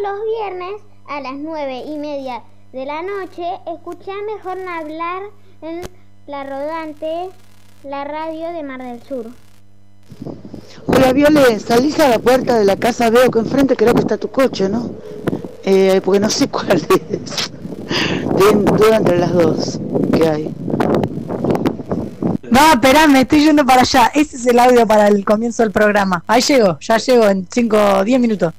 [0.00, 5.22] todos los viernes a las nueve y media de la noche, escuchá mejor hablar
[5.62, 5.82] en
[6.26, 7.30] La Rodante,
[7.84, 9.26] la radio de Mar del Sur.
[10.86, 14.16] Hola Viole, salís a la puerta de la casa, veo que enfrente creo que está
[14.16, 14.90] tu coche, ¿no?
[15.64, 17.52] Eh, porque no sé cuál es.
[18.64, 19.80] Duda entre las dos
[20.14, 20.54] que hay.
[22.50, 24.10] No, espérame, estoy yendo para allá.
[24.14, 26.22] Ese es el audio para el comienzo del programa.
[26.26, 28.54] Ahí llego, ya llego en 5 o 10 minutos.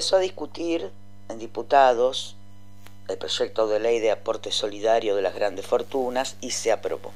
[0.00, 0.90] Empezó a discutir
[1.28, 2.34] en diputados
[3.08, 7.12] el proyecto de ley de aporte solidario de las grandes fortunas y se aprobó.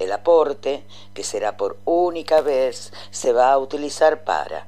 [0.00, 0.82] El aporte,
[1.14, 4.66] que será por única vez, se va a utilizar para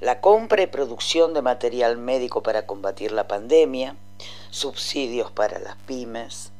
[0.00, 3.94] la compra y producción de material médico para combatir la pandemia,
[4.50, 6.50] subsidios para las pymes,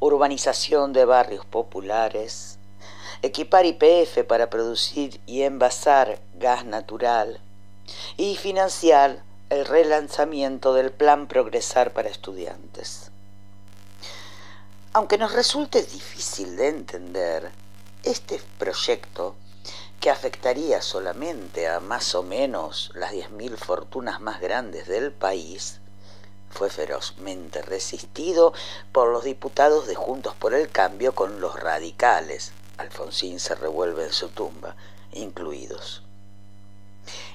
[0.00, 2.58] urbanización de barrios populares,
[3.22, 7.40] equipar IPF para producir y envasar gas natural,
[8.16, 13.10] y financiar el relanzamiento del plan Progresar para estudiantes.
[14.92, 17.50] Aunque nos resulte difícil de entender,
[18.02, 19.36] este proyecto,
[20.00, 25.80] que afectaría solamente a más o menos las 10.000 fortunas más grandes del país,
[26.50, 28.52] fue ferozmente resistido
[28.92, 34.12] por los diputados de Juntos por el Cambio con los radicales, Alfonsín se revuelve en
[34.12, 34.76] su tumba,
[35.12, 36.02] incluidos.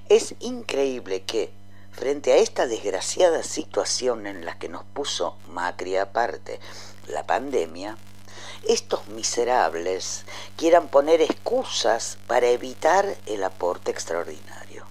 [0.10, 1.50] Es increíble que,
[1.92, 6.60] frente a esta desgraciada situación en la que nos puso Macri aparte,
[7.08, 7.98] la pandemia,
[8.68, 10.26] estos miserables
[10.58, 14.86] quieran poner excusas para evitar el aporte extraordinario.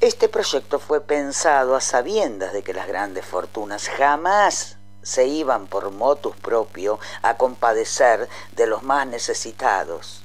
[0.00, 5.90] Este proyecto fue pensado a sabiendas de que las grandes fortunas jamás se iban por
[5.90, 10.21] motus propio a compadecer de los más necesitados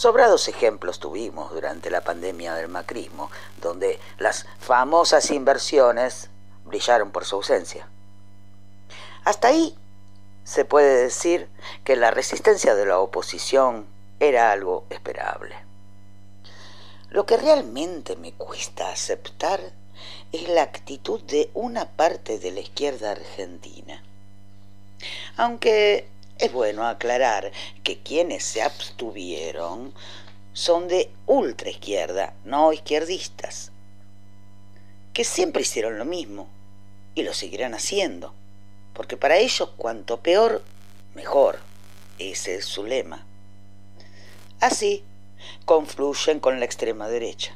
[0.00, 3.30] Sobrados ejemplos tuvimos durante la pandemia del macrismo,
[3.60, 6.30] donde las famosas inversiones
[6.64, 7.86] brillaron por su ausencia.
[9.24, 9.76] Hasta ahí
[10.42, 11.50] se puede decir
[11.84, 13.84] que la resistencia de la oposición
[14.20, 15.54] era algo esperable.
[17.10, 19.60] Lo que realmente me cuesta aceptar
[20.32, 24.02] es la actitud de una parte de la izquierda argentina.
[25.36, 26.08] Aunque
[26.40, 27.52] es bueno aclarar
[27.84, 29.92] que quienes se abstuvieron
[30.54, 33.72] son de ultra izquierda, no izquierdistas,
[35.12, 36.48] que siempre hicieron lo mismo
[37.14, 38.32] y lo seguirán haciendo,
[38.94, 40.62] porque para ellos cuanto peor,
[41.14, 41.58] mejor.
[42.18, 43.26] Ese es su lema.
[44.60, 45.04] Así,
[45.64, 47.54] confluyen con la extrema derecha.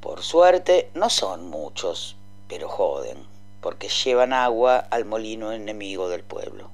[0.00, 2.16] Por suerte, no son muchos,
[2.48, 3.26] pero joden,
[3.60, 6.73] porque llevan agua al molino enemigo del pueblo.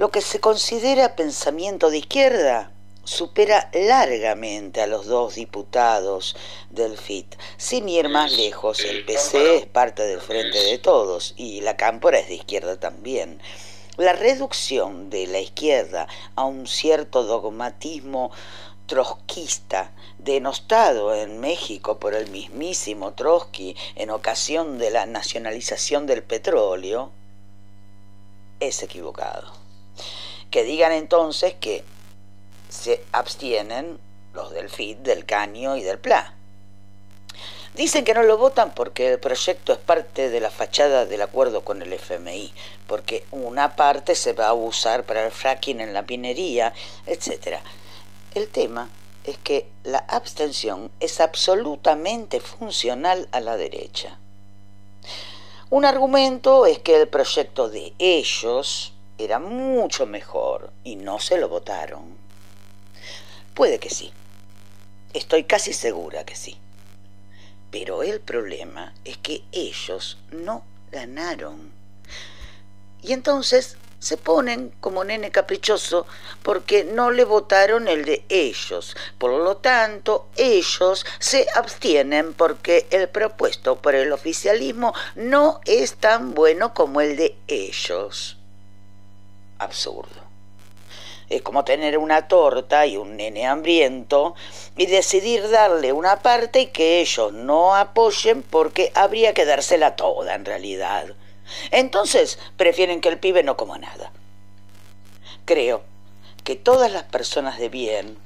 [0.00, 2.72] Lo que se considera pensamiento de izquierda
[3.04, 6.36] supera largamente a los dos diputados
[6.70, 7.36] del FIT.
[7.58, 12.18] Sin ir más lejos, el PC es parte del Frente de Todos y la Cámpora
[12.18, 13.42] es de izquierda también.
[13.98, 18.30] La reducción de la izquierda a un cierto dogmatismo
[18.86, 27.10] trotskista, denostado en México por el mismísimo Trotsky en ocasión de la nacionalización del petróleo,
[28.60, 29.59] es equivocado.
[30.50, 31.84] Que digan entonces que
[32.68, 33.98] se abstienen
[34.32, 36.34] los del FIT, del Caño y del PLA.
[37.74, 41.62] Dicen que no lo votan porque el proyecto es parte de la fachada del acuerdo
[41.62, 42.52] con el FMI,
[42.88, 46.74] porque una parte se va a usar para el fracking en la minería,
[47.06, 47.58] etc.
[48.34, 48.90] El tema
[49.22, 54.18] es que la abstención es absolutamente funcional a la derecha.
[55.70, 58.92] Un argumento es que el proyecto de ellos
[59.24, 62.16] era mucho mejor y no se lo votaron.
[63.54, 64.12] Puede que sí.
[65.12, 66.56] Estoy casi segura que sí.
[67.70, 71.72] Pero el problema es que ellos no ganaron.
[73.02, 76.06] Y entonces se ponen como nene caprichoso
[76.42, 78.96] porque no le votaron el de ellos.
[79.18, 86.34] Por lo tanto, ellos se abstienen porque el propuesto por el oficialismo no es tan
[86.34, 88.39] bueno como el de ellos.
[89.60, 90.22] Absurdo.
[91.28, 94.34] Es como tener una torta y un nene hambriento
[94.76, 100.34] y decidir darle una parte y que ellos no apoyen porque habría que dársela toda
[100.34, 101.14] en realidad.
[101.70, 104.12] Entonces prefieren que el pibe no coma nada.
[105.44, 105.84] Creo
[106.42, 108.18] que todas las personas de bien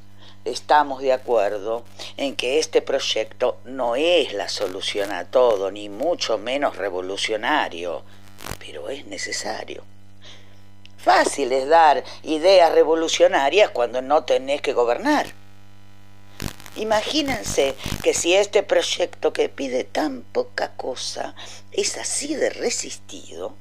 [0.44, 1.84] estamos de acuerdo
[2.16, 8.04] en que este proyecto no es la solución a todo, ni mucho menos revolucionario,
[8.60, 9.84] pero es necesario.
[11.04, 15.26] Fácil es dar ideas revolucionarias cuando no tenés que gobernar.
[16.76, 21.34] Imagínense que si este proyecto que pide tan poca cosa
[21.72, 23.54] es así de resistido,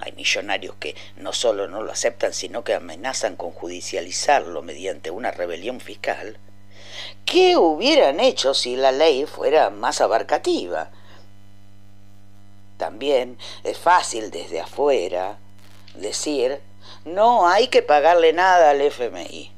[0.00, 5.30] hay millonarios que no solo no lo aceptan, sino que amenazan con judicializarlo mediante una
[5.30, 6.36] rebelión fiscal,
[7.24, 10.90] ¿qué hubieran hecho si la ley fuera más abarcativa?
[12.76, 15.38] También es fácil desde afuera
[15.94, 16.60] decir
[17.04, 19.50] no hay que pagarle nada al FMI.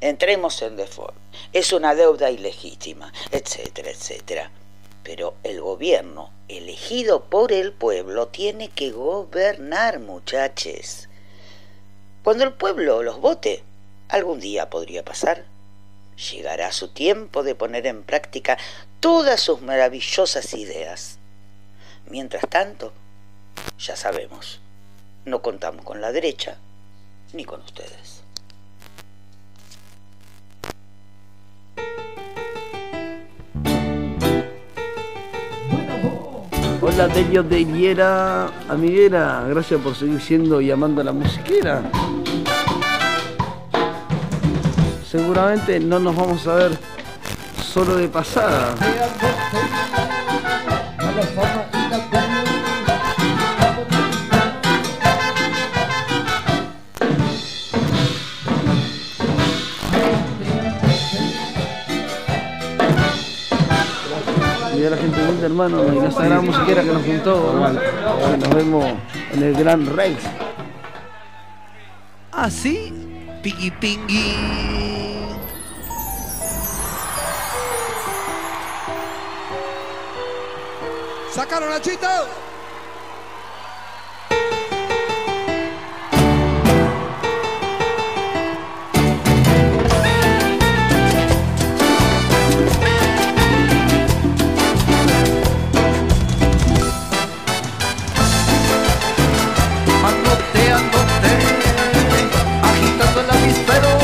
[0.00, 1.14] Entremos en default.
[1.52, 4.50] Es una deuda ilegítima, etcétera, etcétera.
[5.02, 11.08] Pero el gobierno, elegido por el pueblo, tiene que gobernar, muchachos.
[12.22, 13.64] Cuando el pueblo los vote,
[14.08, 15.46] algún día podría pasar.
[16.30, 18.56] Llegará su tiempo de poner en práctica
[19.00, 21.18] todas sus maravillosas ideas.
[22.08, 22.92] Mientras tanto,
[23.78, 24.60] ya sabemos
[25.26, 26.56] no contamos con la derecha
[27.32, 28.22] ni con ustedes.
[36.80, 41.82] Hola Delio de Hiera, amiguera, gracias por seguir siendo y amando a la musiquera.
[45.04, 46.78] Seguramente no nos vamos a ver
[47.60, 48.74] solo de pasada.
[64.86, 67.54] A la gente bonita, hermano, y la sagrada musiquera que nos juntó.
[68.38, 68.84] Nos vemos
[69.32, 70.22] en el Gran Rex.
[72.32, 74.36] Así, ¿Ah, Piggy Pingui.
[81.32, 82.45] ¡Sacaron a Chito!
[103.46, 103.95] mis perros.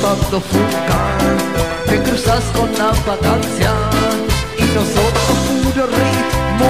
[0.00, 0.98] Tocando fuga,
[1.86, 3.72] te cruzas con la vacancia
[4.58, 6.68] y nosotros puro ritmo,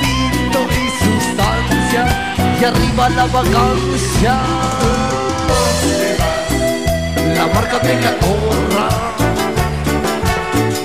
[0.00, 4.34] vino y sustancia y arriba la vacancia.
[7.34, 8.88] La marca de la gorra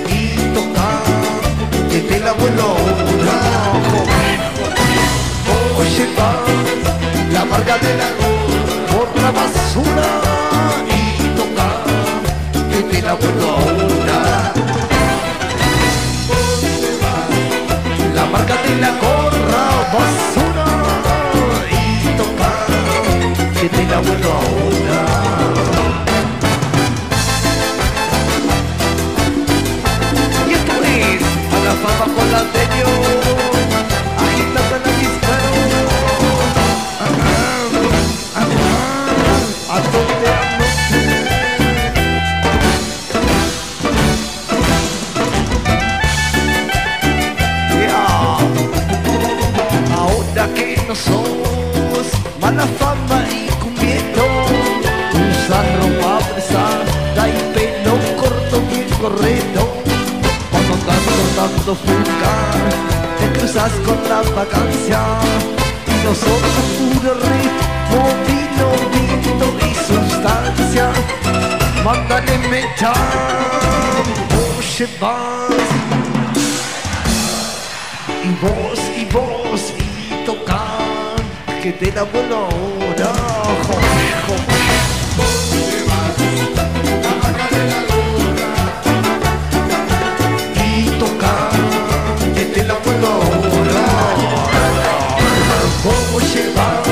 [0.08, 0.88] y toca
[1.90, 2.76] que te la vuelo.
[5.78, 6.30] Oye, va
[7.32, 10.22] la marca de la gorra por la basura
[12.92, 14.52] que te la vuelo ahora.
[18.14, 20.66] La marca de la gorra basura
[21.70, 22.50] y toca
[23.60, 25.00] que te la vuelo ahora.
[30.48, 31.22] Y esto es
[31.54, 33.21] a la fama con la anterior,
[52.52, 54.22] mala fama y cumbiendo,
[55.12, 59.60] usas ropa pesada y pelo corto bien correcto.
[60.50, 62.34] Cuando andas cortando fuga,
[63.18, 65.00] te cruzas con la vacancia.
[65.86, 70.90] Y nosotros puro ritmo, vino, vino y sustancia.
[71.84, 72.92] Mándale mecha,
[74.58, 75.70] oye vas.
[78.24, 78.91] Y vos,
[81.62, 83.12] que te la vuelo ahora.
[83.66, 84.72] Joder, joder.
[90.66, 93.84] Y tocan, que te la vuelo ahora.
[95.84, 96.88] Vos llevas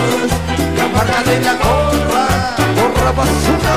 [0.76, 2.26] la marca de la gorra,
[2.76, 3.74] gorra basura.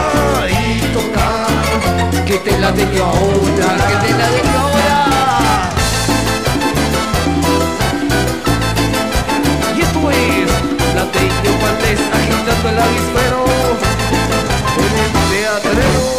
[0.48, 0.54] Y
[0.94, 5.83] tocan, que te la dejo ahora, que te la dejo ahora.
[11.14, 13.46] Teño Valdés agitando el avispero
[14.78, 16.13] en el teatrero.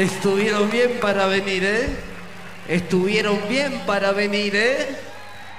[0.00, 1.86] Estuvieron bien para venir, ¿eh?
[2.66, 4.96] Estuvieron bien para venir, ¿eh?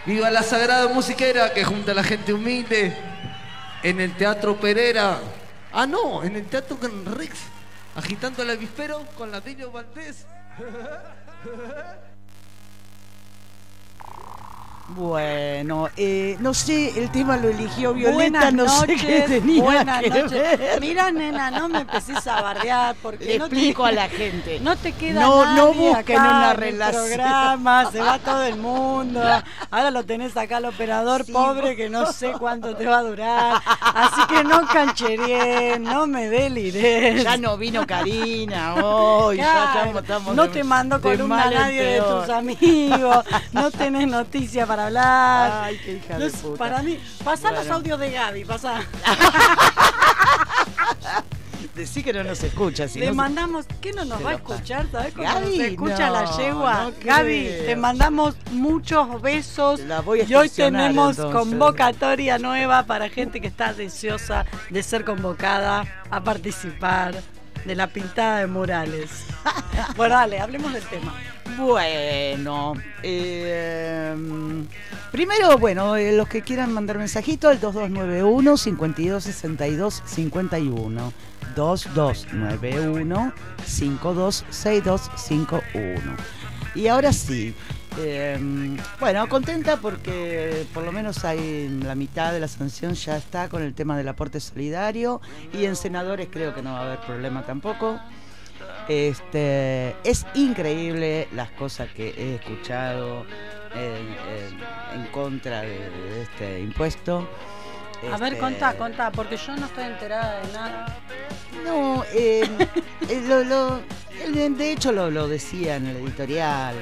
[0.08, 2.92] Viva la sagrada musiquera que junta a la gente humilde
[3.84, 5.20] en el Teatro Pereira.
[5.72, 6.80] Ah, no, en el Teatro
[7.16, 7.38] Rex,
[7.96, 10.26] agitando el avispero con la Dillo Valdés.
[14.96, 19.64] Bueno, eh, no sé, el tema lo eligió Violeta, Buenas no sé noches, qué tenía
[19.64, 20.32] buenas que noches.
[20.32, 20.82] ver.
[20.82, 24.60] Mira, nena, no me empecés a bardear porque Le no te- explico a la gente.
[24.60, 27.06] No te queda No- no nadie busquen acá una en el relación.
[27.06, 29.22] programa, se va todo el mundo.
[29.70, 32.98] Ahora lo tenés acá el operador Sí, pobre vos- que no sé cuánto te va
[33.00, 33.62] a durar.
[33.94, 37.24] Así que no cancheré, no me deliré.
[37.24, 41.82] Ya no vino Karina hoy, ya estamos, estamos no de- te mando columna en nadie
[41.82, 45.64] de tus amigos, no tenés noticia para hablar.
[45.66, 46.58] Ay, qué hija de puta.
[46.58, 48.82] para mí, pasá los audios de Gaby, pasá.
[51.76, 54.88] Decí que no nos escucha, si Le no- mandamos, ¿qué no nos va a escuchar?
[54.92, 56.84] ¿Sabes cómo Gaby, nos escucha no, la yegua?
[56.84, 59.80] no Gaby, te mandamos muchos besos.
[59.82, 61.40] La voy a y hoy tenemos entonces.
[61.40, 67.16] convocatoria nueva para gente que está deseosa de ser convocada a participar
[67.64, 69.10] de la pintada de murales.
[69.96, 71.14] bueno, dale, hablemos del tema.
[71.58, 74.16] Bueno, eh,
[75.12, 81.14] primero, bueno, eh, los que quieran mandar mensajito al 2291 5262 51.
[81.56, 83.34] 2291
[83.66, 86.16] 526251.
[86.74, 87.54] Y ahora sí,
[88.00, 88.40] eh,
[89.00, 93.62] bueno, contenta porque por lo menos hay la mitad de la sanción ya está con
[93.62, 95.20] el tema del aporte solidario
[95.54, 98.00] y en senadores creo que no va a haber problema tampoco.
[98.88, 103.26] Este, es increíble las cosas que he escuchado
[103.74, 103.82] en,
[104.96, 107.28] en- en contra de, de este impuesto.
[108.12, 110.98] A ver, Este, contá, contá, porque yo no estoy enterada de nada.
[111.64, 112.42] No, eh,
[113.08, 113.82] eh, lo-
[114.34, 116.76] de hecho lo, lo decía en el editorial.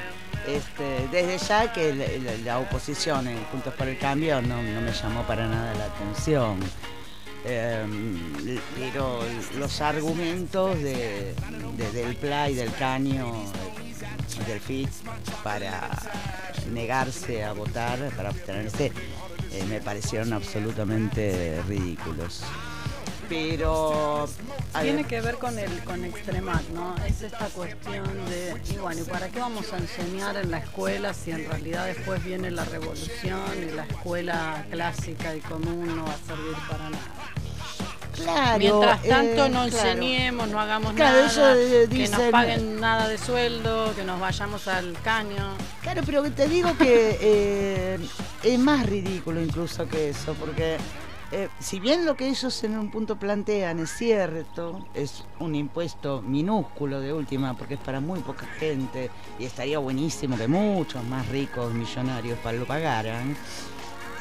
[0.48, 4.82] Este, desde ya que la, la- la oposición en Juntos por el Cambio no, no
[4.82, 6.58] me llamó para nada la atención.
[7.43, 9.19] Pero
[9.58, 11.34] los argumentos de,
[11.77, 13.34] de- del PLA y del Caño
[14.39, 14.89] eh, del FIT
[15.43, 15.89] para
[16.72, 18.91] negarse a votar, para abstenerse,
[19.51, 22.41] eh, me parecieron absolutamente ridículos.
[23.29, 24.27] Pero
[24.74, 26.95] a Tiene ver, que ver con el con extremar, ¿no?
[27.05, 31.13] Es esta cuestión de, y bueno, ¿y para qué vamos a enseñar en la escuela
[31.13, 36.13] si en realidad después viene la revolución y la escuela clásica y común no va
[36.13, 37.03] a servir para nada?
[38.15, 39.89] claro, Mientras tanto eh, no claro.
[39.89, 44.03] enseñemos, no hagamos Claro, nada, eso, eh, que nos dicen- paguen nada de sueldo, que
[44.03, 45.53] nos vayamos al caño.
[45.83, 48.00] Claro, pero te digo que eh,
[48.43, 50.77] es más ridículo incluso que eso, porque
[51.31, 56.21] eh, si bien lo que ellos en un punto plantean es cierto, es un impuesto
[56.21, 61.27] minúsculo de última, porque es para muy poca gente, y estaría buenísimo que muchos más
[61.29, 63.36] ricos millonarios lo pagaran,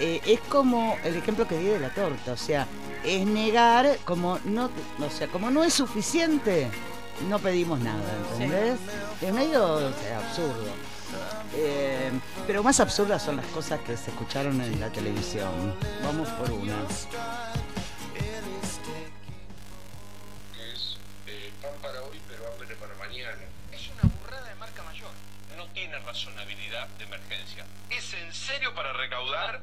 [0.01, 2.67] eh, es como el ejemplo que di de la torta, o sea,
[3.05, 6.69] es negar como no, o sea, como no es suficiente,
[7.29, 8.79] no pedimos nada, ¿entendés?
[9.21, 10.98] Es medio o sea, absurdo.
[11.55, 12.11] Eh,
[12.47, 15.75] pero más absurdas son las cosas que se escucharon en la televisión.
[16.03, 16.77] Vamos por una.
[20.59, 23.39] es eh, pan para hoy pero hambre para mañana.
[23.73, 25.11] Es una burrada de marca mayor.
[25.57, 27.65] No tiene razonabilidad de emergencia.
[27.91, 29.63] ¿Es en serio para recaudar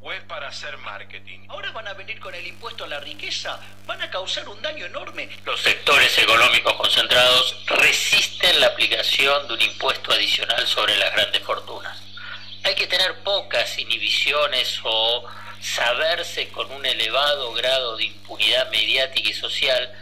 [0.00, 1.40] o es para hacer marketing?
[1.48, 4.86] Ahora van a venir con el impuesto a la riqueza, van a causar un daño
[4.86, 5.28] enorme.
[5.44, 12.02] Los sectores económicos concentrados resisten la aplicación de un impuesto adicional sobre las grandes fortunas.
[12.64, 15.24] Hay que tener pocas inhibiciones o
[15.60, 19.92] saberse con un elevado grado de impunidad mediática y social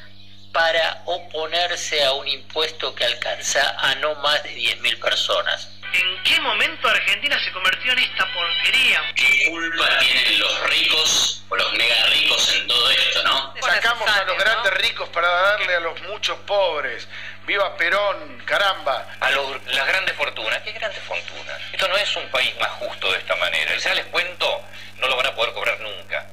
[0.52, 5.68] para oponerse a un impuesto que alcanza a no más de 10.000 personas.
[5.92, 9.02] ¿En qué momento Argentina se convirtió en esta porquería?
[9.14, 13.54] ¿Qué culpa tienen los ricos o los mega ricos en todo esto, no?
[13.62, 17.08] Sacamos a los grandes ricos para darle a los muchos pobres.
[17.46, 19.06] Viva Perón, caramba.
[19.20, 20.60] A los- las grandes fortunas.
[20.62, 21.60] ¿Qué grandes fortunas?
[21.72, 23.74] Esto no es un país más justo de esta manera.
[23.74, 24.64] Y ya les cuento,
[24.98, 26.26] no lo van a poder cobrar nunca.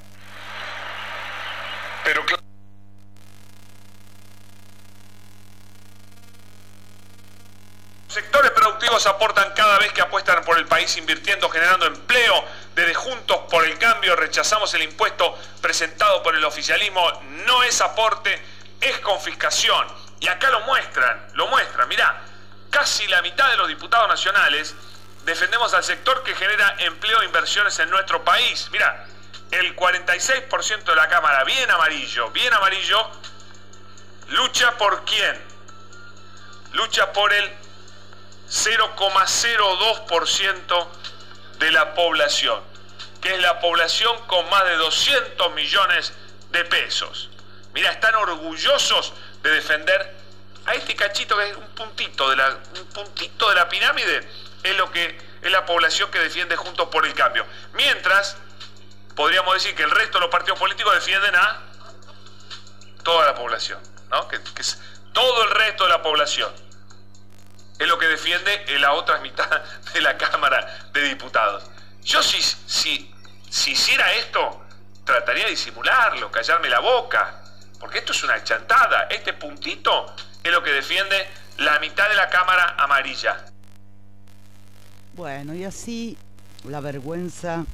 [2.03, 2.39] Pero cl-
[8.07, 8.51] Sectores
[9.05, 12.43] aportan cada vez que apuestan por el país invirtiendo, generando empleo.
[12.75, 17.11] Desde Juntos por el Cambio rechazamos el impuesto presentado por el oficialismo.
[17.45, 18.41] No es aporte,
[18.81, 19.87] es confiscación.
[20.19, 21.87] Y acá lo muestran, lo muestran.
[21.87, 22.21] Mirá,
[22.69, 24.75] casi la mitad de los diputados nacionales
[25.25, 28.69] defendemos al sector que genera empleo e inversiones en nuestro país.
[28.71, 29.05] Mirá,
[29.51, 33.09] el 46% de la Cámara, bien amarillo, bien amarillo,
[34.29, 35.39] lucha por quién?
[36.71, 37.62] Lucha por el
[38.53, 40.87] 0,02%
[41.57, 42.61] de la población,
[43.19, 46.13] que es la población con más de 200 millones
[46.51, 47.31] de pesos.
[47.73, 50.15] Mira, están orgullosos de defender
[50.65, 54.29] a este cachito que es un puntito de la, un puntito de la pirámide,
[54.61, 57.47] es lo que es la población que defiende Juntos por el Cambio.
[57.73, 58.37] Mientras,
[59.15, 61.59] podríamos decir que el resto de los partidos políticos defienden a
[63.03, 64.27] toda la población, ¿no?
[64.27, 64.79] Que, que es
[65.11, 66.62] todo el resto de la población
[67.79, 69.49] es lo que defiende en la otra mitad
[69.93, 71.69] de la Cámara de Diputados.
[72.03, 73.13] Yo si, si,
[73.49, 74.61] si hiciera esto,
[75.05, 77.43] trataría de disimularlo, callarme la boca,
[77.79, 79.03] porque esto es una chantada.
[79.09, 83.45] Este puntito es lo que defiende la mitad de la Cámara amarilla.
[85.13, 86.17] Bueno, y así
[86.63, 87.65] la vergüenza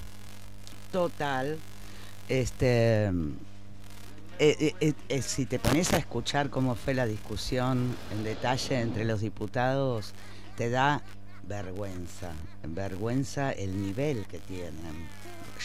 [0.91, 1.59] total.
[2.27, 3.11] Este.
[4.41, 9.03] Eh, eh, eh, si te pones a escuchar cómo fue la discusión en detalle entre
[9.03, 10.13] los diputados,
[10.55, 11.01] te da
[11.43, 12.31] vergüenza.
[12.63, 15.09] Vergüenza el nivel que tienen.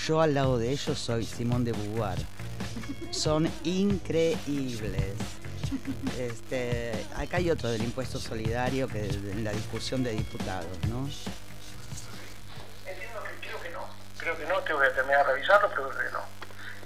[0.06, 2.18] Yo al lado de ellos soy Simón de Beauvoir.
[3.12, 5.14] Son increíbles.
[6.18, 11.08] Este, acá hay otro del impuesto solidario que en la discusión de diputados, ¿no?
[12.86, 13.86] Entiendo que creo que no.
[14.18, 16.33] Creo que no, tengo que terminar de revisarlo, pero creo que no.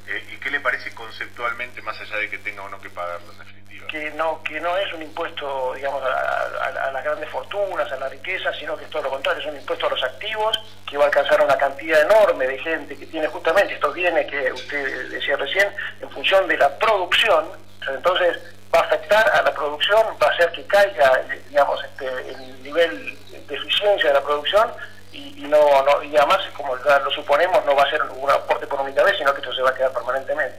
[0.08, 3.30] Eh, ¿Y qué le parece conceptualmente, más allá de que tenga o no que pagarlo
[3.32, 3.58] en definitiva?
[3.88, 8.52] que no que no es un impuesto digamos a las grandes fortunas a la riqueza
[8.54, 11.06] sino que es todo lo contrario es un impuesto a los activos que va a
[11.06, 15.68] alcanzar una cantidad enorme de gente que tiene justamente estos bienes que usted decía recién
[16.00, 17.50] en función de la producción
[17.88, 18.38] entonces
[18.74, 22.62] va a afectar a la producción va a hacer que caiga eh, digamos este, el
[22.62, 24.70] nivel de eficiencia de la producción
[25.18, 28.30] y, y no, no y además como ya lo suponemos no va a ser un
[28.30, 30.58] aporte por única vez sino que esto se va a quedar permanentemente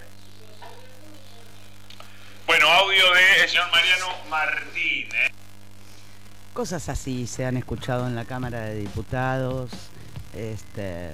[2.46, 5.32] Bueno, audio del señor Mariano Martínez.
[6.54, 9.70] Cosas así se han escuchado en la Cámara de Diputados
[10.34, 11.12] este,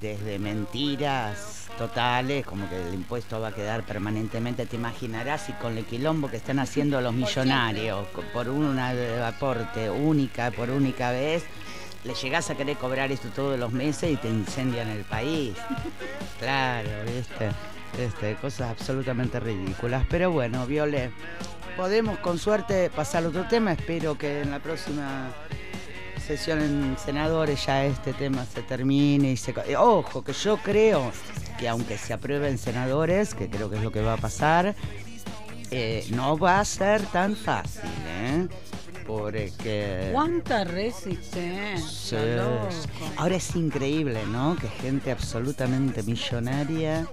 [0.00, 5.76] desde mentiras totales, como que el impuesto va a quedar permanentemente, te imaginarás, y con
[5.78, 11.44] el quilombo que están haciendo los millonarios por un aporte única, por única vez,
[12.04, 15.54] le llegás a querer cobrar esto todos los meses y te incendian el país.
[16.38, 17.50] Claro, viste,
[17.98, 20.04] este, cosas absolutamente ridículas.
[20.08, 21.10] Pero bueno, Viole,
[21.76, 23.72] podemos con suerte pasar a otro tema.
[23.72, 25.30] Espero que en la próxima
[26.26, 29.54] sesión en senadores ya este tema se termine y se...
[29.76, 31.10] Ojo, que yo creo
[31.58, 34.76] que aunque se apruebe en senadores, que creo que es lo que va a pasar,
[35.70, 38.48] eh, no va a ser tan fácil, ¿eh?
[39.08, 40.10] Porque...
[40.12, 42.18] ¿Cuánta resistencia?
[43.16, 44.54] Ahora es increíble, ¿no?
[44.54, 47.08] Que gente absolutamente millonaria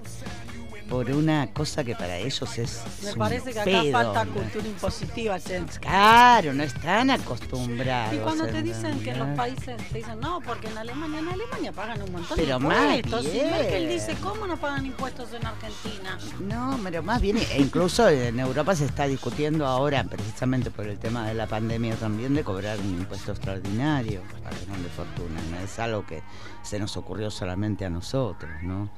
[0.89, 2.81] por una cosa que para ellos es.
[3.03, 5.37] Me parece que acá falta cultura impositiva,
[5.79, 8.13] Claro, no están acostumbrados.
[8.13, 11.27] Y cuando te dicen que en los países te dicen, no, porque en Alemania, en
[11.27, 13.23] Alemania pagan un montón pero de impuestos.
[13.23, 13.47] Más bien.
[13.47, 16.17] Y él dice, ¿cómo no pagan impuestos en Argentina?
[16.41, 20.97] No, pero más bien, e incluso en Europa se está discutiendo ahora, precisamente por el
[20.97, 25.41] tema de la pandemia también, de cobrar un impuesto extraordinario para de fortuna.
[25.51, 26.21] No es algo que
[26.63, 28.89] se nos ocurrió solamente a nosotros, ¿no?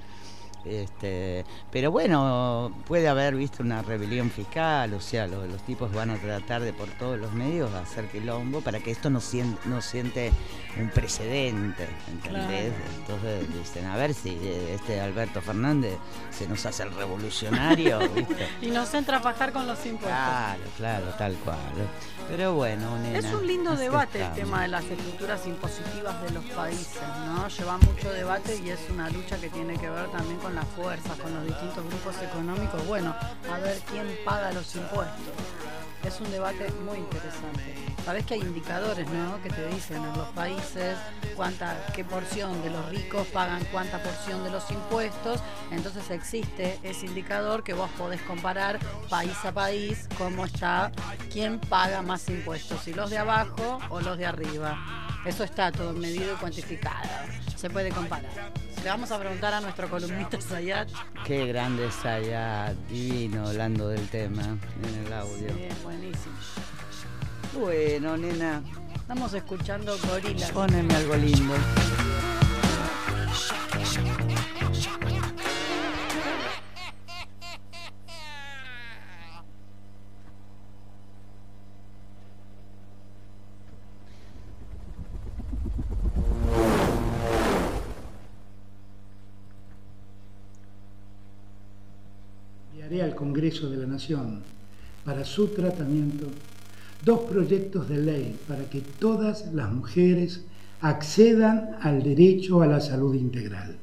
[0.70, 6.18] Este, pero bueno, puede haber visto una rebelión fiscal, o sea, los, tipos van a
[6.18, 10.32] tratar de por todos los medios hacer quilombo para que esto no siente, no siente
[10.80, 12.74] un precedente, ¿entendés?
[13.00, 14.38] Entonces dicen, a ver si
[14.72, 15.98] este Alberto Fernández
[16.30, 18.48] se nos hace el revolucionario, ¿viste?
[18.62, 20.10] y nos entra a bajar con los impuestos.
[20.10, 21.58] Claro, claro, tal cual.
[22.28, 27.02] Pero bueno, Es un lindo debate el tema de las estructuras impositivas de los países,
[27.26, 27.48] ¿no?
[27.48, 31.20] Lleva mucho debate y es una lucha que tiene que ver también con las fuerzas,
[31.20, 32.88] con los distintos grupos económicos.
[32.88, 33.16] Bueno,
[33.52, 35.36] a ver quién paga los impuestos.
[36.04, 37.76] Es un debate muy interesante.
[38.06, 39.42] Sabes que hay indicadores, ¿no?
[39.42, 40.98] Que te dicen en los países
[41.36, 45.42] cuánta, qué porción de los ricos pagan cuánta porción de los impuestos.
[45.72, 48.80] Entonces existe ese indicador que vos podés comparar
[49.10, 50.92] país a país cómo está,
[51.32, 54.78] quién paga más impuestos, si los de abajo o los de arriba.
[55.26, 57.10] Eso está todo medido y cuantificado.
[57.58, 58.32] Se puede comparar.
[58.84, 60.90] Le vamos a preguntar a nuestro columnista Sayat.
[61.26, 65.50] Qué grande Sayat, divino, hablando del tema en el audio.
[65.50, 66.36] Sí, buenísimo.
[67.58, 68.62] Bueno, nena.
[68.94, 70.48] Estamos escuchando Gorila.
[70.50, 71.54] Póneme algo lindo.
[93.02, 94.57] al Congreso de la Nación
[95.08, 96.28] para su tratamiento
[97.06, 100.44] dos proyectos de ley para que todas las mujeres
[100.82, 103.78] accedan al derecho a la salud integral.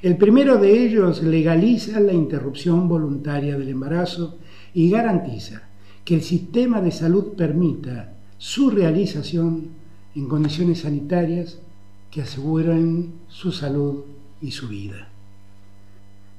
[0.00, 4.38] El primero de ellos legaliza la interrupción voluntaria del embarazo
[4.72, 5.60] y garantiza
[6.06, 9.68] que el sistema de salud permita su realización
[10.14, 11.58] en condiciones sanitarias
[12.10, 14.04] que aseguren su salud
[14.40, 15.13] y su vida.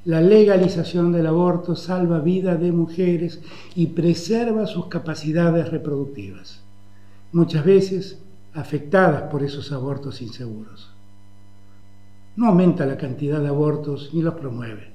[0.05, 3.41] La legalización del aborto salva vida de mujeres
[3.75, 6.61] y preserva sus capacidades reproductivas,
[7.31, 8.19] muchas veces
[8.53, 10.91] afectadas por esos abortos inseguros.
[12.35, 14.91] No aumenta la cantidad de abortos ni los promueve.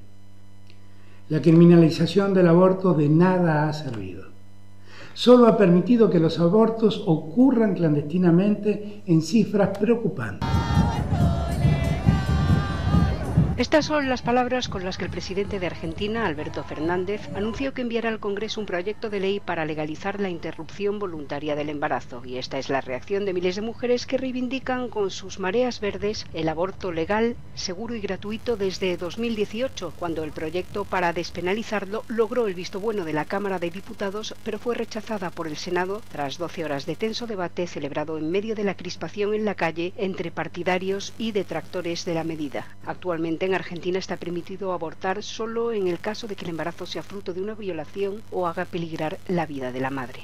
[1.29, 4.27] La criminalización del aborto de nada ha servido.
[5.15, 10.49] Solo ha permitido que los abortos ocurran clandestinamente en cifras preocupantes.
[13.61, 17.83] Estas son las palabras con las que el presidente de Argentina, Alberto Fernández, anunció que
[17.83, 22.23] enviará al Congreso un proyecto de ley para legalizar la interrupción voluntaria del embarazo.
[22.25, 26.25] Y esta es la reacción de miles de mujeres que reivindican con sus mareas verdes
[26.33, 32.55] el aborto legal, seguro y gratuito desde 2018, cuando el proyecto para despenalizarlo logró el
[32.55, 36.65] visto bueno de la Cámara de Diputados, pero fue rechazada por el Senado tras 12
[36.65, 41.13] horas de tenso debate celebrado en medio de la crispación en la calle entre partidarios
[41.19, 42.67] y detractores de la medida.
[42.87, 47.03] Actualmente en Argentina está permitido abortar solo en el caso de que el embarazo sea
[47.03, 50.21] fruto de una violación o haga peligrar la vida de la madre.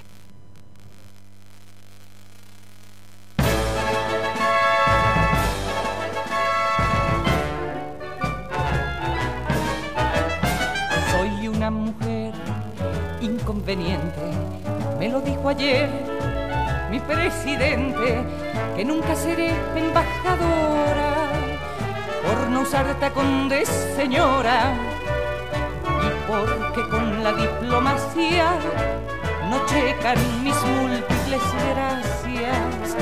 [11.11, 12.33] Soy una mujer
[13.21, 14.23] inconveniente,
[15.01, 15.91] me lo dijo ayer
[16.93, 18.23] mi presidente,
[18.77, 20.66] que nunca seré embajadora por
[22.51, 24.75] no usar tacón de señora
[25.85, 28.53] y porque con la diplomacia
[29.51, 32.97] no checan mis múltiples gracias.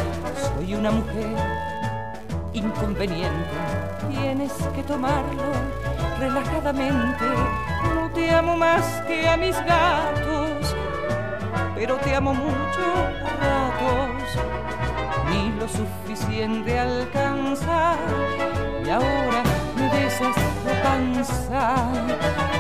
[0.57, 1.37] Soy una mujer
[2.53, 3.57] inconveniente.
[4.11, 5.43] Tienes que tomarlo
[6.19, 7.25] relajadamente.
[7.95, 10.75] No te amo más que a mis gatos,
[11.75, 12.85] pero te amo mucho
[13.41, 14.41] ratos.
[15.31, 17.99] Ni lo suficiente alcanzar
[18.85, 19.43] y ahora
[19.77, 21.75] me besas la panza.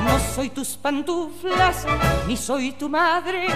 [0.04, 1.86] No soy tus pantuflas,
[2.26, 3.48] ni soy tu madre,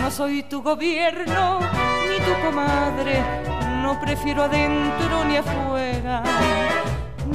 [0.00, 1.60] no soy tu gobierno,
[2.08, 3.22] ni tu comadre.
[3.82, 6.22] No prefiero adentro ni afuera,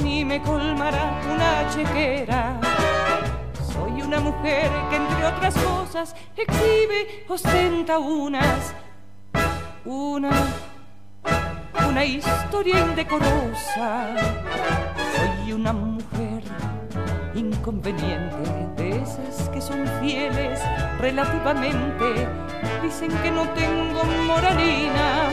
[0.02, 2.60] ni me colmará una chequera.
[3.72, 8.74] Soy una mujer que entre otras cosas exhibe, ostenta unas,
[9.84, 10.30] una,
[11.98, 14.14] una historia indecorosa.
[15.16, 16.44] Soy una mujer
[17.34, 18.36] inconveniente
[18.76, 20.60] de esas que son fieles
[21.00, 22.28] relativamente.
[22.84, 25.28] Dicen que no tengo moralina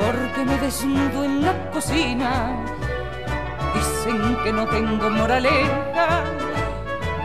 [0.00, 2.56] porque me desnudo en la cocina.
[3.72, 6.24] Dicen que no tengo moraleja,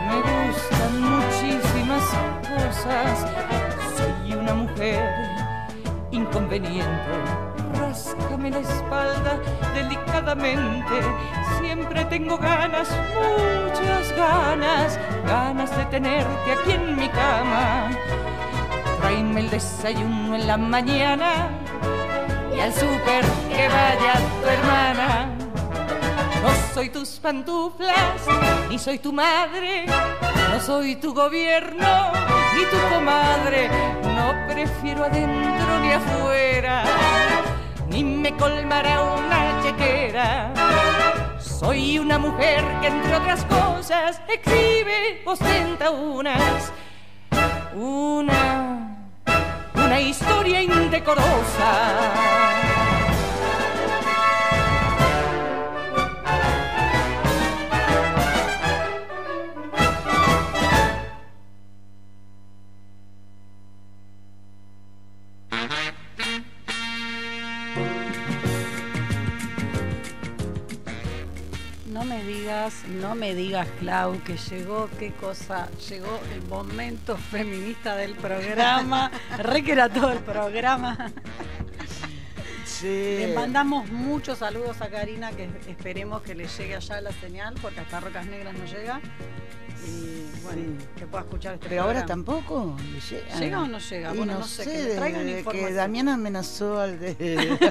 [0.08, 2.04] me gustan muchísimas
[2.54, 3.26] cosas.
[3.96, 5.12] Soy una mujer
[6.12, 7.47] inconveniente.
[7.98, 9.40] Ráscame la espalda
[9.74, 11.02] delicadamente.
[11.60, 17.90] Siempre tengo ganas, muchas ganas, ganas de tenerte aquí en mi cama.
[19.00, 21.48] Tráeme el desayuno en la mañana
[22.56, 25.30] y al súper que vaya tu hermana.
[26.40, 28.22] No soy tus pantuflas,
[28.68, 29.86] ni soy tu madre,
[30.52, 32.12] no soy tu gobierno,
[32.54, 33.68] ni tu comadre.
[34.04, 36.84] No prefiero adentro ni afuera,
[37.90, 40.52] ni me colmará una chequera.
[41.38, 46.72] Soy una mujer que entre otras cosas exhibe, ostenta unas,
[47.74, 48.96] una,
[49.74, 52.77] una historia indecorosa.
[72.48, 79.10] Digas, no me digas, Clau, que llegó, qué cosa, llegó el momento feminista del programa.
[79.38, 81.10] Re que era todo el programa.
[82.64, 82.86] Sí.
[82.86, 87.80] Le mandamos muchos saludos a Karina, que esperemos que le llegue allá la señal, porque
[87.80, 89.00] hasta Rocas Negras no llega.
[89.86, 90.62] Y bueno,
[90.96, 93.38] que pueda escuchar este Pero ahora tampoco le llega.
[93.38, 94.14] ¿Llega o no llega?
[94.14, 95.72] Y Bueno, no, sé, sé, que le traigan de- que.
[95.74, 97.58] Damián amenazó al de...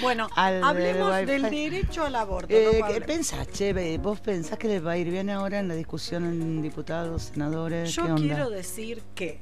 [0.00, 2.54] Bueno, al hablemos del derecho al aborto.
[2.54, 3.98] Eh, ¿Qué pensás, che?
[3.98, 7.92] ¿Vos pensás que les va a ir bien ahora en la discusión en diputados, senadores?
[7.94, 8.22] Yo ¿Qué onda?
[8.22, 9.40] quiero decir que,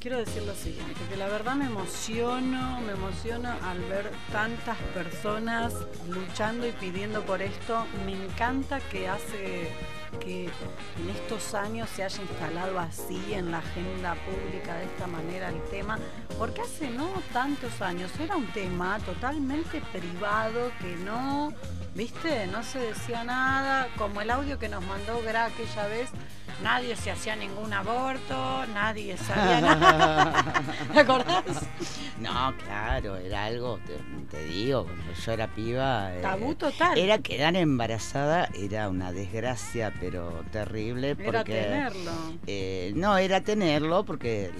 [0.00, 5.74] quiero decir lo siguiente, que la verdad me emociono, me emociono al ver tantas personas
[6.08, 7.86] luchando y pidiendo por esto.
[8.04, 9.70] Me encanta que hace
[10.20, 15.48] que en estos años se haya instalado así en la agenda pública de esta manera
[15.48, 15.98] el tema,
[16.38, 21.52] porque hace no tantos años era un tema totalmente privado que no,
[21.94, 26.10] viste, no se decía nada, como el audio que nos mandó Gra aquella vez,
[26.62, 30.62] nadie se hacía ningún aborto, nadie sabía nada.
[30.92, 31.44] ¿Te acordás?
[32.18, 33.96] No, claro, era algo, te,
[34.30, 36.14] te digo, cuando yo era piba.
[36.14, 36.96] eh, Tabú total.
[36.96, 41.16] Era quedar embarazada, era una desgracia, pero terrible.
[41.16, 42.12] Porque, Era tenerlo.
[42.46, 44.50] eh, no, era tenerlo porque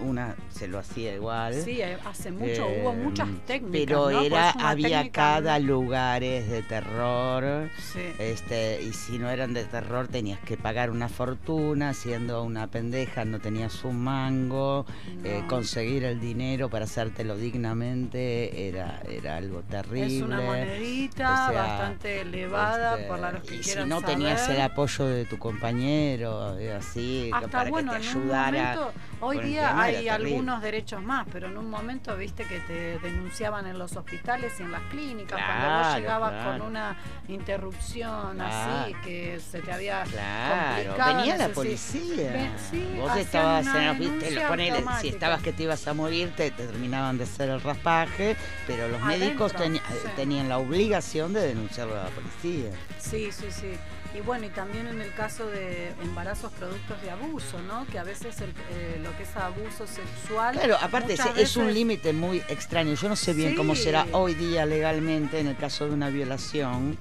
[0.00, 1.54] una se lo hacía igual.
[1.54, 3.72] Sí, eh, hace mucho, Eh, hubo muchas técnicas.
[3.86, 4.20] Pero ¿no?
[4.22, 7.70] era, había técnica- cada lugares de terror.
[7.92, 8.00] Sí.
[8.18, 13.24] Este, y si no eran de terror tenías que pagar una fortuna, siendo una pendeja
[13.24, 14.86] no tenías un mango,
[15.24, 20.16] eh, conseguir el dinero para hacértelo dignamente era, era algo terrible.
[20.16, 24.02] Es una monedita O sea, bastante elevada este, por la los que y si no
[24.02, 28.22] tenías el apoyo de tu compañero, eh, así, Hasta para bueno, que te en un
[28.22, 28.50] ayudara.
[28.76, 33.66] momento, hoy día hay algunos derechos más, pero en un momento viste que te denunciaban
[33.66, 36.58] en los hospitales y en las clínicas cuando vos llegabas claro.
[36.58, 36.96] con una
[37.28, 42.32] interrupción así que se te había Claro, complicado, venía la policía.
[42.32, 46.50] Ven- sí, Vos estabas en lo ponele, si estabas que te ibas a morir, te,
[46.50, 50.08] te terminaban de hacer el raspaje, pero los médicos sí.
[50.16, 52.70] tenían la obligación de denunciarlo a la policía.
[52.98, 53.72] Sí, sí, sí.
[54.14, 57.86] Y bueno, y también en el caso de embarazos productos de abuso, ¿no?
[57.86, 60.54] Que a veces el- eh, lo que es abuso sexual.
[60.54, 62.94] Claro, aparte es, es un límite muy extraño.
[62.94, 66.96] Yo no sé bien cómo será hoy día legalmente en el caso de una violación.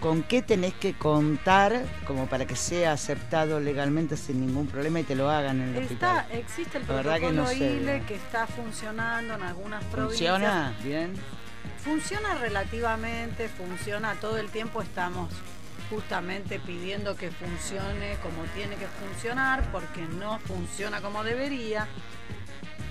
[0.00, 5.04] ¿Con qué tenés que contar como para que sea aceptado legalmente sin ningún problema y
[5.04, 6.38] te lo hagan en el Está, hospital?
[6.40, 7.52] existe el verdad que protocolo no.
[7.52, 10.30] ILE que está funcionando en algunas provincias.
[10.32, 11.14] ¿Funciona bien?
[11.84, 15.30] Funciona relativamente, funciona todo el tiempo, estamos
[15.90, 21.88] justamente pidiendo que funcione como tiene que funcionar, porque no funciona como debería.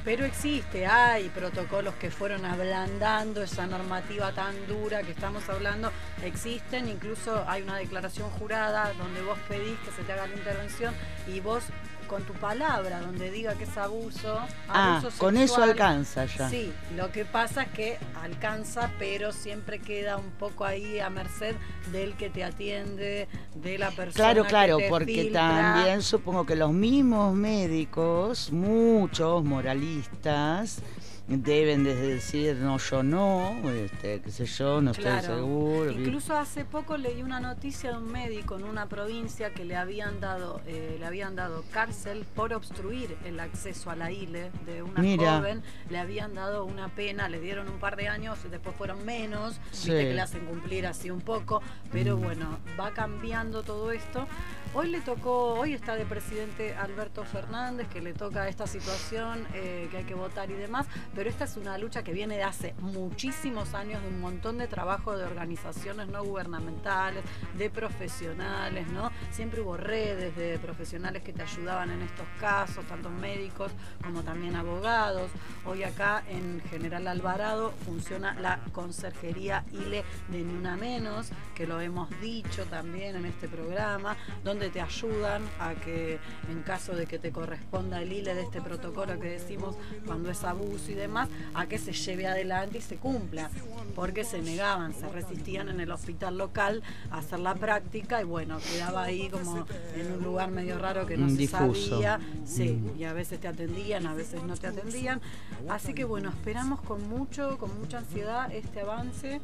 [0.03, 5.91] Pero existe, hay protocolos que fueron ablandando esa normativa tan dura que estamos hablando,
[6.23, 10.93] existen, incluso hay una declaración jurada donde vos pedís que se te haga la intervención
[11.27, 11.63] y vos
[12.09, 16.49] con tu palabra, donde diga que es abuso, Ah, abuso con eso alcanza ya.
[16.49, 21.55] Sí, lo que pasa es que alcanza, pero siempre queda un poco ahí a merced
[21.93, 24.13] del que te atiende, de la persona.
[24.13, 25.47] Claro, que claro, te porque filtra.
[25.47, 30.81] también supongo que los mismos médicos, muchos moralistas,
[31.29, 35.19] deben de decir, no, yo no, este, qué sé yo, no Claro.
[35.19, 35.91] estoy seguro.
[35.91, 40.19] Incluso hace poco leí una noticia de un médico en una provincia que le habían
[40.19, 45.01] dado, eh, le habían dado cárcel por obstruir el acceso a la ILE de una
[45.01, 45.37] Mira.
[45.37, 45.61] joven.
[45.91, 49.91] Le habían dado una pena, le dieron un par de años, después fueron menos, Sí.
[49.91, 51.61] viste que le hacen cumplir así un poco,
[51.91, 54.27] pero bueno, va cambiando todo esto.
[54.75, 59.87] Hoy le tocó, hoy está de presidente Alberto Fernández, que le toca esta situación, eh,
[59.89, 62.75] que hay que votar y demás, pero esta es una lucha que viene de hace
[62.79, 67.23] muchísimos años, de un montón de trabajo de organizaciones no gubernamentales,
[67.57, 69.11] de profesionales, ¿no?
[69.31, 73.71] Siempre hubo redes de profesionales que te ayudaban en estos casos, tanto médicos
[74.03, 75.31] como también abogados.
[75.65, 81.81] Hoy acá en General Alvarado funciona la Conserjería ILE de Ni Una Menos, que lo
[81.81, 86.19] hemos dicho también en este programa, donde te ayudan a que
[86.51, 90.43] en caso de que te corresponda el ILE de este protocolo que decimos cuando es
[90.43, 93.49] abuso y demás, a que se lleve adelante y se cumpla,
[93.95, 98.57] porque se negaban, se resistían en el hospital local a hacer la práctica y bueno,
[98.59, 101.89] quedaba ahí como en un lugar medio raro que no Mm, se difuso.
[101.91, 102.99] sabía, sí, Mm.
[102.99, 105.21] y a veces te atendían, a veces no te atendían.
[105.69, 109.39] Así que bueno, esperamos con mucho, con mucha ansiedad este avance.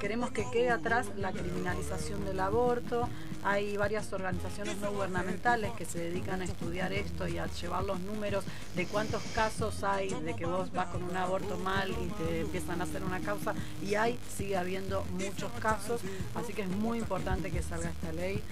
[0.00, 3.08] Queremos que quede atrás la criminalización del aborto.
[3.44, 8.00] Hay varias organizaciones no gubernamentales que se dedican a estudiar esto y a llevar los
[8.00, 12.40] números de cuántos casos hay de que vos vas con un aborto mal y te
[12.40, 13.54] empiezan a hacer una causa.
[13.82, 16.00] Y hay, sigue habiendo muchos casos.
[16.34, 18.42] Así que es muy importante que salga esta ley.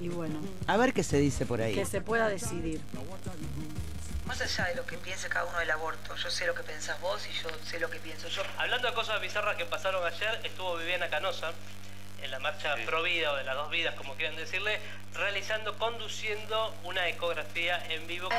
[0.00, 1.74] Y bueno, A ver qué se dice por ahí.
[1.74, 2.80] que se pueda decidir.
[4.26, 7.00] Más allá de lo que piense cada uno del aborto, yo sé lo que pensás
[7.00, 8.42] vos y yo sé lo que pienso yo.
[8.58, 11.52] Hablando de cosas bizarras que pasaron ayer, estuvo Viviana Canosa
[12.22, 14.78] en la marcha Pro Vida o de las dos vidas, como quieran decirle,
[15.14, 18.28] realizando, conduciendo una ecografía en vivo.
[18.30, 18.38] Más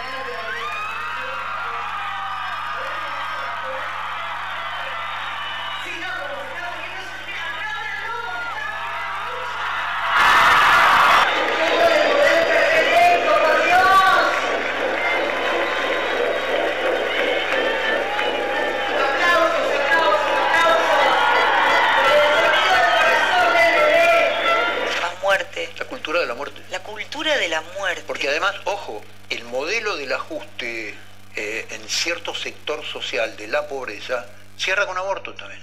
[28.52, 30.96] además, ojo, el modelo del ajuste
[31.36, 34.26] eh, en cierto sector social de la pobreza
[34.58, 35.62] cierra con aborto también.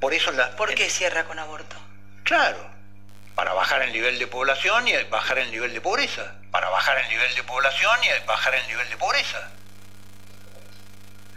[0.00, 0.50] Por eso en la...
[0.56, 1.76] ¿Por qué cierra con aborto?
[2.24, 2.58] Claro,
[3.34, 6.34] para bajar el nivel de población y bajar el nivel de pobreza.
[6.50, 9.50] Para bajar el nivel de población y bajar el nivel de pobreza.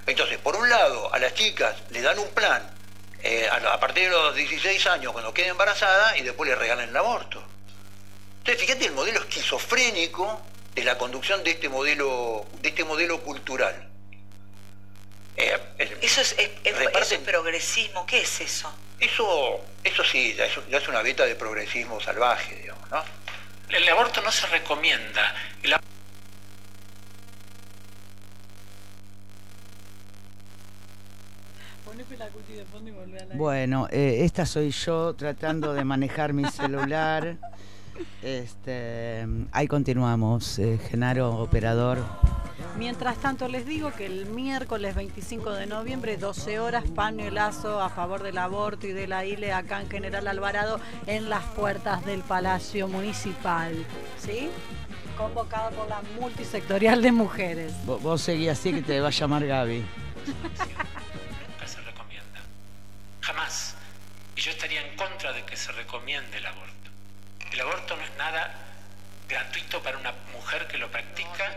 [0.06, 2.70] Entonces, por un lado, a las chicas le dan un plan
[3.24, 6.90] eh, a, a partir de los 16 años cuando quede embarazada y después le regalan
[6.90, 7.44] el aborto.
[8.40, 10.42] Entonces, fíjate el modelo esquizofrénico
[10.76, 13.90] de la conducción de este modelo, de este modelo cultural.
[15.38, 18.06] Eh, el- Eso es, es- es- reparten- eso es progresismo.
[18.06, 18.72] ¿Qué es eso?
[19.00, 23.04] eso, eso sí, ya es, ya es una beta de progresismo salvaje, digamos, ¿no?
[23.70, 25.34] El aborto no se recomienda.
[25.64, 25.82] El ab-
[31.86, 35.74] Poneme la cuti de fondo y volvé a la Bueno, eh, esta soy yo tratando
[35.74, 37.38] de manejar mi celular.
[38.22, 42.00] Este, ahí continuamos, eh, Genaro, operador.
[42.78, 47.82] Mientras tanto, les digo que el miércoles 25 de noviembre, 12 horas, paño y lazo
[47.82, 52.06] a favor del aborto y de la ILE acá en General Alvarado, en las puertas
[52.06, 53.74] del Palacio Municipal.
[54.18, 54.50] ¿Sí?
[55.18, 57.74] Convocado por la multisectorial de mujeres.
[57.86, 59.84] Vos, vos seguí así que te va a llamar Gaby.
[60.28, 62.40] nunca se recomienda.
[63.20, 63.76] Jamás.
[64.36, 66.81] Y yo estaría en contra de que se recomiende el aborto.
[67.52, 68.50] El aborto no es nada
[69.28, 71.52] gratuito para una mujer que lo practica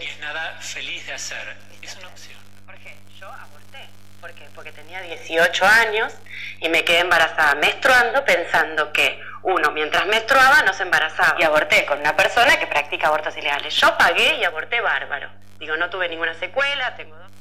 [0.00, 1.56] y es nada feliz de hacer.
[1.80, 2.38] Es una opción.
[2.66, 3.88] Jorge, yo aborté.
[4.20, 4.48] ¿Por qué?
[4.54, 6.12] Porque tenía 18 años
[6.60, 11.36] y me quedé embarazada menstruando pensando que uno mientras menstruaba no se embarazaba.
[11.40, 13.74] Y aborté con una persona que practica abortos ilegales.
[13.74, 15.28] Yo pagué y aborté bárbaro.
[15.58, 17.32] Digo, no tuve ninguna secuela, tengo dos.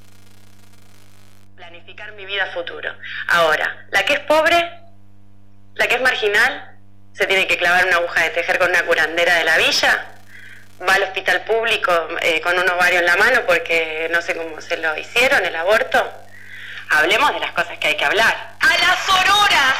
[1.56, 2.94] planificar mi vida futuro.
[3.28, 4.80] Ahora, la que es pobre,
[5.76, 6.72] la que es marginal,
[7.14, 10.08] se tiene que clavar una aguja de tejer con una curandera de la villa,
[10.88, 11.92] va al hospital público
[12.22, 15.56] eh, con un ovario en la mano porque no sé cómo se lo hicieron, el
[15.56, 16.12] aborto.
[16.90, 18.36] Hablemos de las cosas que hay que hablar.
[18.60, 19.76] A las auroras,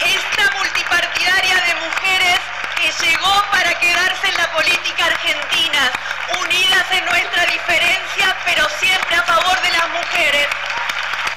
[0.00, 2.40] esta multipartidaria de mujeres
[2.76, 5.92] que llegó para quedarse en la política argentina,
[6.40, 10.48] unidas en nuestra diferencia, pero siempre a favor de las mujeres.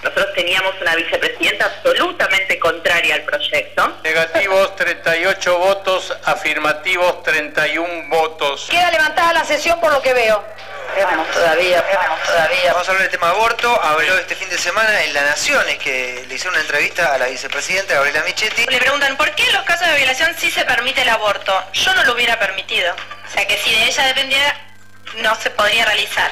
[0.03, 3.97] Nosotros teníamos una vicepresidenta absolutamente contraria al proyecto.
[4.03, 8.67] Negativos 38 votos, afirmativos 31 votos.
[8.69, 10.43] Queda levantada la sesión por lo que veo.
[11.03, 12.73] Vamos todavía, vamos todavía.
[12.73, 13.83] Vamos a hablar del tema aborto.
[13.83, 17.17] Habló este fin de semana en La Nación, es que le hicieron una entrevista a
[17.17, 18.65] la vicepresidenta Gabriela Michetti.
[18.65, 21.53] Le preguntan, ¿por qué en los casos de violación sí se permite el aborto?
[21.73, 22.93] Yo no lo hubiera permitido.
[22.93, 24.55] O sea que si de ella dependiera,
[25.17, 26.31] no se podría realizar.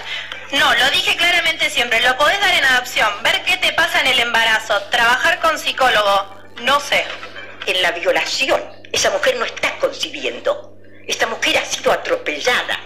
[0.51, 4.07] No, lo dije claramente siempre, lo podés dar en adopción, ver qué te pasa en
[4.07, 7.05] el embarazo, trabajar con psicólogo, no sé.
[7.65, 10.77] En la violación, esa mujer no está concibiendo.
[11.05, 12.79] Esta mujer ha sido atropellada,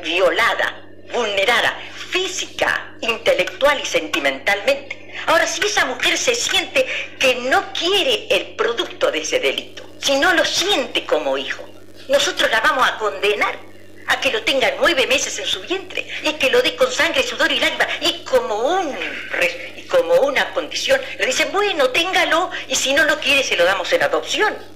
[0.00, 0.80] violada,
[1.12, 1.76] vulnerada,
[2.10, 5.12] física, intelectual y sentimentalmente.
[5.26, 6.86] Ahora, si esa mujer se siente
[7.18, 11.68] que no quiere el producto de ese delito, si no lo siente como hijo,
[12.08, 13.58] nosotros la vamos a condenar
[14.06, 17.22] a que lo tenga nueve meses en su vientre y que lo dé con sangre,
[17.22, 18.96] sudor y lágrimas y como un
[19.76, 23.64] y como una condición le dicen bueno téngalo y si no lo quiere se lo
[23.64, 24.72] damos en adopción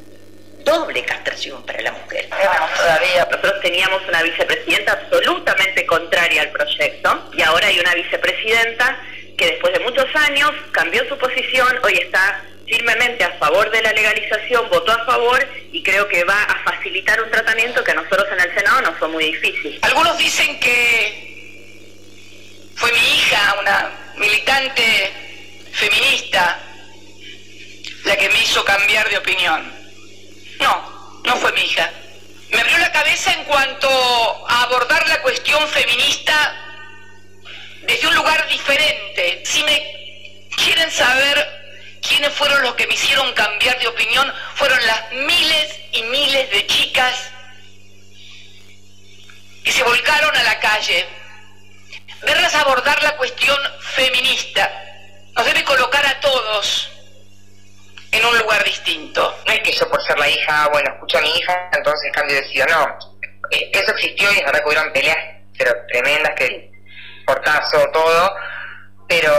[0.66, 3.24] doble castración para la mujer todavía.
[3.30, 9.00] Nosotros teníamos una vicepresidenta absolutamente contraria al proyecto y ahora hay una vicepresidenta
[9.38, 13.92] que después de muchos años cambió su posición, hoy está firmemente a favor de la
[13.92, 18.26] legalización, votó a favor y creo que va a facilitar un tratamiento que a nosotros
[18.32, 19.78] en el Senado nos fue muy difícil.
[19.82, 21.36] Algunos dicen que
[22.74, 25.12] fue mi hija, una militante
[25.72, 26.60] feminista,
[28.04, 29.72] la que me hizo cambiar de opinión.
[30.60, 31.90] No, no fue mi hija.
[32.50, 33.88] Me abrió la cabeza en cuanto
[34.48, 36.54] a abordar la cuestión feminista
[37.82, 39.42] desde un lugar diferente.
[39.44, 41.65] Si me quieren saber
[42.08, 46.66] quiénes fueron los que me hicieron cambiar de opinión, fueron las miles y miles de
[46.66, 47.30] chicas
[49.64, 51.06] que se volcaron a la calle.
[52.22, 54.70] Verlas abordar la cuestión feminista
[55.34, 56.90] nos debe colocar a todos
[58.12, 59.36] en un lugar distinto.
[59.46, 62.36] No es que yo por ser la hija, bueno, escucho a mi hija, entonces cambio
[62.36, 62.66] de.
[62.66, 62.98] No,
[63.50, 65.18] Eh, eso existió y es verdad que hubieron peleas,
[65.56, 66.70] pero tremendas, que
[67.26, 68.34] portazo, todo.
[69.08, 69.32] Pero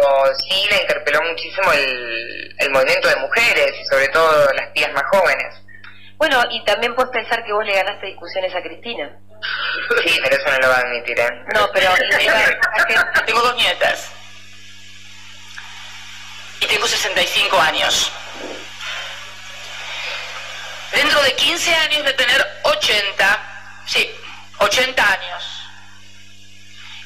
[0.48, 5.04] sí le interpeló muchísimo el, el movimiento de mujeres y sobre todo las tías más
[5.12, 5.56] jóvenes.
[6.18, 9.20] Bueno, y también puedes pensar que vos le ganaste discusiones a Cristina.
[10.04, 11.30] Sí, pero eso no lo va a admitir, ¿eh?
[11.54, 11.94] No, pero
[13.26, 14.10] Tengo dos nietas.
[16.60, 18.12] Y tengo 65 años.
[20.92, 24.10] Dentro de 15 años de tener 80, sí,
[24.58, 25.64] 80 años.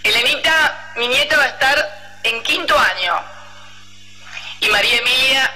[0.04, 3.22] Elenita, mi nieta, va a estar en quinto año.
[4.60, 5.54] Y María Emilia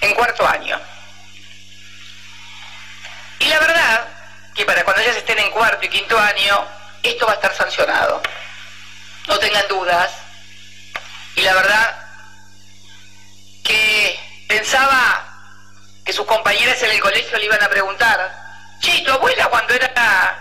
[0.00, 0.80] en cuarto año.
[3.38, 4.08] Y la verdad
[4.54, 6.66] que para cuando ellas estén en cuarto y quinto año,
[7.02, 8.22] esto va a estar sancionado.
[9.26, 10.12] No tengan dudas.
[11.36, 12.06] Y la verdad
[13.64, 15.24] que pensaba
[16.04, 18.32] que sus compañeras en el colegio le iban a preguntar,
[18.80, 20.38] che, ¿y ¿tu abuela cuando era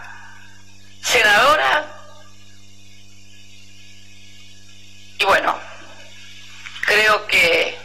[1.02, 1.93] senadora?
[5.24, 5.58] Y bueno,
[6.86, 7.78] creo que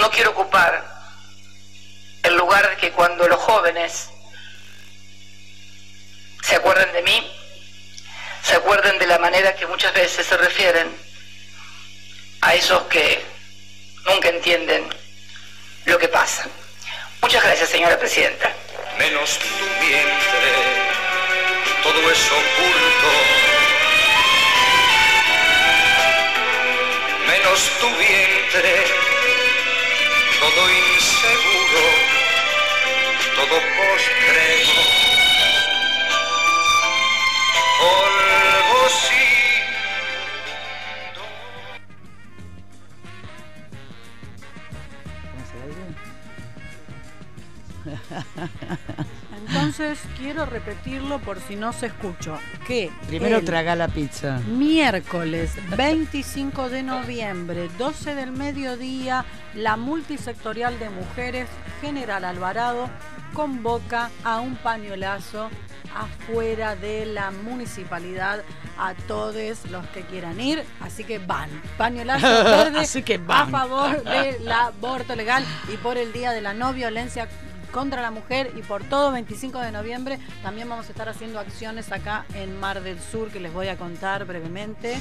[0.00, 0.84] no quiero ocupar
[2.24, 4.08] el lugar de que cuando los jóvenes
[6.42, 7.32] se acuerden de mí,
[8.42, 10.92] se acuerden de la manera que muchas veces se refieren
[12.40, 13.24] a esos que
[14.06, 14.92] nunca entienden
[15.84, 16.48] lo que pasa.
[17.22, 18.52] Muchas gracias, señora presidenta.
[18.98, 20.52] menos tu vientre,
[21.84, 23.65] todo es oculto.
[27.46, 28.74] Menos tu vientre,
[30.40, 31.84] todo inseguro,
[33.36, 34.78] todo postrero.
[37.78, 39.26] Polvo sí.
[49.56, 52.38] Entonces quiero repetirlo por si no se escuchó.
[52.66, 54.38] Que Primero traga la pizza.
[54.46, 61.48] Miércoles 25 de noviembre, 12 del mediodía, la multisectorial de mujeres
[61.80, 62.88] General Alvarado
[63.32, 65.50] convoca a un pañuelazo
[65.94, 68.42] afuera de la municipalidad
[68.78, 69.34] a todos
[69.70, 71.48] los que quieran ir, así que van.
[71.78, 73.50] Pañuelazo verde Así que a van.
[73.50, 75.42] favor del aborto legal
[75.72, 77.28] y por el Día de la No Violencia
[77.72, 81.92] contra la Mujer y por todo 25 de noviembre también vamos a estar haciendo acciones
[81.92, 84.96] acá en Mar del Sur que les voy a contar brevemente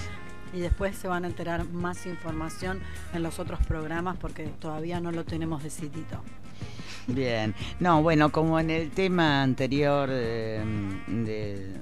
[0.54, 2.80] y después se van a enterar más información
[3.14, 6.22] en los otros programas porque todavía no lo tenemos decidido.
[7.08, 7.54] Bien.
[7.80, 10.64] No, bueno, como en el tema anterior eh,
[11.08, 11.74] de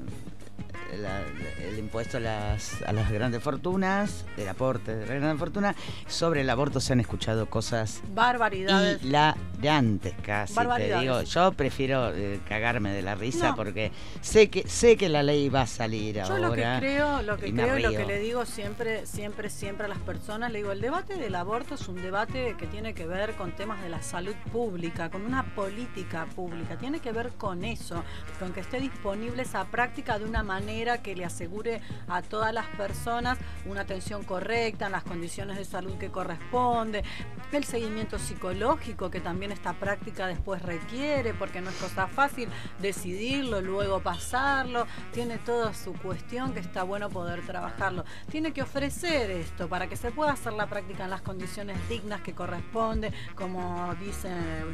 [0.97, 1.21] la-
[1.67, 5.75] el impuesto a las, a las grandes fortunas, el aporte de la gran fortuna,
[6.07, 9.01] sobre el aborto se han escuchado cosas Barbaridades.
[9.03, 11.21] hilarantes casi, te digo.
[11.23, 13.55] Yo prefiero eh, cagarme de la risa No.
[13.55, 13.91] porque
[14.21, 16.39] sé que sé que la ley va a salir Yo ahora.
[16.39, 19.85] lo que creo, lo que y creo y lo que le digo siempre, siempre, siempre
[19.85, 23.05] a las personas, le digo, el debate del aborto es un debate que tiene que
[23.05, 27.63] ver con temas de la salud pública, con una política pública, tiene que ver con
[27.63, 28.03] eso,
[28.39, 32.65] con que esté disponible esa práctica de una manera que le asegure a todas las
[32.67, 37.03] personas una atención correcta, en las condiciones de salud que corresponde,
[37.51, 42.49] el seguimiento psicológico que también esta práctica después requiere, porque no es cosa fácil
[42.81, 48.03] decidirlo, luego pasarlo, tiene toda su cuestión que está bueno poder trabajarlo.
[48.29, 52.21] Tiene que ofrecer esto para que se pueda hacer la práctica en las condiciones dignas
[52.21, 54.29] que corresponde, como dice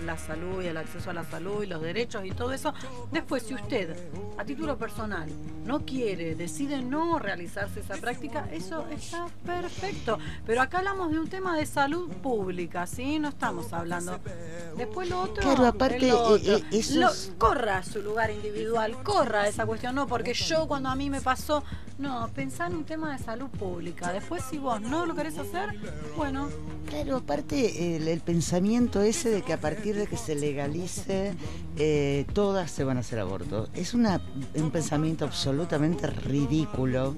[0.05, 2.73] la salud y el acceso a la salud y los derechos y todo eso.
[3.11, 3.95] Después, si usted,
[4.37, 5.29] a título personal,
[5.65, 10.17] no quiere, decide no realizarse esa práctica, eso está perfecto.
[10.45, 13.19] Pero acá hablamos de un tema de salud pública, ¿sí?
[13.19, 14.19] No estamos hablando.
[14.77, 15.43] Después lo otro.
[15.43, 16.35] Claro, aparte, lo otro.
[16.55, 20.33] eh, eh, eso Lo- es- corra a su lugar individual, corra esa cuestión, no, porque
[20.33, 21.63] yo cuando a mí me pasó,
[21.97, 24.11] no, pensá en un tema de salud pública.
[24.13, 25.75] Después, si vos no lo querés hacer,
[26.15, 26.47] bueno,
[26.89, 31.35] Claro, aparte el, el pensamiento ese de que a partir de que se legalice,
[31.77, 33.69] eh, todas se van a hacer abortos.
[33.75, 34.19] Es una,
[34.55, 37.15] un pensamiento absolutamente ridículo.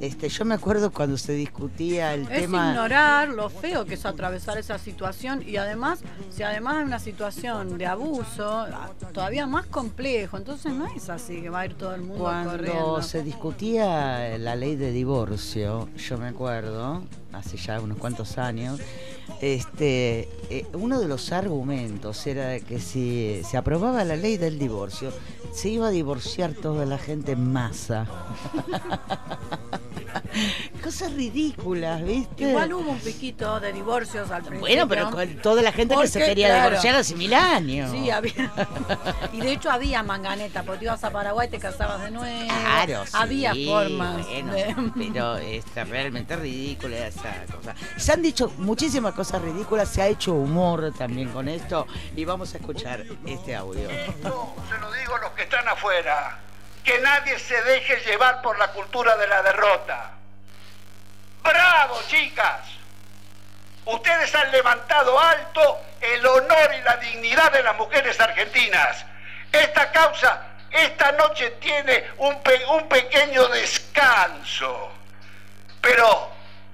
[0.00, 2.70] Este, yo me acuerdo cuando se discutía el es tema.
[2.70, 6.00] ignorar lo feo que es atravesar esa situación y además,
[6.30, 8.66] si además hay una situación de abuso,
[9.12, 12.52] todavía más complejo, entonces no es así que va a ir todo el mundo Cuando
[12.52, 13.02] corriendo.
[13.02, 17.02] se discutía la ley de divorcio, yo me acuerdo,
[17.34, 18.80] hace ya unos cuantos años,
[19.42, 25.12] este, eh, uno de los argumentos era que si se aprobaba la ley del divorcio,
[25.52, 28.06] se iba a divorciar toda la gente en masa.
[30.82, 32.44] Cosas ridículas, ¿viste?
[32.44, 34.60] Igual hubo un piquito de divorcios al principio.
[34.60, 37.90] Bueno, pero con toda la gente que se quería claro, divorciar hace mil años.
[37.90, 38.32] Sí, había.
[39.32, 42.48] Y de hecho había manganeta, porque ibas a Paraguay y te casabas de nuevo.
[42.48, 44.26] Claro, sí, Había formas.
[44.26, 47.74] bueno, de- pero está realmente ridícula esa cosa.
[47.96, 51.86] Se han dicho muchísimas cosas ridículas, se ha hecho humor también con esto
[52.16, 53.88] y vamos a escuchar este audio.
[53.88, 56.38] Se lo digo a los que están afuera,
[56.90, 60.10] que nadie se deje llevar por la cultura de la derrota.
[61.40, 62.62] ¡Bravo, chicas!
[63.84, 69.06] Ustedes han levantado alto el honor y la dignidad de las mujeres argentinas.
[69.52, 72.36] Esta causa esta noche tiene un,
[72.70, 74.92] un pequeño descanso,
[75.80, 76.32] pero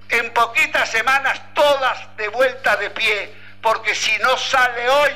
[0.08, 5.10] en poquitas semanas todas de vuelta de pie, porque si no sale hoy,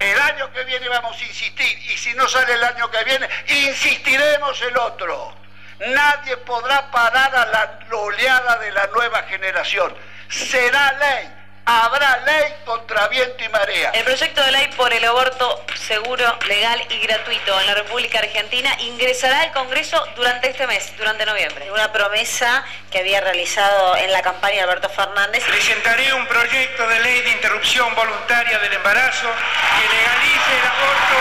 [0.00, 3.28] el año que viene vamos a insistir y si no sale el año que viene,
[3.46, 5.36] insistiremos el otro.
[5.78, 9.94] Nadie podrá parar a la oleada de la nueva generación.
[10.28, 11.28] Será ley,
[11.70, 13.90] habrá ley contra viento y marea.
[13.90, 18.74] El proyecto de ley por el aborto seguro, legal y gratuito en la República Argentina
[18.80, 21.70] ingresará al Congreso durante este mes, durante noviembre.
[21.70, 25.44] Una promesa que había realizado en la campaña Alberto Fernández.
[25.44, 31.16] Presentaré un proyecto de ley de interrupción voluntaria del embarazo que legalice el aborto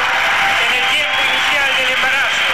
[0.65, 2.49] en el tiempo inicial del embarazo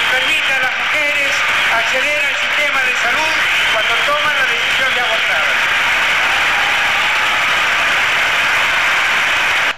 [0.00, 1.32] y permita a las mujeres
[1.76, 3.34] acceder al sistema de salud
[3.72, 5.64] cuando toman la decisión de abortar.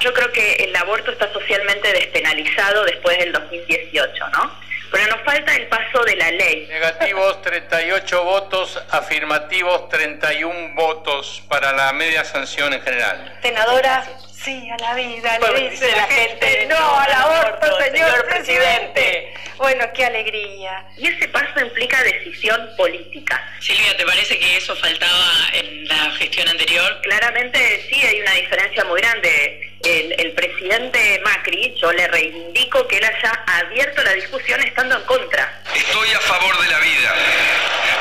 [0.06, 4.56] Yo creo que el aborto está socialmente despenalizado después del 2018, ¿no?
[4.92, 6.64] Pero nos falta el paso de la ley.
[6.68, 13.36] Negativos 38 votos, afirmativos 31 votos para la media sanción en general.
[13.42, 19.34] Senadora, sí a la vida, le dice la gente no al aborto, señor presidente.
[19.56, 20.84] Bueno, qué alegría.
[20.98, 23.42] Y ese paso implica decisión política.
[23.58, 27.00] Silvia, ¿te parece que eso faltaba en la gestión anterior?
[27.02, 29.65] Claramente sí hay una diferencia muy grande.
[29.82, 35.02] El, el presidente Macri, yo le reivindico que él haya abierto la discusión estando en
[35.04, 35.62] contra.
[35.74, 37.14] Estoy a favor de la vida,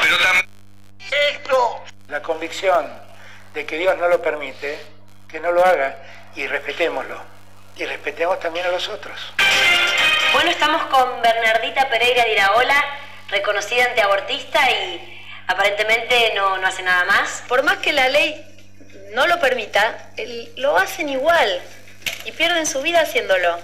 [0.01, 0.45] pero también...
[1.31, 2.91] Esto, la convicción
[3.53, 4.79] de que Dios no lo permite,
[5.29, 5.97] que no lo haga
[6.35, 7.21] y respetémoslo.
[7.77, 9.33] y respetemos también a los otros.
[10.33, 12.83] Bueno, estamos con Bernardita Pereira de Iraola,
[13.29, 17.43] reconocida antiabortista y aparentemente no, no hace nada más.
[17.47, 18.43] Por más que la ley
[19.15, 20.09] no lo permita,
[20.57, 21.61] lo hacen igual
[22.25, 23.57] y pierden su vida haciéndolo.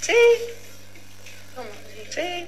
[0.00, 0.16] Sí.
[2.10, 2.46] Sí.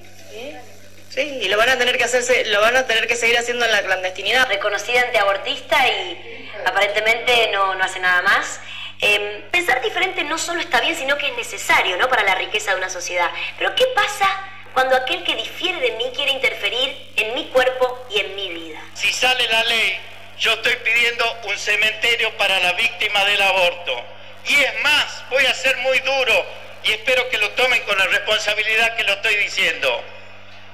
[1.11, 3.67] Sí, y lo van a tener que hacerse, lo van a tener que seguir haciendo
[3.67, 4.49] en la clandestinidad.
[4.49, 8.61] Reconocida antiabortista y aparentemente no, no hace nada más.
[9.03, 12.09] Eh, pensar diferente no solo está bien, sino que es necesario ¿no?
[12.09, 13.31] para la riqueza de una sociedad.
[13.59, 14.27] Pero ¿qué pasa
[14.73, 18.81] cuando aquel que difiere de mí quiere interferir en mi cuerpo y en mi vida?
[18.95, 20.01] Si sale la ley,
[20.43, 24.05] yo estoy pidiendo un cementerio para la víctima del aborto.
[24.45, 26.47] Y es más, voy a ser muy duro
[26.83, 30.03] y espero que lo tomen con la responsabilidad que lo estoy diciendo.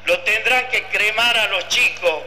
[0.06, 2.22] Lo tendrán que cremar a los chicos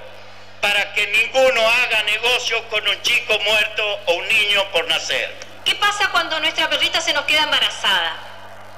[0.62, 5.34] para que ninguno haga negocio con un chico muerto o un niño por nacer.
[5.66, 8.18] ¿Qué pasa cuando nuestra perrita se nos queda embarazada?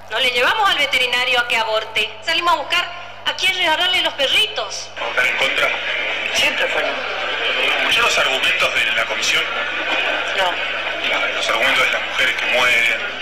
[0.09, 2.09] ¿No le llevamos al veterinario a que aborte?
[2.25, 2.89] Salimos a buscar
[3.25, 4.89] a quién regalarle los perritos.
[4.97, 5.69] ¿Votar en contra?
[6.33, 6.83] Siempre fue
[7.79, 9.43] ¿Escuchó los argumentos de la comisión?
[10.37, 10.51] No.
[11.35, 13.13] Los argumentos de las mujeres que mueren.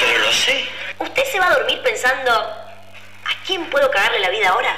[0.00, 0.68] Pero lo sé.
[0.98, 4.76] ¿Usted se va a dormir pensando, ¿a quién puedo cagarle la vida ahora?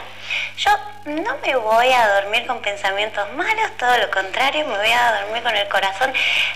[0.56, 0.70] Yo
[1.06, 5.42] no me voy a dormir con pensamientos malos, todo lo contrario, me voy a dormir
[5.42, 6.12] con el corazón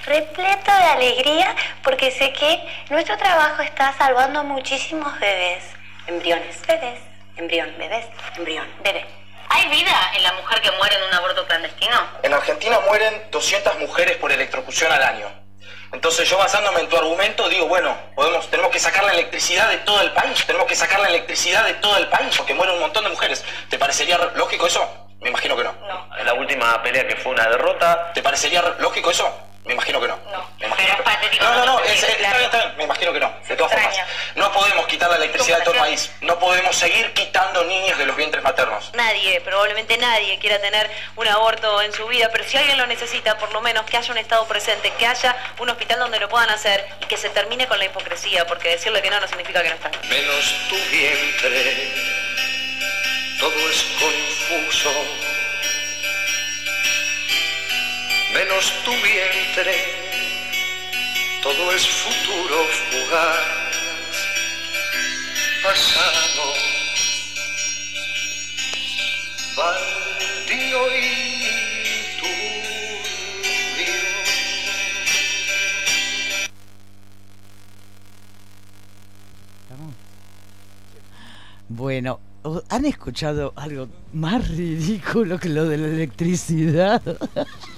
[0.06, 2.60] repleto de alegría porque sé que
[2.90, 5.64] nuestro trabajo está salvando a muchísimos bebés.
[6.06, 6.66] Embriones.
[6.66, 7.00] Bebés.
[7.36, 7.74] Embrión.
[7.78, 8.06] Bebés.
[8.36, 8.66] Embrión.
[8.82, 9.04] Bebé.
[9.50, 11.96] ¿Hay vida en la mujer que muere en un aborto clandestino?
[12.22, 15.26] En Argentina mueren 200 mujeres por electrocución al año.
[15.92, 19.78] Entonces yo basándome en tu argumento digo, bueno, podemos, tenemos que sacar la electricidad de
[19.78, 22.82] todo el país, tenemos que sacar la electricidad de todo el país, porque mueren un
[22.82, 23.42] montón de mujeres.
[23.70, 24.86] ¿Te parecería re- lógico eso?
[25.20, 25.74] Me imagino que no.
[26.18, 28.12] En la última pelea que fue una derrota.
[28.12, 29.34] ¿Te parecería re- lógico eso?
[29.68, 30.16] Me imagino que no.
[30.32, 30.50] No.
[30.58, 31.44] Me imagino que no.
[31.50, 32.76] No, no, no, es- es- está bien, está bien.
[32.78, 33.32] Me imagino que no.
[33.46, 33.96] De todas formas,
[34.34, 36.10] no podemos quitar la electricidad de todo el país.
[36.22, 38.90] No podemos seguir quitando niños de los vientres maternos.
[38.94, 43.38] Nadie, probablemente nadie quiera tener un aborto en su vida, pero si alguien lo necesita,
[43.38, 46.50] por lo menos que haya un Estado presente, que haya un hospital donde lo puedan
[46.50, 49.68] hacer y que se termine con la hipocresía, porque decirle que no no significa que
[49.68, 49.92] no están.
[50.08, 51.92] menos tu vientre,
[53.38, 54.90] todo es confuso.
[58.38, 59.76] Menos tu vientre,
[61.42, 62.58] todo es futuro
[62.88, 63.46] fugaz,
[65.64, 66.46] pasado,
[69.56, 71.04] baldío y
[72.20, 73.98] turbio.
[81.68, 87.02] Bueno, ¿o- ¿han escuchado algo más ridículo que lo de la electricidad?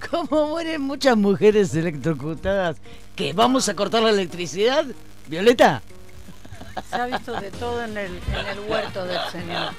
[0.10, 2.76] Como mueren muchas mujeres electrocutadas,
[3.16, 4.84] ¿que vamos a cortar la electricidad?
[5.26, 5.82] ¿Violeta?
[6.88, 9.72] Se ha visto de todo en el, en el huerto del señor.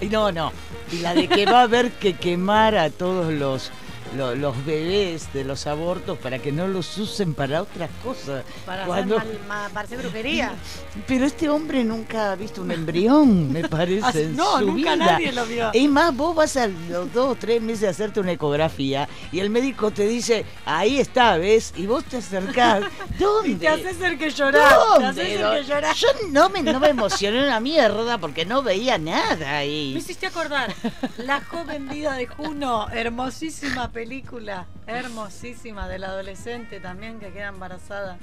[0.10, 0.52] No, no.
[0.92, 3.70] Y la de que va a haber que quemar a todos los,
[4.16, 8.44] lo- los, bebés de los abortos para que no los usen para otras cosas.
[8.64, 10.52] Para, Cuando- hacer, mal- ma- para hacer brujería.
[11.06, 14.24] Pero este hombre nunca ha visto un embrión, me parece.
[14.24, 14.96] En no, su nunca vida.
[14.96, 15.70] nadie lo vio.
[15.72, 19.40] Es más, vos vas a los dos o tres meses a hacerte una ecografía y
[19.40, 21.72] el médico te dice, ahí está, ¿ves?
[21.76, 22.84] Y vos te acercás.
[23.18, 23.50] ¿Dónde?
[23.50, 24.68] Y te haces el que llorar.
[24.68, 25.06] Te ¿Dónde?
[25.22, 25.94] haces el que llorar.
[25.94, 29.96] Yo no me, no me emocioné una mierda porque no veía nada Me ahí.
[29.96, 30.74] hiciste acordar.
[31.18, 34.66] La joven vida de Juno, hermosísima película.
[34.86, 38.18] Hermosísima, de la adolescente también que queda embarazada.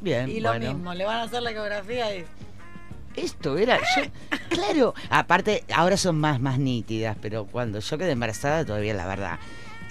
[0.00, 0.72] Bien, y lo bueno.
[0.72, 2.24] mismo, le van a hacer la ecografía y.
[3.14, 4.02] Esto era, yo,
[4.48, 9.38] claro, aparte ahora son más, más nítidas, pero cuando yo quedé embarazada todavía la verdad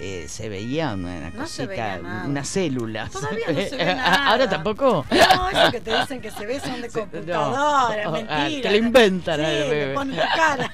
[0.00, 3.08] eh, se veía una No cosita, veía una célula.
[3.08, 4.26] Todavía no se ve nada.
[4.30, 5.06] Ahora tampoco.
[5.08, 8.10] No, eso que te dicen que se ve son de computadora, No.
[8.10, 8.44] mentira.
[8.44, 9.94] Ah, te lo inventan Sí, al le bebé.
[9.94, 10.72] ponen tu cara.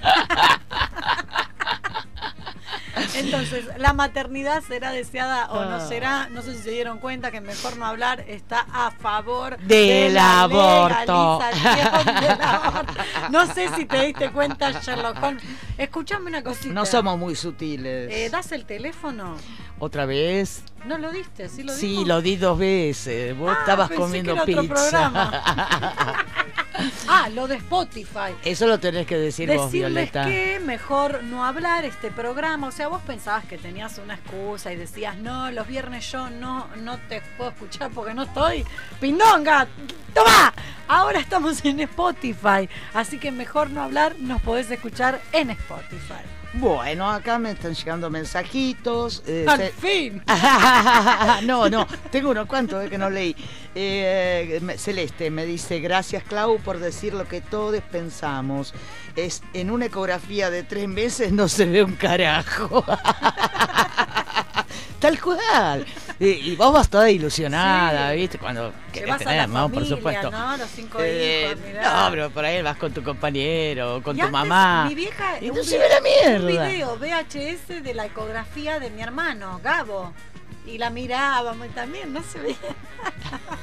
[3.18, 5.86] Entonces, la maternidad será deseada o no Ah.
[5.88, 9.68] será, no sé si se dieron cuenta que mejor no hablar está a favor Del
[9.68, 11.40] de la aborto.
[11.40, 12.92] del aborto.
[13.30, 15.42] No sé si te diste cuenta, Sherlock Holmes.
[15.76, 16.74] Escuchame una cosita.
[16.74, 18.10] No somos muy sutiles.
[18.12, 19.36] Eh, ¿Das el teléfono?
[19.80, 20.62] Otra vez.
[20.86, 21.48] ¿No lo diste?
[21.48, 22.06] ¿Sí lo Sí, dimos?
[22.08, 23.36] lo di dos veces.
[23.36, 24.90] Vos Ah, estabas pensé comiendo que era otro pizza.
[24.90, 26.24] programa.
[27.08, 28.32] Ah, lo de Spotify.
[28.44, 30.24] Eso lo tenés que decir vos, Decirles Violeta.
[30.26, 32.68] que mejor no hablar este programa.
[32.68, 36.68] O sea, vos pensabas que tenías una excusa y decías, no, los viernes yo no,
[36.76, 38.64] no te puedo escuchar porque no estoy.
[39.00, 39.66] ¡Pindonga!
[40.14, 40.54] ¡Toma!
[40.86, 46.22] Ahora estamos en Spotify, así que mejor no hablar, nos podés escuchar en Spotify.
[46.54, 49.22] Bueno, acá me están llegando mensajitos.
[49.26, 50.22] eh, ¡Al se- fin!
[51.46, 53.36] no, no, tengo unos cuantos eh, que no leí.
[53.74, 58.72] Eh, Celeste me dice, gracias Clau por decir lo que todos pensamos.
[59.14, 62.82] Es en una ecografía de tres meses no se ve un carajo.
[65.00, 65.86] Tal cual.
[66.20, 68.16] Y, y vos vas toda ilusionada, Sí.
[68.16, 68.38] ¿viste?
[68.38, 69.68] Cuando querés tener, ¿no?
[69.68, 70.30] Por supuesto.
[70.30, 70.56] ¿no?
[70.56, 74.26] Los cinco Eh, hijos, no, pero por ahí vas con tu compañero, con Y tu
[74.26, 74.86] antes, mamá.
[74.88, 76.62] Mi vieja, Y un la mierda.
[76.64, 80.12] Un video VHS de la ecografía de mi hermano, Gabo.
[80.68, 82.56] Y la mirábamos y también, no se veía.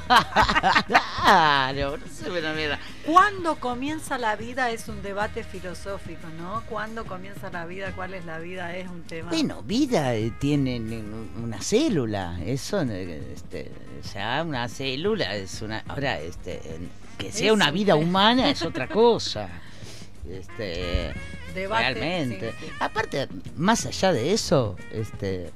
[0.87, 2.79] claro, no se ve la mierda.
[3.05, 4.71] ¿Cuándo comienza la vida?
[4.71, 6.63] Es un debate filosófico, ¿no?
[6.69, 7.91] ¿Cuándo comienza la vida?
[7.95, 8.75] ¿Cuál es la vida?
[8.75, 9.29] Es un tema.
[9.29, 13.71] Bueno, vida eh, tiene un- una célula, eso, eh, este,
[14.03, 16.61] o sea, una célula es una, ahora, este,
[17.17, 19.47] que sea una vida humana es otra cosa,
[20.29, 21.13] este,
[21.53, 22.51] Debate, realmente.
[22.59, 22.71] sí, sí.
[22.79, 25.51] Aparte, más allá de eso, este,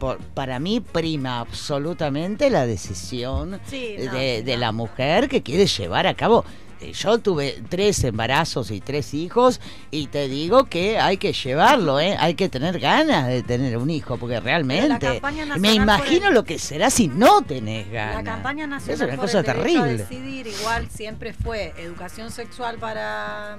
[0.00, 4.60] por- para mí prima absolutamente la decisión Sí, no, de, sí, de no.
[4.60, 6.44] la mujer que quiere llevar a cabo.
[6.80, 12.00] Eh, Yo tuve tres embarazos y tres hijos y te digo que hay que llevarlo,
[12.00, 12.16] ¿eh?
[12.18, 15.20] hay que tener ganas de tener un hijo, porque realmente
[15.58, 18.24] me imagino el- lo que será si no tenés ganas.
[18.24, 19.96] La campaña nacional es una por cosa el derecho a terrible.
[19.98, 23.58] decidir igual siempre fue educación sexual para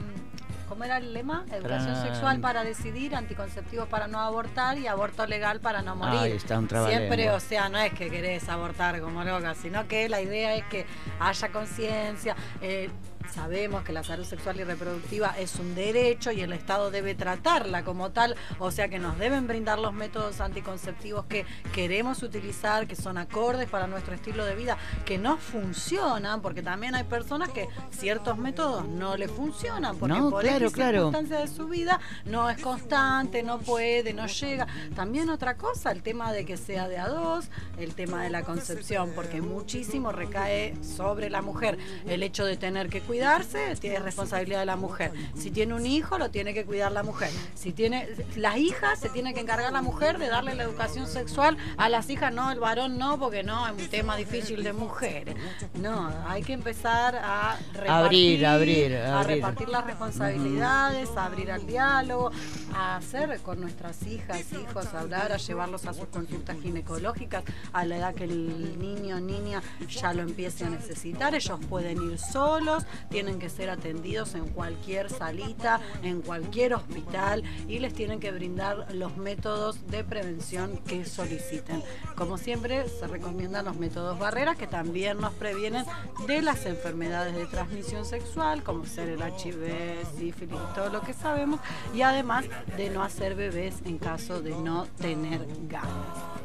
[0.71, 1.43] ¿cómo era el lema?
[1.51, 6.17] Educación sexual para decidir, anticonceptivos para no abortar y aborto legal para no morir.
[6.17, 10.07] Ahí está un siempre, o sea, no es que querés abortar como loca, sino que
[10.07, 10.85] la idea es que
[11.19, 12.37] haya conciencia.
[12.61, 12.89] eh,
[13.33, 17.83] Sabemos que la salud sexual y reproductiva es un derecho y el Estado debe tratarla
[17.83, 22.95] como tal, o sea que nos deben brindar los métodos anticonceptivos que queremos utilizar, que
[22.95, 27.69] son acordes para nuestro estilo de vida, que no funcionan, porque también hay personas que
[27.89, 31.11] ciertos métodos no le funcionan, porque No, por claro, claro.
[31.11, 34.67] de su vida no es constante, no puede, no llega.
[34.95, 38.43] También otra cosa, el tema de que sea de a dos, el tema de la
[38.43, 41.77] concepción, porque muchísimo recae sobre la mujer.
[42.05, 45.11] El hecho de tener que cuidarse tiene responsabilidad de la mujer.
[45.37, 47.29] Si tiene un hijo, lo tiene que cuidar la mujer.
[47.53, 51.55] Si tiene las hijas, se tiene que encargar la mujer de darle la educación sexual
[51.77, 55.35] a las hijas, no, el varón no, porque no, es un tema difícil de mujeres.
[55.75, 59.35] No, hay que empezar a Abrir, repartir, abrir, a abrir.
[59.37, 62.31] repartir las responsabilidades, a abrir al diálogo,
[62.73, 67.85] a hacer con nuestras hijas, hijos, a hablar, a llevarlos a sus consultas ginecológicas a
[67.85, 71.35] la edad que el niño o niña ya lo empiece a necesitar.
[71.35, 77.79] Ellos pueden ir solos, tienen que ser atendidos en cualquier salita, en cualquier hospital y
[77.79, 81.83] les tienen que brindar los métodos de prevención que soliciten.
[82.15, 85.85] Como siempre, se recomiendan los métodos barreras que también nos previenen
[86.25, 91.13] de las enfermedades de transmisión sexual, como ser el HIV, sífilis y todo lo que
[91.13, 91.59] sabemos,
[91.93, 92.45] y además
[92.77, 96.40] de no hacer bebés en caso de no tener ganas.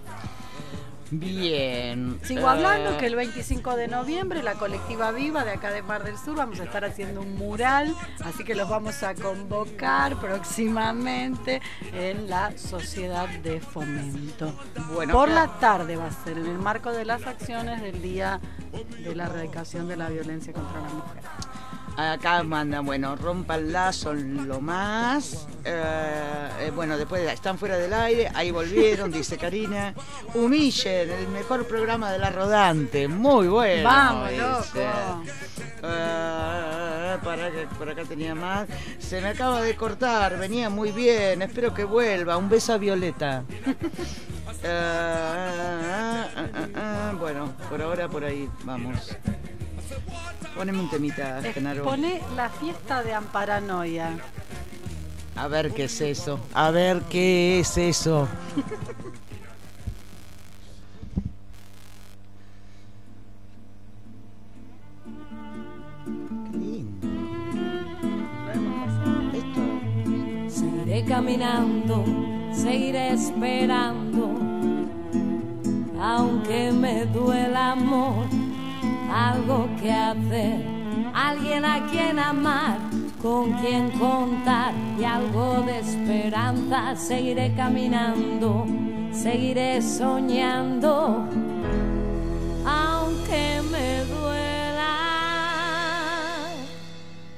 [1.11, 2.18] Bien.
[2.22, 6.02] Sigo hablando eh, que el 25 de noviembre la colectiva Viva de acá de Mar
[6.02, 7.94] del Sur vamos a estar haciendo un mural,
[8.24, 11.61] así que los vamos a convocar próximamente
[11.92, 14.52] en la Sociedad de Fomento.
[14.94, 15.46] Bueno, Por claro.
[15.46, 18.40] la tarde va a ser en el marco de las acciones del Día
[19.04, 21.22] de la Erradicación de la Violencia contra la Mujer.
[21.97, 25.47] Acá mandan, bueno, rompanla, son lo más.
[25.64, 29.94] Eh, eh, bueno, después de- están fuera del aire, ahí volvieron, dice Karina.
[30.34, 33.09] Humillen, el mejor programa de la rodante.
[33.09, 33.84] Muy bueno.
[33.88, 34.42] Vamos, dice.
[34.42, 35.22] loco.
[35.82, 38.68] Eh, para que por acá tenía más.
[38.99, 41.40] Se me acaba de cortar, venía muy bien.
[41.40, 42.36] Espero que vuelva.
[42.36, 43.42] Un beso a Violeta.
[44.62, 47.12] Eh, ah, ah, ah, ah.
[47.18, 49.16] bueno, por ahora por ahí vamos.
[50.55, 51.84] Poneme un temita, Genaro.
[51.84, 54.16] Pone la fiesta de Amparanoia.
[55.37, 56.41] A ver qué es eso.
[56.55, 58.26] A ver qué es eso.
[70.49, 72.05] Seguiré caminando,
[72.51, 74.39] seguiré esperando,
[76.01, 78.26] aunque me duela amor,
[79.11, 80.64] algo que hacer,
[81.14, 82.78] alguien a quien amar,
[83.22, 86.94] con quien contar y algo de esperanza.
[86.96, 88.66] Seguiré caminando,
[89.12, 91.24] seguiré soñando,
[92.66, 94.96] aunque me duela.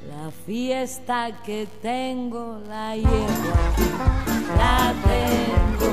[0.08, 4.08] La fiesta que tengo la llevo
[4.56, 5.90] la tengo,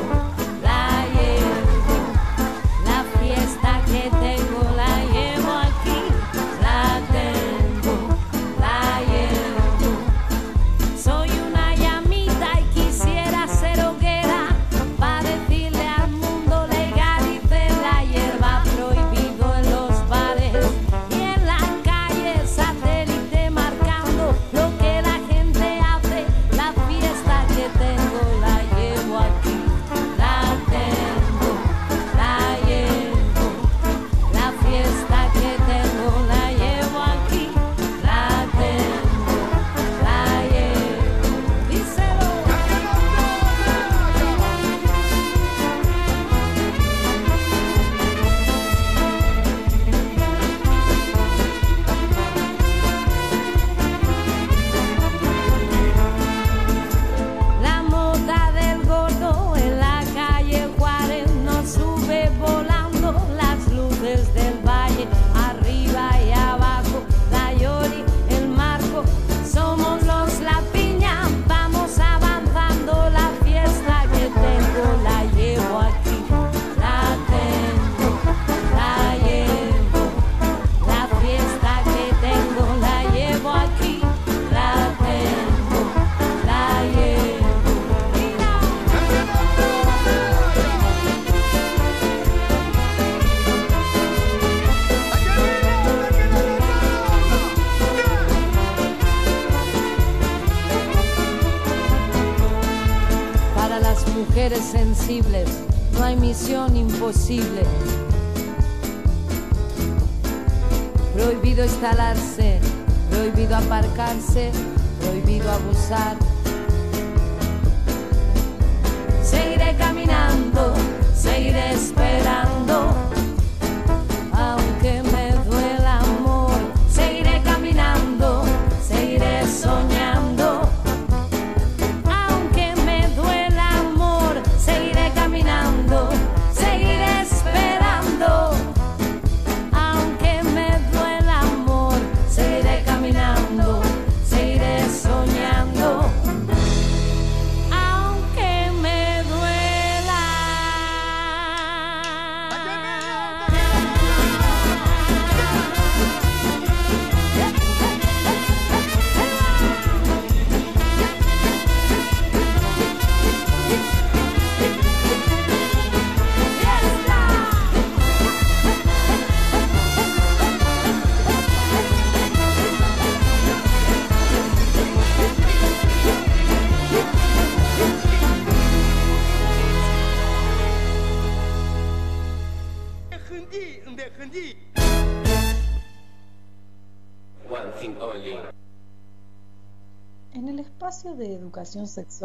[0.64, 1.98] la llevo.
[2.86, 4.35] La fiesta que tengo,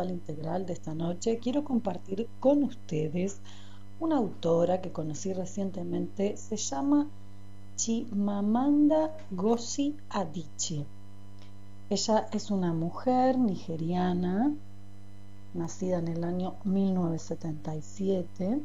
[0.08, 3.40] integral de esta noche quiero compartir con ustedes
[4.00, 7.06] una autora que conocí recientemente, se llama
[7.76, 10.86] Chimamanda Ngozi Adichie.
[11.90, 14.54] Ella es una mujer nigeriana,
[15.52, 18.62] nacida en el año 1977.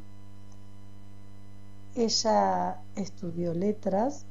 [1.95, 4.25] Ella estudió letras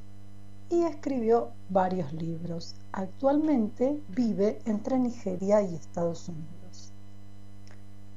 [0.71, 2.77] y escribió varios libros.
[2.93, 6.64] Actualmente vive entre Nigeria y Estados Unidos.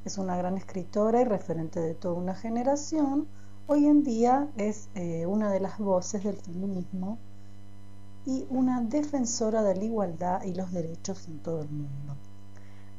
[0.08, 3.28] Es una gran escritora y referente de toda una generación.
[3.68, 7.18] Hoy en día es eh, una de las voces del feminismo
[8.26, 12.16] y una defensora de la igualdad y los derechos en todo el mundo.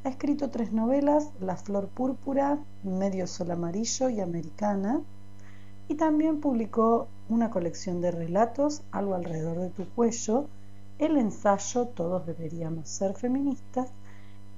[0.03, 5.01] Ha escrito tres novelas, La Flor Púrpura, Medio Sol Amarillo y Americana,
[5.87, 10.45] y también publicó una colección de relatos, Algo alrededor de tu cuello,
[10.99, 13.89] el ensayo Todos deberíamos ser feministas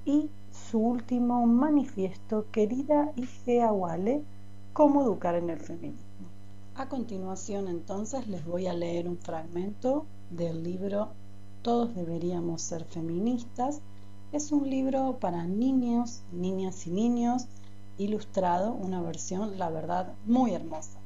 [0.04, 0.30] y
[0.72, 4.24] su último manifiesto, Querida Igea Wale,
[4.72, 6.30] Cómo educar en el feminismo.
[6.76, 11.09] A continuación entonces les voy a leer un fragmento del libro
[11.61, 13.82] Todos deberíamos ser feministas.
[14.32, 17.47] Es un libro para niños, niñas y niños,
[17.97, 20.99] ilustrado, una versión, la verdad, muy hermosa.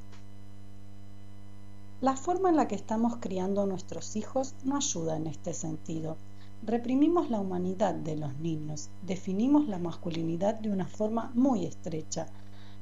[2.01, 6.17] La forma en la que estamos criando a nuestros hijos no ayuda en este sentido.
[6.65, 12.25] Reprimimos la humanidad de los niños, definimos la masculinidad de una forma muy estrecha.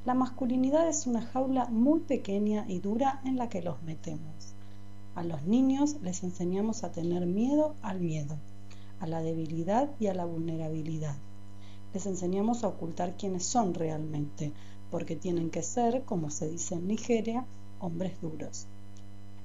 [0.05, 4.55] La masculinidad es una jaula muy pequeña y dura en la que los metemos.
[5.15, 8.38] A los niños les enseñamos a tener miedo al miedo,
[9.01, 11.17] a la debilidad y a la vulnerabilidad.
[11.93, 14.53] Les enseñamos a ocultar quiénes son realmente,
[14.91, 17.45] porque tienen que ser, como se dice en Nigeria,
[17.81, 18.65] hombres duros.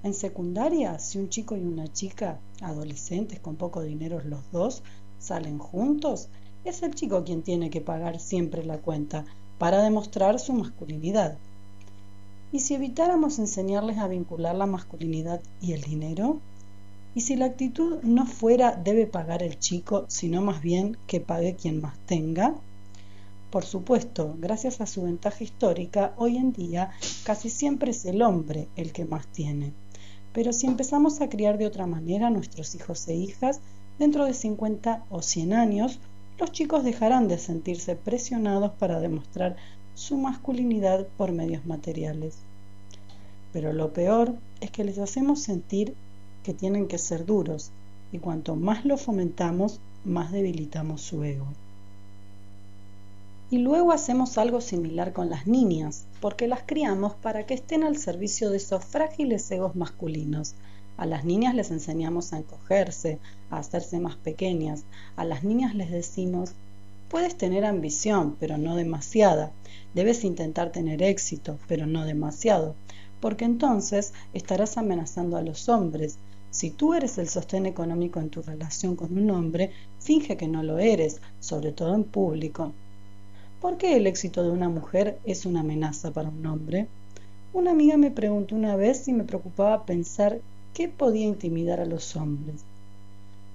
[0.05, 4.85] En secundaria, si un chico y una chica, adolescentes con poco dinero los dos,
[5.19, 6.29] salen juntos,
[6.65, 9.25] es el chico quien tiene que pagar siempre la cuenta
[9.59, 11.37] para demostrar su masculinidad.
[12.53, 16.41] ¿Y si evitáramos enseñarles a vincular la masculinidad y el dinero?
[17.17, 21.57] ¿Y si la actitud no fuera debe pagar el chico, sino más bien que pague
[21.57, 22.55] quien más tenga?
[23.51, 26.93] Por supuesto, gracias a su ventaja histórica, hoy en día
[27.25, 29.73] casi siempre es el hombre el que más tiene.
[30.39, 33.61] Pero si empezamos a criar de otra manera a nuestros hijos e hijas,
[33.99, 35.99] dentro de 50 o 100 años,
[36.39, 39.57] los chicos dejarán de sentirse presionados para demostrar
[39.97, 42.37] su masculinidad por medios materiales.
[43.53, 45.97] Pero lo peor es que les hacemos sentir
[46.45, 47.73] que tienen que ser duros,
[48.13, 51.49] y cuanto más lo fomentamos, más debilitamos su ego.
[53.51, 57.97] Y luego hacemos algo similar con las niñas, porque las criamos para que estén al
[57.97, 60.55] servicio de esos frágiles egos masculinos.
[60.99, 63.19] A las niñas les enseñamos a encogerse,
[63.49, 64.85] a hacerse más pequeñas.
[65.17, 66.53] A las niñas les decimos,
[67.09, 69.51] puedes tener ambición, pero no demasiada.
[69.95, 72.75] Debes intentar tener éxito, pero no demasiado,
[73.19, 76.19] porque entonces estarás amenazando a los hombres.
[76.51, 79.71] Si tú eres el sostén económico en tu relación con un hombre,
[80.01, 82.75] finge que no lo eres, sobre todo en público.
[83.61, 86.87] ¿Por qué el éxito de una mujer es una amenaza para un hombre?
[87.53, 90.41] Una amiga me preguntó una vez si me preocupaba pensar
[90.75, 92.63] qué podía intimidar a los hombres.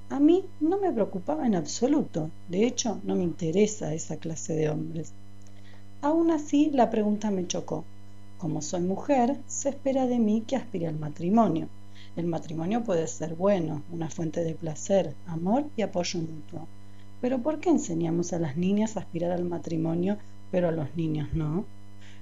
[0.09, 4.69] A mí no me preocupaba en absoluto, de hecho no me interesa esa clase de
[4.69, 5.13] hombres.
[6.01, 7.85] Aún así, la pregunta me chocó.
[8.39, 11.69] Como soy mujer, se espera de mí que aspire al matrimonio.
[12.17, 16.67] El matrimonio puede ser bueno, una fuente de placer, amor y apoyo mutuo.
[17.23, 20.17] Pero ¿por qué enseñamos a las niñas a aspirar al matrimonio,
[20.51, 21.63] pero a los niños no?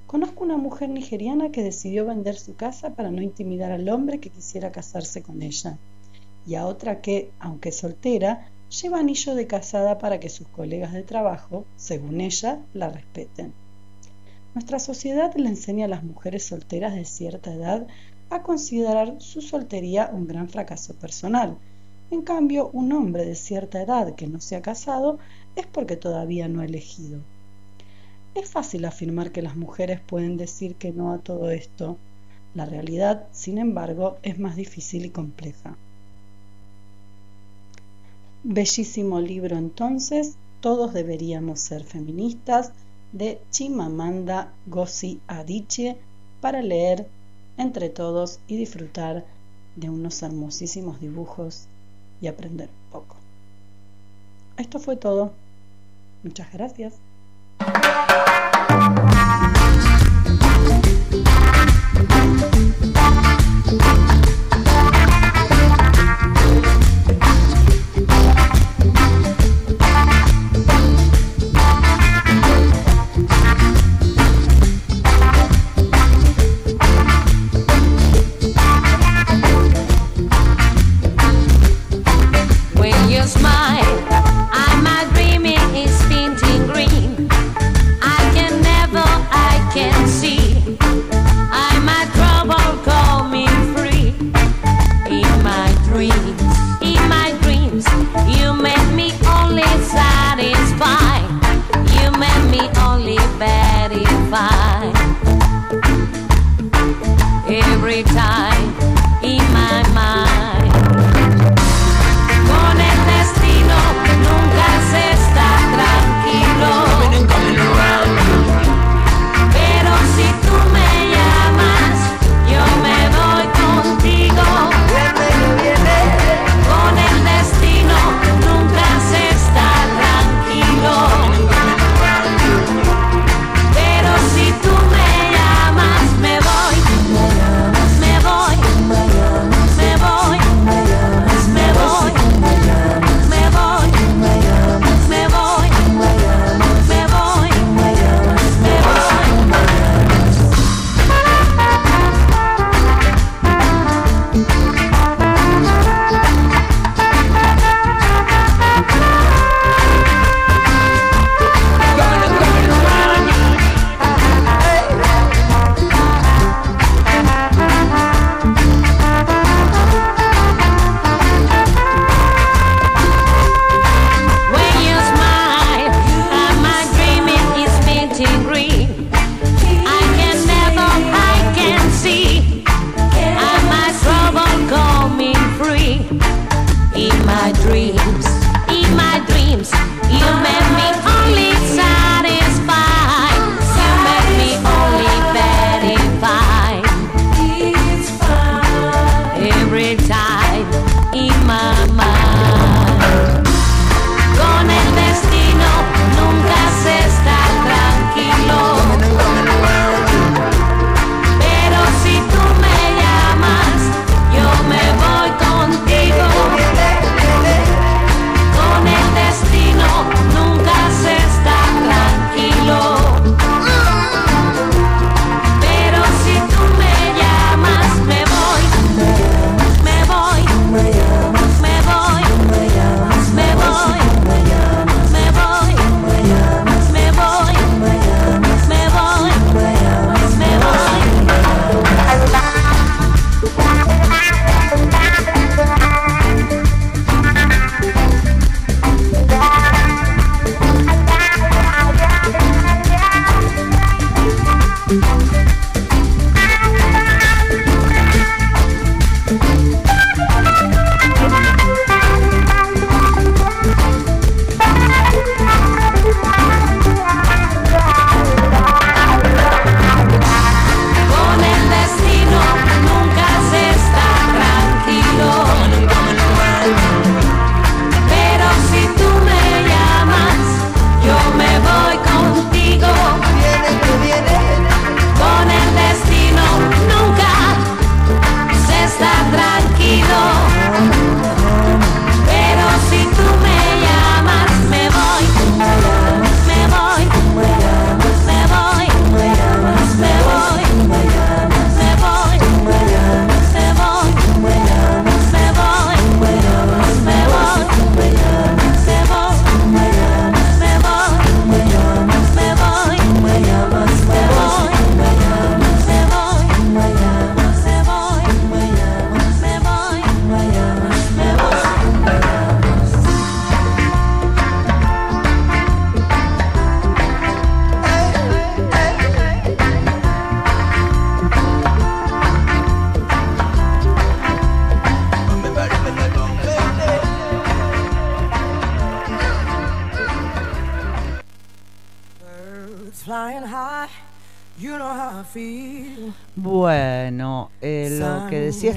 [0.05, 4.29] Conozco una mujer nigeriana que decidió vender su casa para no intimidar al hombre que
[4.29, 5.79] quisiera casarse con ella.
[6.45, 11.01] Y a otra que, aunque soltera, lleva anillo de casada para que sus colegas de
[11.01, 13.53] trabajo, según ella, la respeten.
[14.53, 17.87] Nuestra sociedad le enseña a las mujeres solteras de cierta edad
[18.29, 21.57] a considerar su soltería un gran fracaso personal.
[22.11, 25.17] En cambio, un hombre de cierta edad que no se ha casado
[25.55, 27.21] es porque todavía no ha elegido.
[28.35, 31.97] Es fácil afirmar que las mujeres pueden decir que no a todo esto.
[32.53, 35.77] La realidad, sin embargo, es más difícil y compleja.
[38.43, 42.73] Bellísimo libro entonces, Todos deberíamos ser feministas,
[43.13, 45.97] de Chimamanda Ngozi Adichie,
[46.41, 47.07] para leer
[47.57, 49.25] entre todos y disfrutar
[49.75, 51.67] de unos hermosísimos dibujos
[52.21, 53.15] y aprender poco.
[54.57, 55.33] Esto fue todo.
[56.23, 56.93] Muchas gracias.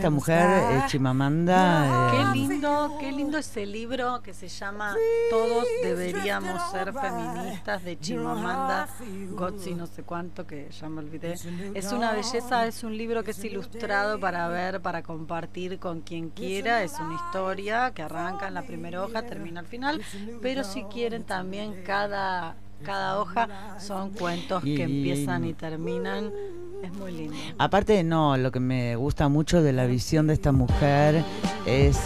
[0.04, 2.10] Esta mujer, eh, Chimamanda.
[2.10, 4.94] Qué eh, lindo, qué lindo ese libro que se llama
[5.30, 8.86] Todos deberíamos ser feministas de Chimamanda
[9.30, 11.36] Gotzi, no sé cuánto, que ya me olvidé.
[11.72, 16.28] Es una belleza, es un libro que es ilustrado para ver, para compartir con quien
[16.28, 16.82] quiera.
[16.82, 20.02] Es una historia que arranca en la primera hoja, termina al final,
[20.42, 26.30] pero si quieren también cada cada hoja son cuentos que empiezan y terminan.
[26.84, 27.36] Es muy lindo.
[27.58, 31.24] Aparte, no, lo que me gusta mucho de la visión de esta mujer
[31.66, 32.00] es eh,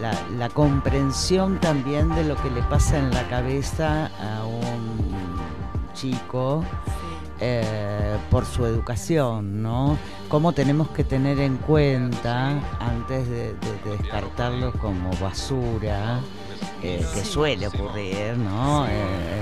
[0.00, 5.32] la, la comprensión también de lo que le pasa en la cabeza a un
[5.94, 6.64] chico
[7.40, 9.96] eh, por su educación, ¿no?
[10.28, 12.50] Cómo tenemos que tener en cuenta
[12.80, 16.20] antes de, de- de descartarlo como basura.
[16.82, 18.86] Eh, que suele ocurrir, ¿no?
[18.86, 18.90] Eh,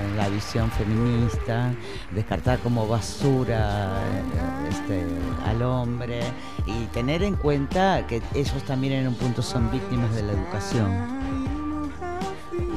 [0.05, 1.73] en la visión feminista,
[2.11, 5.05] descartar como basura eh, este,
[5.45, 6.21] al hombre
[6.65, 11.21] y tener en cuenta que ellos también en un punto son víctimas de la educación.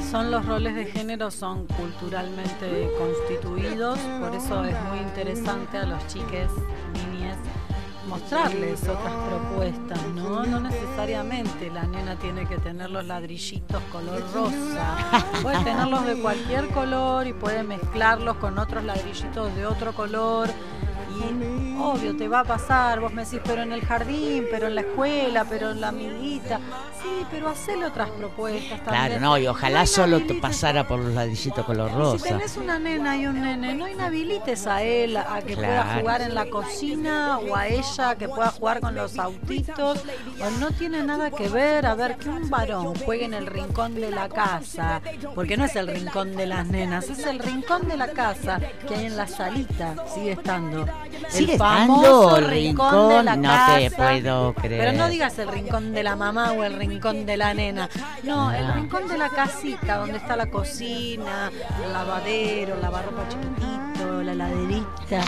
[0.09, 6.05] Son los roles de género, son culturalmente constituidos, por eso es muy interesante a los
[6.07, 6.49] chiques,
[6.93, 7.37] niñas,
[8.07, 10.45] mostrarles otras propuestas, ¿no?
[10.45, 14.95] No necesariamente la nena tiene que tener los ladrillitos color rosa,
[15.41, 20.49] puede tenerlos de cualquier color y puede mezclarlos con otros ladrillitos de otro color.
[21.15, 24.75] Y obvio, te va a pasar, vos me decís, pero en el jardín, pero en
[24.75, 26.59] la escuela, pero en la amiguita.
[27.01, 29.05] Sí, pero hacele otras propuestas también.
[29.07, 32.27] Claro, no, y ojalá No solo te pasara por los ladrillitos color y Si rosa.
[32.29, 36.33] tenés una nena y un nene, no inhabilites a él a que pueda jugar en
[36.33, 40.03] la cocina o a ella a que pueda jugar con los autitos.
[40.41, 43.95] O no tiene nada que ver, a ver, que un varón juegue en el rincón
[43.95, 45.01] de la casa,
[45.35, 48.95] porque no es el rincón de las nenas, es el rincón de la casa que
[48.95, 50.85] hay en la salita, sigue estando.
[51.29, 53.77] Sigue el estando famoso el rincón de la rincón, no casa.
[53.77, 54.81] te puedo creer.
[54.81, 57.89] Pero no digas el rincón de la mamá o el rincón de la nena.
[58.23, 61.51] No, el rincón de la casita, donde está la cocina,
[61.83, 63.23] el lavadero, el lavarropa
[64.23, 65.21] la laderita,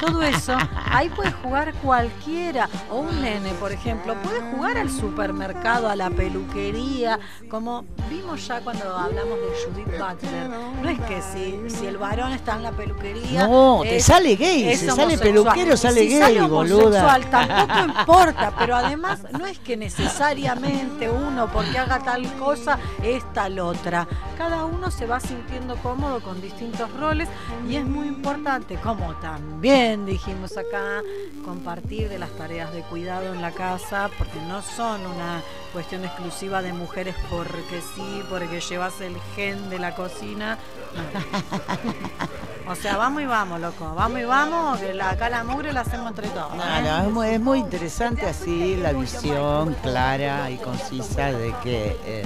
[0.00, 0.56] todo eso.
[0.86, 2.68] Ahí puede jugar cualquiera.
[2.90, 7.18] O un nene, por ejemplo, puede jugar al supermercado, a la peluquería,
[7.48, 10.48] como vimos ya cuando hablamos de Judith Butler.
[10.82, 13.46] No es que si, si el varón está en la peluquería.
[13.46, 17.20] No, te sale gay, es si sale peluquero, sale si gay, sale boluda.
[17.30, 23.58] tampoco importa, pero además no es que necesariamente uno porque haga tal cosa es tal
[23.58, 24.06] otra.
[24.36, 27.28] Cada uno se va sintiendo cómodo con distintos roles
[27.68, 28.33] y es muy importante,
[28.82, 31.02] como también dijimos acá,
[31.44, 35.40] compartir de las tareas de cuidado en la casa, porque no son una
[35.72, 40.58] cuestión exclusiva de mujeres porque sí, porque llevas el gen de la cocina.
[42.66, 46.08] O sea, vamos y vamos, loco, vamos y vamos, que acá la mugre la hacemos
[46.08, 46.54] entre todos.
[46.56, 51.98] No, no, es, muy, es muy interesante así la visión clara y concisa de que
[52.06, 52.24] eh,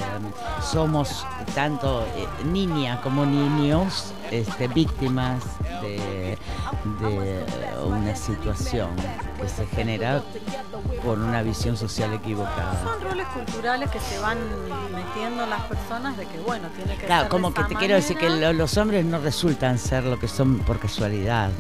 [0.63, 5.43] somos tanto eh, niñas como niños este, víctimas
[5.83, 6.39] de,
[7.01, 7.45] de
[7.85, 8.91] una situación
[9.39, 10.23] que se genera
[11.05, 12.81] por una visión social equivocada.
[12.83, 14.39] Son roles culturales que se van
[14.93, 17.69] metiendo en las personas de que, bueno, tiene que Claro, ser como de que esa
[17.69, 18.53] te quiero decir que manera.
[18.53, 21.51] lo- los hombres no resultan ser lo que son por casualidad.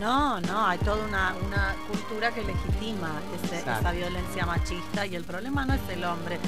[0.00, 3.10] No, no, hay toda una, una cultura que legitima
[3.44, 6.38] ese- esa violencia machista y el problema no es el hombre,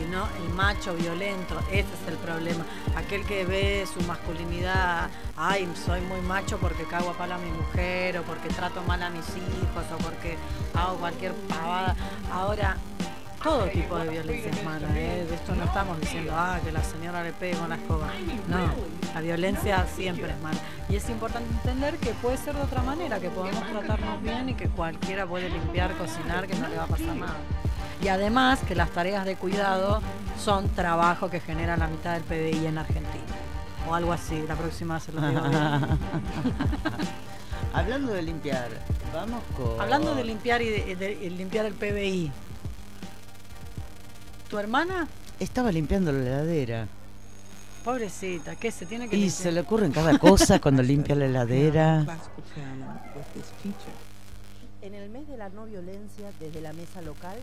[0.00, 2.64] sino el macho violento, ese es el problema.
[2.96, 7.50] Aquel que ve su masculinidad, ay, soy muy macho porque cago a palo a mi
[7.50, 10.36] mujer o porque trato mal a mis hijos o porque
[10.74, 11.94] hago cualquier pavada.
[12.32, 12.76] Ahora,
[13.42, 15.26] todo tipo de violencia es mala, ¿eh?
[15.28, 18.10] de esto no estamos diciendo, ah, que la señora le pegue con la escoba.
[18.48, 18.58] No,
[19.14, 20.58] la violencia siempre es mala.
[20.88, 24.54] Y es importante entender que puede ser de otra manera, que podemos tratarnos bien y
[24.54, 27.36] que cualquiera puede limpiar, cocinar, que no le va a pasar nada.
[28.02, 30.00] Y además que las tareas de cuidado
[30.42, 33.24] son trabajo que genera la mitad del PBI en Argentina.
[33.88, 35.42] O algo así, la próxima se lo digo.
[37.72, 38.68] Hablando de limpiar,
[39.12, 39.80] vamos con...
[39.80, 42.32] Hablando de limpiar y de, limpiar el PBI.
[44.48, 45.06] ¿Tu hermana?
[45.38, 46.88] Estaba limpiando la heladera.
[47.84, 49.42] Pobrecita, ¿qué se tiene que Y limpiar?
[49.42, 52.06] se le ocurren cada cosa cuando limpia la heladera.
[54.82, 57.36] En el mes de la no violencia, desde la mesa local,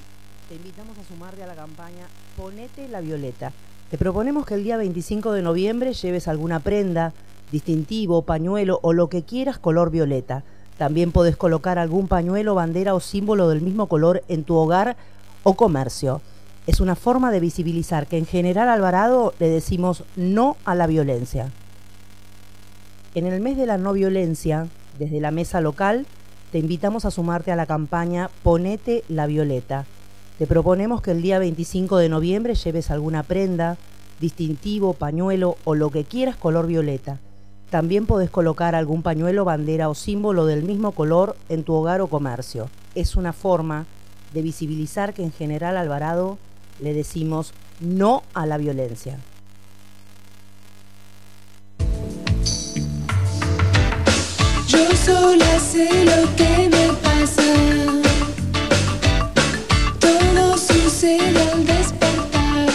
[0.48, 2.08] te invitamos a sumarte a la campaña
[2.38, 3.52] Ponete la Violeta.
[3.92, 7.14] Te proponemos que el día 25 de noviembre lleves alguna prenda,
[7.52, 10.44] distintivo, pañuelo o lo que quieras color violeta.
[10.78, 14.96] También podés colocar algún pañuelo, bandera o símbolo del mismo color en tu hogar
[15.44, 16.22] o comercio.
[16.66, 21.52] Es una forma de visibilizar que en General Alvarado le decimos no a la violencia.
[23.16, 24.68] En el mes de la no violencia,
[24.98, 26.08] Desde la mesa local
[26.52, 29.86] te invitamos a sumarte a la campaña Ponete la Violeta.
[30.38, 33.76] Te proponemos que el día 25 de noviembre lleves alguna prenda,
[34.20, 37.18] distintivo, pañuelo o lo que quieras color violeta.
[37.72, 42.08] También podés colocar algún pañuelo, bandera o símbolo del mismo color en tu hogar o
[42.08, 42.70] comercio.
[42.94, 43.88] Es una forma
[44.32, 46.38] de visibilizar que en general Alvarado
[46.80, 49.18] le decimos no a la violencia.
[54.68, 57.48] Yo sola sé lo que me pasa.
[60.98, 62.70] Sucede despertar.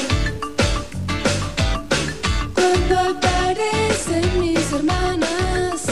[2.54, 5.86] Cuando aparecen mis hermanas,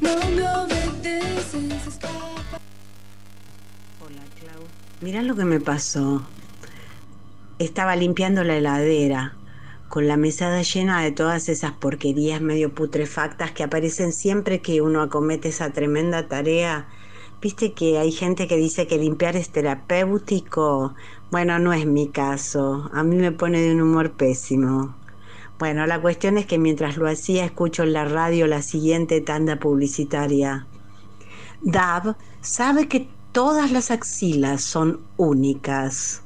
[0.00, 0.10] no
[0.70, 2.58] se escapan.
[5.02, 6.22] Mirá lo que me pasó.
[7.58, 9.34] Estaba limpiando la heladera,
[9.90, 15.02] con la mesada llena de todas esas porquerías medio putrefactas que aparecen siempre que uno
[15.02, 16.88] acomete esa tremenda tarea.
[17.40, 20.94] Viste que hay gente que dice que limpiar es terapéutico.
[21.30, 22.90] Bueno, no es mi caso.
[22.92, 24.94] A mí me pone de un humor pésimo.
[25.58, 29.58] Bueno, la cuestión es que mientras lo hacía escucho en la radio la siguiente tanda
[29.58, 30.66] publicitaria.
[31.62, 36.22] Dab sabe que todas las axilas son únicas.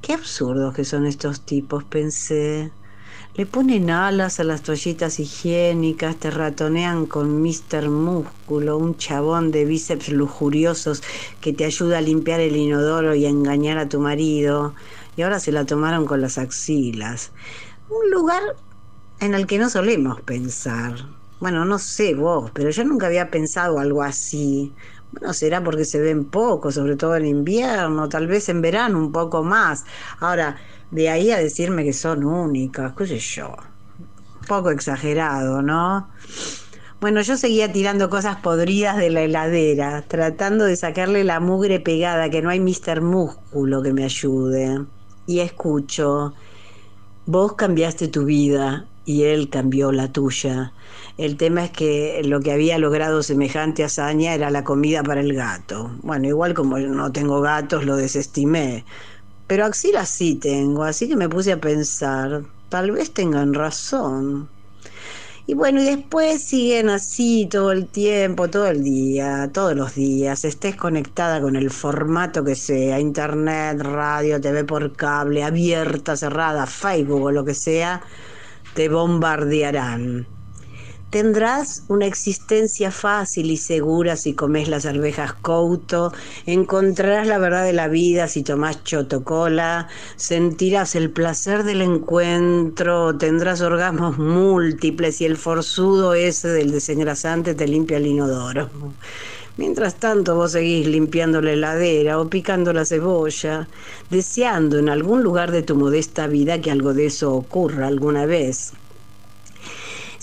[0.00, 2.72] Qué absurdos que son estos tipos, pensé.
[3.36, 7.88] Le ponen alas a las toallitas higiénicas, te ratonean con Mr.
[7.88, 11.00] Músculo, un chabón de bíceps lujuriosos
[11.40, 14.74] que te ayuda a limpiar el inodoro y a engañar a tu marido.
[15.16, 17.30] Y ahora se la tomaron con las axilas.
[17.88, 18.42] Un lugar
[19.20, 20.96] en el que no solemos pensar.
[21.38, 24.74] Bueno, no sé vos, pero yo nunca había pensado algo así.
[25.12, 29.12] Bueno, será porque se ven poco, sobre todo en invierno, tal vez en verano un
[29.12, 29.84] poco más.
[30.20, 30.56] Ahora,
[30.90, 33.56] de ahí a decirme que son únicas, qué sé yo.
[34.46, 36.08] Poco exagerado, ¿no?
[37.00, 42.28] Bueno, yo seguía tirando cosas podridas de la heladera, tratando de sacarle la mugre pegada,
[42.28, 43.00] que no hay Mr.
[43.00, 44.84] Músculo que me ayude.
[45.26, 46.34] Y escucho,
[47.24, 50.72] vos cambiaste tu vida y él cambió la tuya.
[51.18, 55.34] El tema es que lo que había logrado semejante hazaña era la comida para el
[55.34, 55.90] gato.
[56.02, 58.84] Bueno, igual como no tengo gatos, lo desestimé.
[59.46, 64.48] Pero axilas sí tengo, así que me puse a pensar, tal vez tengan razón.
[65.46, 70.44] Y bueno, y después siguen así todo el tiempo, todo el día, todos los días,
[70.44, 77.22] estés conectada con el formato que sea, internet, radio, TV por cable, abierta, cerrada, Facebook
[77.24, 78.02] o lo que sea,
[78.74, 80.28] te bombardearán.
[81.10, 86.12] Tendrás una existencia fácil y segura si comes las arvejas couto,
[86.46, 93.60] encontrarás la verdad de la vida si tomás chotocola, sentirás el placer del encuentro, tendrás
[93.60, 98.70] orgasmos múltiples y el forzudo ese del desengrasante te limpia el inodoro.
[99.56, 103.68] Mientras tanto vos seguís limpiando la heladera o picando la cebolla,
[104.10, 108.74] deseando en algún lugar de tu modesta vida que algo de eso ocurra alguna vez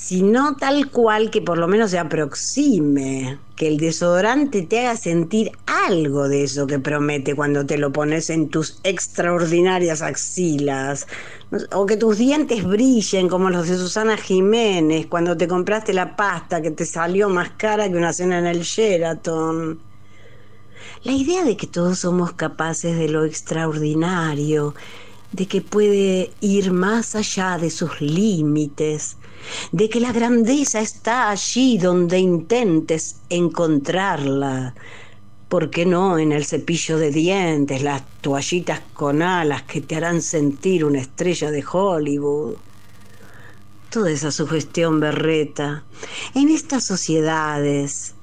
[0.07, 5.51] sino tal cual que por lo menos se aproxime, que el desodorante te haga sentir
[5.65, 11.07] algo de eso que promete cuando te lo pones en tus extraordinarias axilas,
[11.73, 16.61] o que tus dientes brillen como los de Susana Jiménez cuando te compraste la pasta
[16.61, 19.77] que te salió más cara que una cena en el Sheraton.
[21.03, 24.73] La idea de que todos somos capaces de lo extraordinario,
[25.33, 29.17] de que puede ir más allá de sus límites,
[29.71, 34.73] de que la grandeza está allí donde intentes encontrarla.
[35.49, 40.21] ¿Por qué no en el cepillo de dientes, las toallitas con alas que te harán
[40.21, 42.55] sentir una estrella de Hollywood?
[43.89, 45.85] Toda esa sugestión berreta.
[46.35, 48.13] En estas sociedades,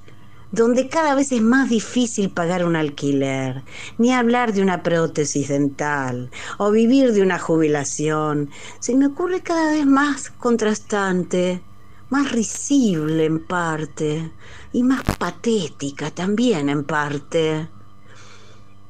[0.55, 3.65] donde cada vez es más difícil pagar un alquiler,
[3.99, 9.73] ni hablar de una prótesis dental o vivir de una jubilación, se me ocurre cada
[9.73, 11.61] vez más contrastante,
[12.09, 14.31] más risible en parte
[14.73, 17.69] y más patética también en parte.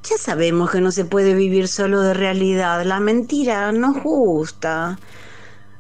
[0.03, 4.99] Ya sabemos que no se puede vivir solo de realidad, la mentira nos gusta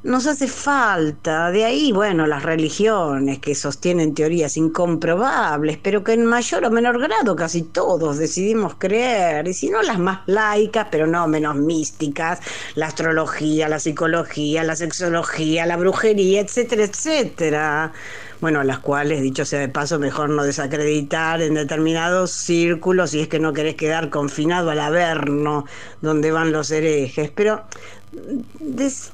[0.05, 1.51] nos hace falta.
[1.51, 7.01] De ahí, bueno, las religiones que sostienen teorías incomprobables, pero que en mayor o menor
[7.01, 12.40] grado casi todos decidimos creer, y si no las más laicas, pero no menos místicas,
[12.74, 17.93] la astrología, la psicología, la sexología, la brujería, etcétera, etcétera.
[18.40, 23.28] Bueno, las cuales, dicho sea de paso, mejor no desacreditar en determinados círculos si es
[23.28, 25.64] que no querés quedar confinado al averno
[26.02, 27.31] donde van los herejes.
[27.31, 27.64] Pero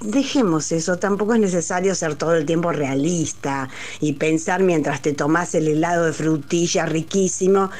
[0.01, 3.68] dejemos eso, tampoco es necesario ser todo el tiempo realista
[4.01, 7.70] y pensar mientras te tomas el helado de frutilla riquísimo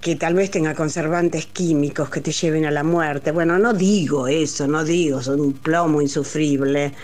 [0.00, 3.32] que tal vez tenga conservantes químicos que te lleven a la muerte.
[3.32, 6.94] Bueno, no digo eso, no digo, son un plomo insufrible.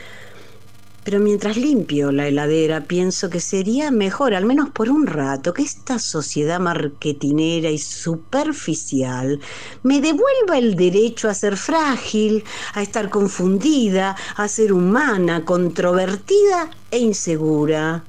[1.09, 5.63] Pero mientras limpio la heladera, pienso que sería mejor, al menos por un rato, que
[5.63, 9.41] esta sociedad marketinera y superficial
[9.83, 12.45] me devuelva el derecho a ser frágil,
[12.75, 18.05] a estar confundida, a ser humana, controvertida e insegura.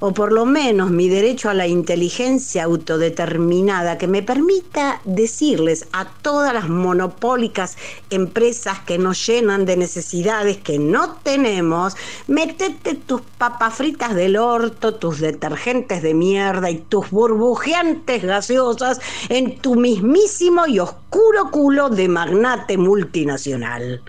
[0.00, 6.06] O por lo menos mi derecho a la inteligencia autodeterminada que me permita decirles a
[6.06, 7.76] todas las monopólicas
[8.10, 11.96] empresas que nos llenan de necesidades que no tenemos,
[12.26, 19.58] metete tus papas fritas del orto, tus detergentes de mierda y tus burbujeantes gaseosas en
[19.58, 24.02] tu mismísimo y oscuro culo de magnate multinacional.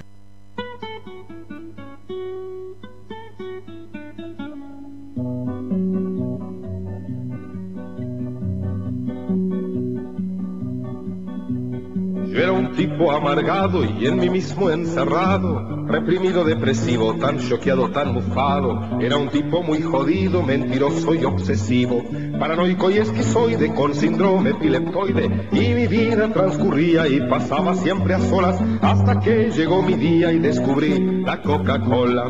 [12.37, 18.13] Yo era un tipo amargado y en mí mismo encerrado, reprimido, depresivo, tan choqueado, tan
[18.13, 18.99] mufado.
[19.01, 22.03] Era un tipo muy jodido, mentiroso y obsesivo,
[22.39, 25.47] paranoico y esquizoide con síndrome epileptoide.
[25.51, 30.37] Y mi vida transcurría y pasaba siempre a solas hasta que llegó mi día y
[30.37, 32.25] descubrí la Coca-Cola.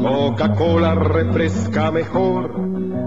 [0.00, 2.52] Coca-Cola refresca mejor,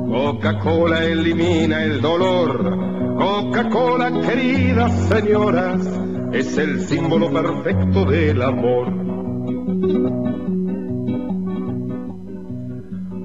[0.09, 2.91] Coca-Cola elimina el dolor.
[3.17, 6.03] Coca-Cola, queridas señoras,
[6.33, 10.42] es el símbolo perfecto del amor.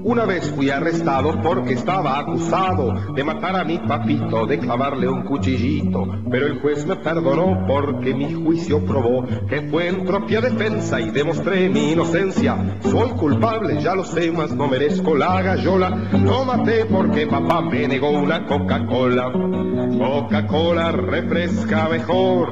[0.09, 5.21] Una vez fui arrestado porque estaba acusado de matar a mi papito, de clavarle un
[5.21, 10.99] cuchillito, pero el juez me perdonó porque mi juicio probó que fue en propia defensa
[10.99, 12.79] y demostré mi inocencia.
[12.81, 15.91] Soy culpable, ya lo sé, mas no merezco la gallola.
[16.11, 19.31] Lo maté porque papá me negó una Coca-Cola.
[19.31, 22.51] Coca-Cola refresca mejor,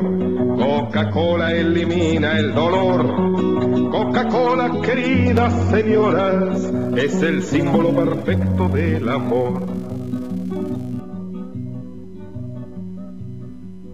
[0.58, 3.08] Coca-Cola elimina el dolor.
[3.90, 9.62] Coca-Cola, queridas señoras, es el símbolo perfecto del amor.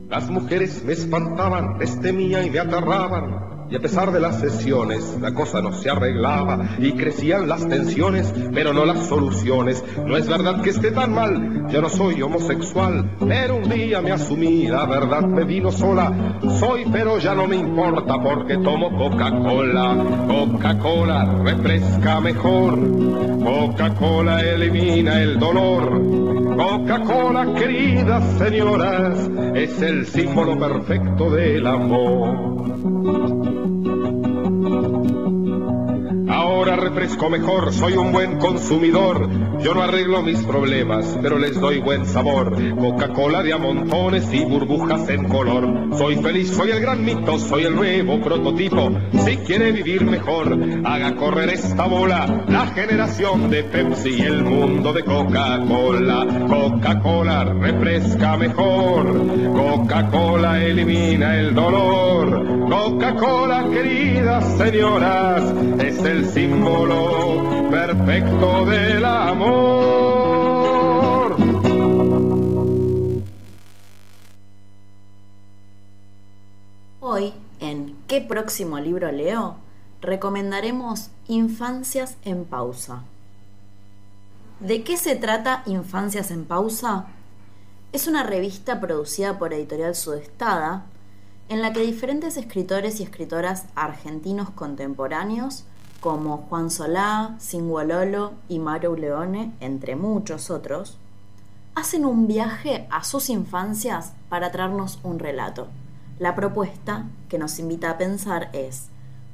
[0.09, 3.52] Las mujeres me espantaban, les temía y me aterraban.
[3.73, 8.31] Y a pesar de las sesiones, la cosa no se arreglaba y crecían las tensiones,
[8.53, 9.83] pero no las soluciones.
[10.05, 14.11] No es verdad que esté tan mal, yo no soy homosexual, pero un día me
[14.11, 16.37] asumí, la verdad me vino sola.
[16.59, 20.05] Soy, pero ya no me importa porque tomo Coca-Cola.
[20.27, 22.77] Coca-Cola refresca mejor,
[23.43, 25.99] Coca-Cola elimina el dolor.
[26.55, 33.62] Coca-Cola, queridas señoras, es el símbolo perfecto del amor.
[36.34, 39.30] Now Ahora refresco mejor, soy un buen consumidor.
[39.60, 42.56] Yo no arreglo mis problemas, pero les doy buen sabor.
[42.77, 45.90] Coca-Cola de a montones y burbujas en color.
[45.98, 48.91] Soy feliz, soy el gran mito, soy el nuevo prototipo.
[49.26, 52.45] Si quiere vivir mejor, haga correr esta bola.
[52.48, 56.26] La generación de Pepsi y el mundo de Coca-Cola.
[56.48, 59.52] Coca-Cola refresca mejor.
[59.52, 62.69] Coca-Cola elimina el dolor.
[62.69, 65.44] Coca-Cola, queridas señoras,
[65.80, 66.52] es el símbolo
[67.69, 70.03] perfecto del amor.
[76.99, 79.55] Hoy, en ¿Qué próximo libro leo?
[80.01, 83.03] recomendaremos Infancias en Pausa.
[84.59, 87.07] ¿De qué se trata Infancias en Pausa?
[87.93, 90.85] Es una revista producida por Editorial Sudestada,
[91.49, 95.63] en la que diferentes escritores y escritoras argentinos contemporáneos,
[96.03, 100.97] como Juan Solá, Singualolo y Maru Leone, entre muchos otros,
[101.75, 105.69] hacen un viaje a sus infancias para traernos un relato.
[106.19, 108.88] La propuesta que nos invita a pensar es,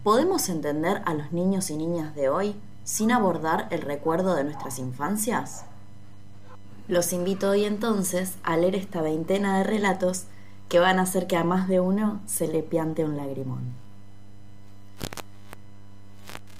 [0.03, 4.77] ¿podemos entender a los niños y niñas de hoy sin abordar el recuerdo de nuestras
[4.77, 5.65] infancias?
[6.87, 10.25] Los invito hoy entonces a leer esta veintena de relatos
[10.67, 13.88] que van a hacer que a más de uno se le piante un lagrimón.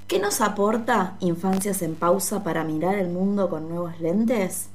[0.09, 4.69] ¿Qué nos aporta Infancias en Pausa para mirar el mundo con nuevos lentes?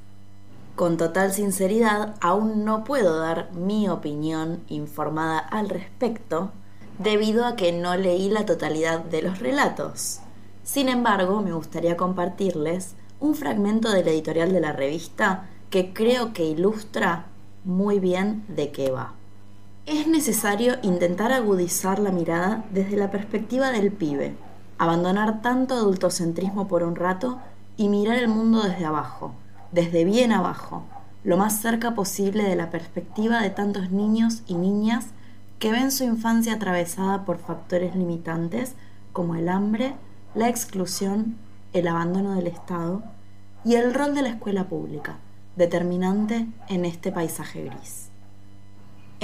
[0.77, 6.53] Con total sinceridad, aún no puedo dar mi opinión informada al respecto,
[7.01, 10.21] debido a que no leí la totalidad de los relatos.
[10.63, 16.45] Sin embargo, me gustaría compartirles un fragmento del editorial de la revista que creo que
[16.45, 17.27] ilustra
[17.65, 19.15] muy bien de qué va.
[19.85, 24.37] Es necesario intentar agudizar la mirada desde la perspectiva del pibe,
[24.79, 27.39] abandonar tanto adultocentrismo por un rato
[27.77, 29.35] y mirar el mundo desde abajo,
[29.73, 30.85] desde bien abajo,
[31.25, 35.07] lo más cerca posible de la perspectiva de tantos niños y niñas
[35.59, 38.75] que ven su infancia atravesada por factores limitantes
[39.13, 39.95] como el hambre,
[40.35, 41.37] la exclusión,
[41.73, 43.03] el abandono del Estado
[43.65, 45.17] y el rol de la escuela pública,
[45.57, 48.04] determinante en este paisaje gris.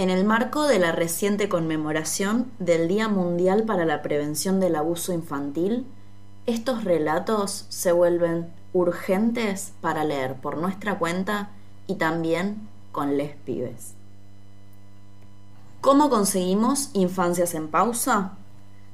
[0.00, 5.12] En el marco de la reciente conmemoración del Día Mundial para la Prevención del Abuso
[5.12, 5.84] Infantil,
[6.46, 11.50] estos relatos se vuelven urgentes para leer por nuestra cuenta
[11.86, 13.92] y también con les pibes.
[15.82, 18.38] ¿Cómo conseguimos Infancias en Pausa?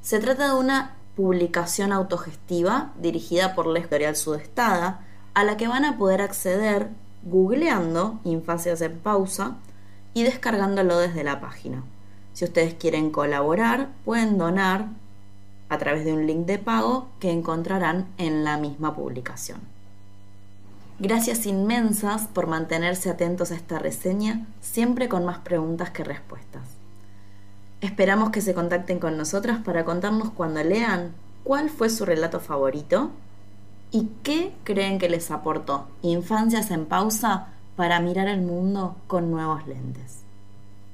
[0.03, 5.85] Se trata de una publicación autogestiva dirigida por la editorial Sudestada, a la que van
[5.85, 6.89] a poder acceder
[7.23, 9.59] googleando Infancias en Pausa
[10.17, 11.83] y descargándolo desde la página.
[12.33, 14.87] Si ustedes quieren colaborar, pueden donar
[15.69, 19.61] a través de un link de pago que encontrarán en la misma publicación.
[20.99, 26.63] Gracias inmensas por mantenerse atentos a esta reseña, siempre con más preguntas que respuestas.
[27.83, 31.13] Esperamos que se contacten con nosotras para contarnos cuando lean
[31.45, 33.11] cuál fue su relato favorito
[33.91, 39.67] y qué creen que les aportó Infancias en Pausa para mirar el mundo con nuevos
[39.67, 40.23] lentes.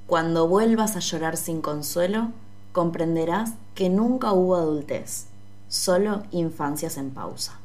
[0.06, 2.32] Cuando vuelvas a llorar sin consuelo,
[2.72, 5.26] comprenderás que nunca hubo adultez,
[5.68, 7.61] solo infancias en pausa.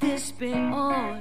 [0.00, 1.18] Es peor,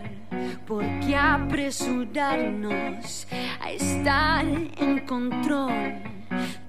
[0.66, 3.28] ¿por qué apresurarnos
[3.60, 6.02] a estar en control?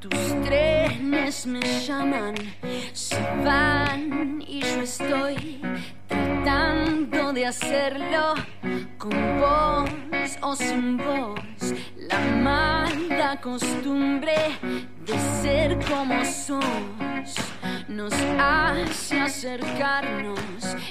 [0.01, 2.35] Tus trenes me llaman,
[2.93, 5.63] se van y yo estoy
[6.09, 8.35] tratando de hacerlo
[8.99, 9.89] con voz
[10.41, 11.41] o sin voz.
[12.09, 14.35] La mala costumbre
[15.07, 16.65] de ser como sos
[17.89, 20.41] nos hace acercarnos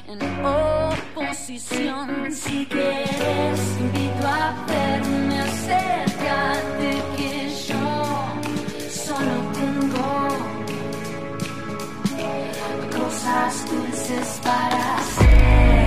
[0.07, 2.31] en oposición.
[2.31, 7.87] Si quieres, invito a verme, acércate que yo
[8.89, 10.27] solo tengo
[12.97, 15.80] cosas dulces para hacer.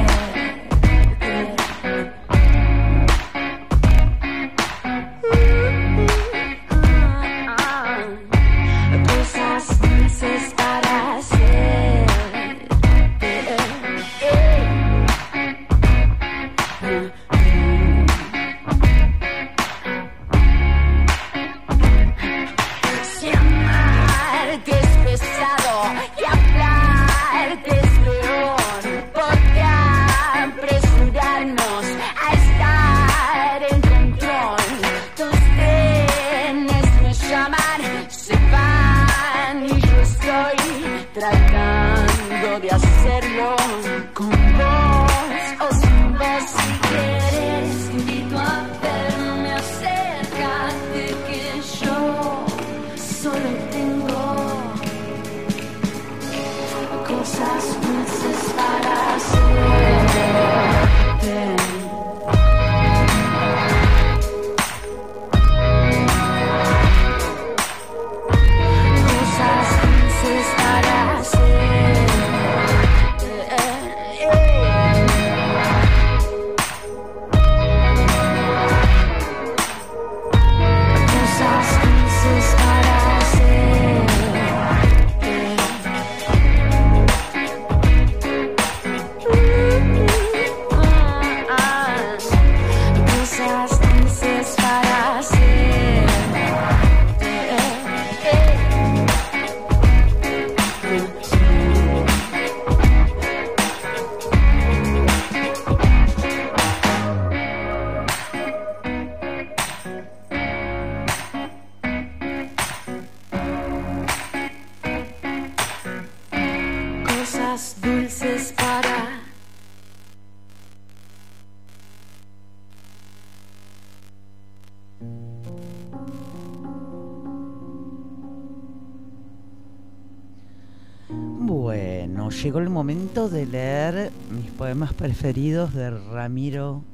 [132.54, 136.84] Llegó el momento de leer mis poemas preferidos de Ramiro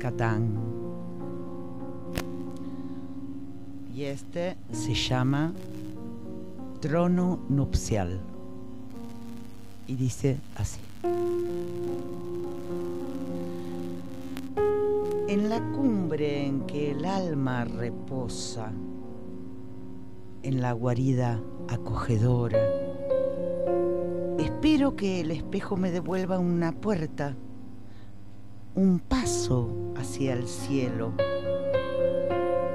[0.00, 0.56] Catán.
[3.94, 5.52] Y este se llama
[6.80, 8.18] Trono Nupcial.
[9.86, 10.80] Y dice así.
[15.28, 18.72] En la cumbre en que el alma reposa,
[20.42, 22.83] en la guarida acogedora,
[24.64, 27.36] espero que el espejo me devuelva una puerta,
[28.74, 31.12] un paso hacia el cielo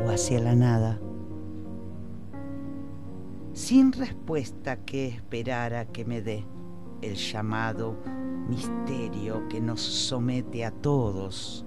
[0.05, 0.99] o hacia la nada,
[3.53, 6.45] sin respuesta que esperara que me dé
[7.01, 7.97] el llamado
[8.47, 11.65] misterio que nos somete a todos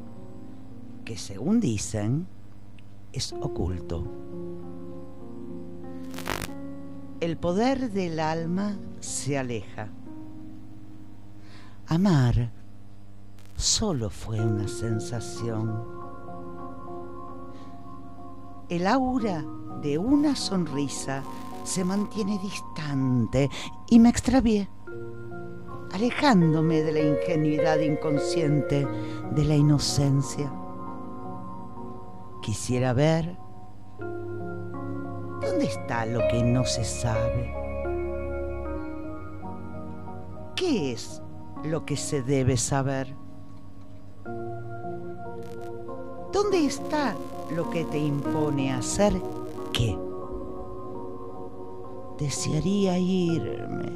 [1.04, 2.28] que según dicen
[3.12, 4.06] es oculto.
[7.18, 9.90] El poder del alma se aleja.
[11.94, 12.50] Amar
[13.54, 15.84] solo fue una sensación.
[18.70, 19.44] El aura
[19.82, 21.22] de una sonrisa
[21.64, 23.50] se mantiene distante
[23.90, 24.70] y me extravié,
[25.92, 28.86] alejándome de la ingenuidad inconsciente,
[29.32, 30.50] de la inocencia.
[32.40, 33.36] Quisiera ver
[35.42, 37.54] dónde está lo que no se sabe.
[40.56, 41.22] ¿Qué es
[41.64, 43.14] lo que se debe saber?
[46.32, 47.14] ¿Dónde está
[47.54, 49.12] lo que te impone hacer
[49.72, 49.98] qué?
[52.18, 53.92] Desearía irme,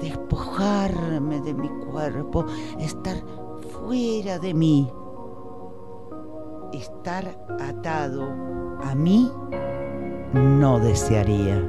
[0.00, 2.44] despojarme de mi cuerpo,
[2.78, 3.16] estar
[3.72, 4.90] fuera de mí
[6.72, 8.22] estar atado
[8.82, 9.30] a mí
[10.32, 11.62] no desearía.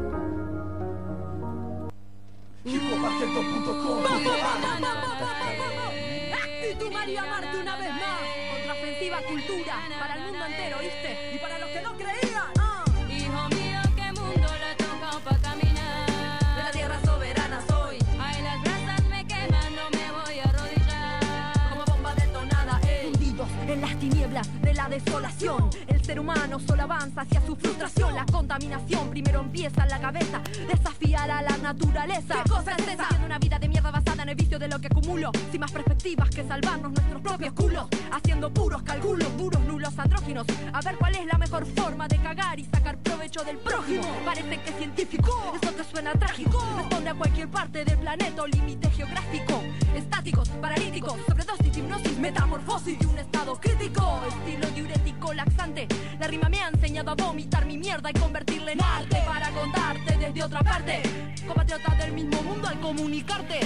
[24.94, 25.70] Desolación
[26.14, 28.14] ser humano solo avanza hacia su frustración.
[28.14, 30.42] La contaminación primero empieza en la cabeza.
[30.68, 32.44] Desafiar a la naturaleza.
[32.44, 33.06] ¿Qué cosa es esa?
[33.06, 35.32] Haciendo una vida de mierda basada en el vicio de lo que acumulo.
[35.52, 37.88] Sin más perspectivas que salvarnos nuestros propios culos.
[38.12, 40.46] Haciendo puros cálculos, duros, nulos, andróginos.
[40.72, 44.06] A ver cuál es la mejor forma de cagar y sacar provecho del prójimo.
[44.24, 46.64] Parece que es científico, eso te suena trágico.
[46.78, 49.64] Responde a cualquier parte del planeta o límite geográfico.
[49.96, 54.22] Estáticos, paralíticos, sobredosis, hipnosis, metamorfosis de un estado crítico.
[54.28, 55.88] Estilo diurético laxante
[56.20, 60.18] La rima me ha enseñado a vomitar mi mierda y convertirla en arte Para contarte
[60.18, 61.02] desde otra parte.
[61.48, 63.60] Compatriota del mismo mundo al comunicarte.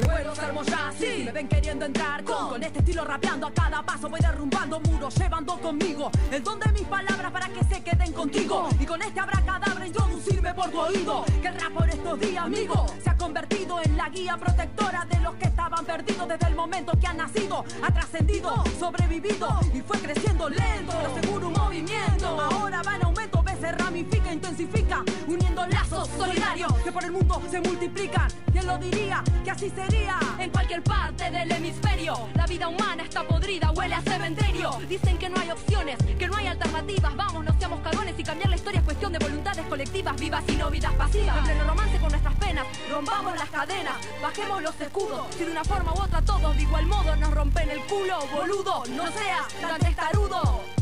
[0.00, 2.62] Me ya así Me ven queriendo entrar con, con.
[2.62, 6.82] este estilo rapeando A cada paso voy derrumbando muros Llevando conmigo el don de mis
[6.82, 8.68] palabras Para que se queden contigo.
[8.78, 12.86] Y con este abracadabra introducirme por tu oído Que el rap por estos días, amigo
[13.02, 16.92] Se ha convertido en la guía protectora De los que estaban perdidos desde el momento
[16.98, 22.40] que han nacido Ha trascendido, sobrevivido Y fue creciendo lento, pero seguro un movimiento.
[22.40, 27.60] Ahora va en aumento, ve, ramifica, intensifica Uniendo lazos solidarios que por el mundo se
[27.60, 28.28] multiplican.
[28.52, 29.22] ¿Quién lo diría?
[29.44, 34.02] Que así sería En cualquier parte del hemisferio La vida humana está podrida, huele a
[34.02, 34.70] cementerio.
[34.88, 37.16] Dicen que no hay opciones, que no hay alternativas.
[37.16, 40.56] Vamos, no seamos cagones y cambiar la historia es cuestión de voluntades colectivas Vivas y
[40.56, 41.36] no vidas pasivas.
[41.38, 45.26] En pleno romance con nuestras penas Rompamos las cadenas, bajemos los escudos.
[45.36, 48.82] Si de una forma u otra todos de igual modo nos rompen el culo Boludo,
[48.96, 50.79] no seas tan testarudo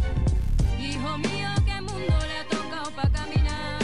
[0.78, 3.82] Hijo mío, qué mundo le ha tocado pa' caminar.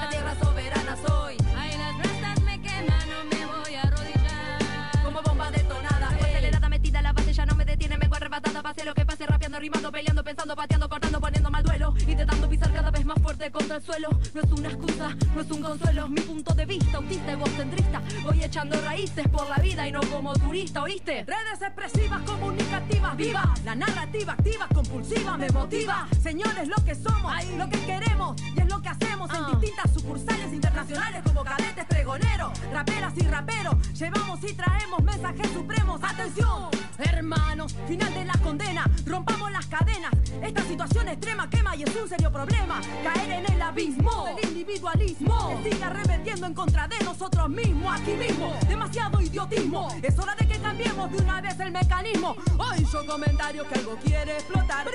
[0.00, 5.02] La tierra soberana soy Ay, las brasas me queman, no me voy a arrodillar.
[5.04, 6.08] Como bomba detonada.
[6.08, 9.58] Acelerada metida la base ya no me detiene Me arrebatada pase lo que pase Rapeando,
[9.58, 13.76] rimando, peleando, pensando, pateando, cortando, poniendo mal duelo Intentando pisar cada vez más fuerte contra
[13.76, 14.08] el suelo.
[14.34, 16.08] No es una excusa, no es un consuelo.
[16.08, 18.02] Mi punto de vista, autista, egocentrista.
[18.24, 21.24] Voy echando raíces por la vida y no como turista, ¿oíste?
[21.24, 23.64] Redes expresivas, comunicativas, vivas.
[23.64, 26.06] La narrativa activa, compulsiva, me motiva.
[26.22, 29.30] Señores, lo que somos, lo que queremos Y es lo que hacemos.
[29.34, 33.74] En distintas sucursales internacionales Como cadetes pregoneros, raperas y raperos.
[33.94, 36.00] Llevamos y traemos mensajes supremos.
[36.02, 36.68] ¡Atención!
[36.98, 38.84] Hermanos, final de la condena.
[39.06, 40.12] Rompamos las cadenas.
[40.42, 45.60] Esta situación extrema quema y es un serio problema Caer en el abismo del individualismo.
[45.62, 48.00] Que sigue arremetiendo en contra de nosotros mismos.
[48.00, 49.88] Aquí mismo, demasiado idiotismo.
[50.02, 52.34] Es hora de que cambiemos de una vez el mecanismo.
[52.56, 54.86] Hoy yo comentario que algo quiere explotar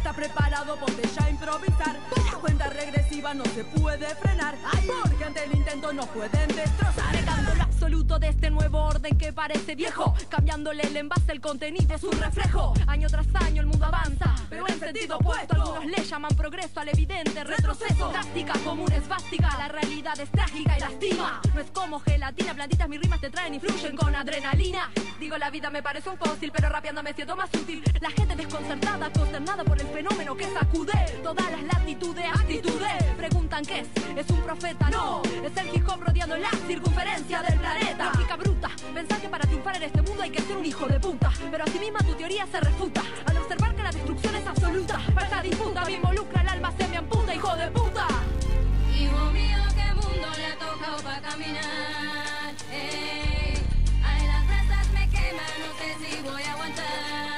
[0.00, 1.98] Si no está preparado, ponte ya a improvisar
[2.32, 4.56] La cuenta regresiva no se puede frenar
[5.02, 9.32] Porque ante el intento nos pueden destrozar Negando la absoluto de este nuevo orden que
[9.32, 12.74] parece viejo, cambiándole el envase, el contenido es un reflejo.
[12.86, 15.54] Año tras año el mundo avanza, pero en sentido opuesto.
[15.54, 18.10] Algunos le llaman progreso al evidente retroceso.
[18.10, 21.40] Drástica, común es bástica, la realidad es trágica y lastima.
[21.54, 24.90] No es como gelatina, plantitas mis rimas te traen y fluyen con adrenalina.
[25.18, 27.82] Digo, la vida me parece un fósil, pero rapeando me siento más útil.
[28.02, 33.04] La gente desconcertada, consternada por el fenómeno que sacude todas las latitudes, actitudes.
[33.16, 35.22] Preguntan qué es, es un profeta, no.
[35.44, 38.12] Es el hip hop rodeando la circunferencia del planeta.
[38.14, 41.00] Lógica bruta, pensar que para triunfar en este mundo hay que ser un hijo de
[41.00, 41.30] puta.
[41.50, 44.98] Pero así misma tu teoría se refuta al observar que la destrucción es absoluta.
[45.14, 48.06] Falta disputa, me involucra el alma, se me amputa, hijo de puta.
[48.98, 52.54] Hijo mío, qué mundo le ha tocado para caminar.
[52.72, 53.54] Ey,
[54.04, 57.29] ay, las brasas me queman, no sé si voy a aguantar.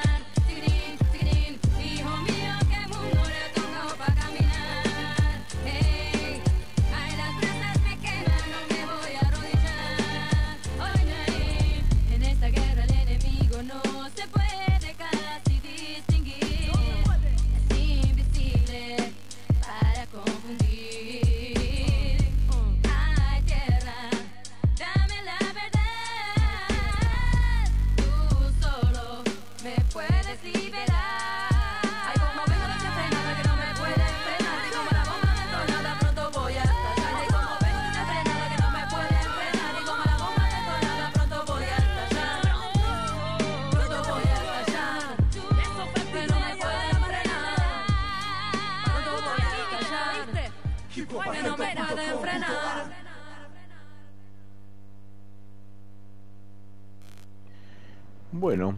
[58.43, 58.75] Bueno,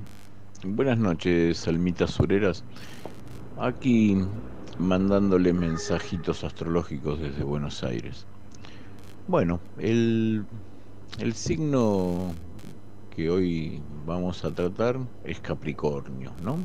[0.64, 2.64] buenas noches, almitas sureras.
[3.58, 4.16] Aquí
[4.78, 8.28] mandándole mensajitos astrológicos desde Buenos Aires.
[9.28, 10.46] Bueno, el,
[11.18, 12.32] el signo
[13.16, 16.60] que hoy vamos a tratar es Capricornio, ¿no?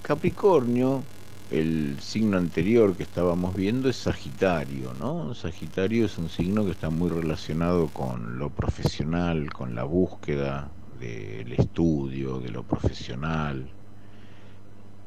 [0.00, 1.02] Capricornio,
[1.50, 5.34] el signo anterior que estábamos viendo es Sagitario, ¿no?
[5.34, 11.52] Sagitario es un signo que está muy relacionado con lo profesional, con la búsqueda del
[11.52, 13.76] estudio, de lo profesional,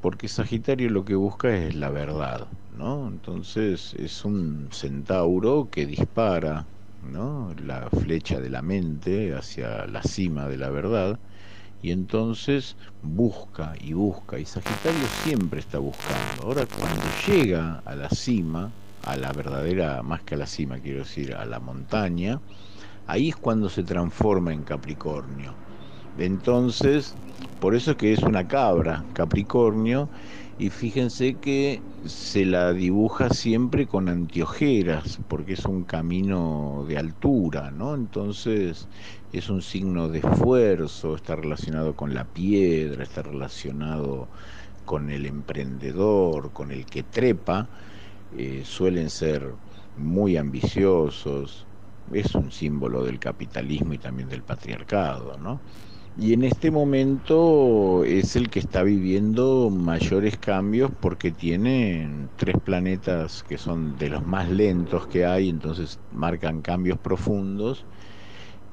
[0.01, 3.07] porque Sagitario lo que busca es la verdad, ¿no?
[3.07, 6.69] Entonces es un centauro que dispara,
[7.01, 7.53] ¿no?
[7.55, 11.19] La flecha de la mente hacia la cima de la verdad
[11.81, 16.43] y entonces busca y busca y Sagitario siempre está buscando.
[16.43, 18.71] Ahora cuando llega a la cima,
[19.05, 22.41] a la verdadera, más que a la cima, quiero decir, a la montaña,
[23.07, 25.53] ahí es cuando se transforma en Capricornio.
[26.17, 27.15] Entonces,
[27.61, 30.09] por eso es que es una cabra, Capricornio,
[30.57, 37.71] y fíjense que se la dibuja siempre con anteojeras, porque es un camino de altura,
[37.71, 37.95] ¿no?
[37.95, 38.89] Entonces
[39.31, 44.27] es un signo de esfuerzo, está relacionado con la piedra, está relacionado
[44.85, 47.69] con el emprendedor, con el que trepa,
[48.37, 49.53] eh, suelen ser
[49.97, 51.67] muy ambiciosos,
[52.11, 55.61] es un símbolo del capitalismo y también del patriarcado, ¿no?
[56.17, 63.43] Y en este momento es el que está viviendo mayores cambios porque tiene tres planetas
[63.43, 67.85] que son de los más lentos que hay, entonces marcan cambios profundos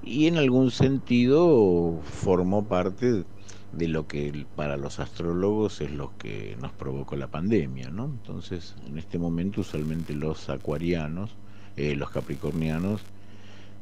[0.07, 3.25] y en algún sentido formó parte
[3.73, 8.05] de lo que para los astrólogos es lo que nos provocó la pandemia, ¿no?
[8.05, 11.35] Entonces, en este momento usualmente los acuarianos,
[11.77, 13.03] eh, los capricornianos,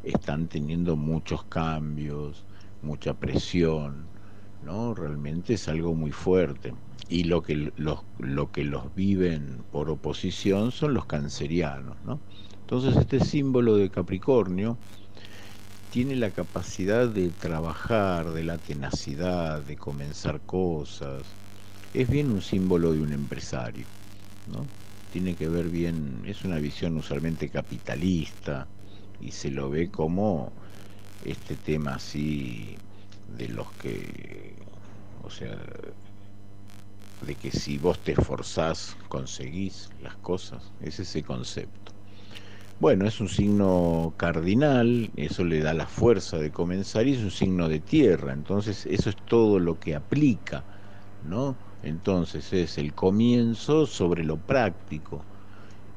[0.03, 2.45] están teniendo muchos cambios,
[2.83, 4.07] mucha presión,
[4.65, 4.95] ¿no?
[4.95, 6.73] Realmente es algo muy fuerte.
[7.11, 12.19] Y lo que los, lo que los viven por oposición son los cancerianos, ¿no?
[12.63, 14.79] Entonces este símbolo de Capricornio
[15.95, 21.23] tiene la capacidad de trabajar, de la tenacidad, de comenzar cosas.
[21.95, 23.87] Es bien un símbolo de un empresario,
[24.53, 24.67] ¿no?
[25.13, 28.67] Tiene que ver bien, es una visión usualmente capitalista
[29.21, 30.51] y se lo ve como
[31.25, 32.75] este tema así
[33.39, 34.57] de los que,
[35.23, 35.57] o sea,
[37.25, 41.94] de que si vos te esforzás, conseguís las cosas, es ese concepto.
[42.79, 47.31] Bueno, es un signo cardinal, eso le da la fuerza de comenzar y es un
[47.31, 50.67] signo de tierra, entonces eso es todo lo que aplica,
[51.21, 51.59] ¿no?
[51.83, 55.29] Entonces es el comienzo sobre lo práctico,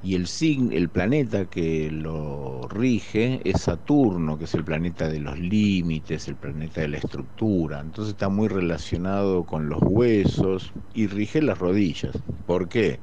[0.02, 5.20] y el signo, el planeta que lo rige es Saturno, que es el planeta de
[5.22, 7.82] los límites, el planeta de la estructura.
[7.82, 12.24] Entonces está muy relacionado con los huesos y rige las rodillas.
[12.45, 13.02] ¿Por qué?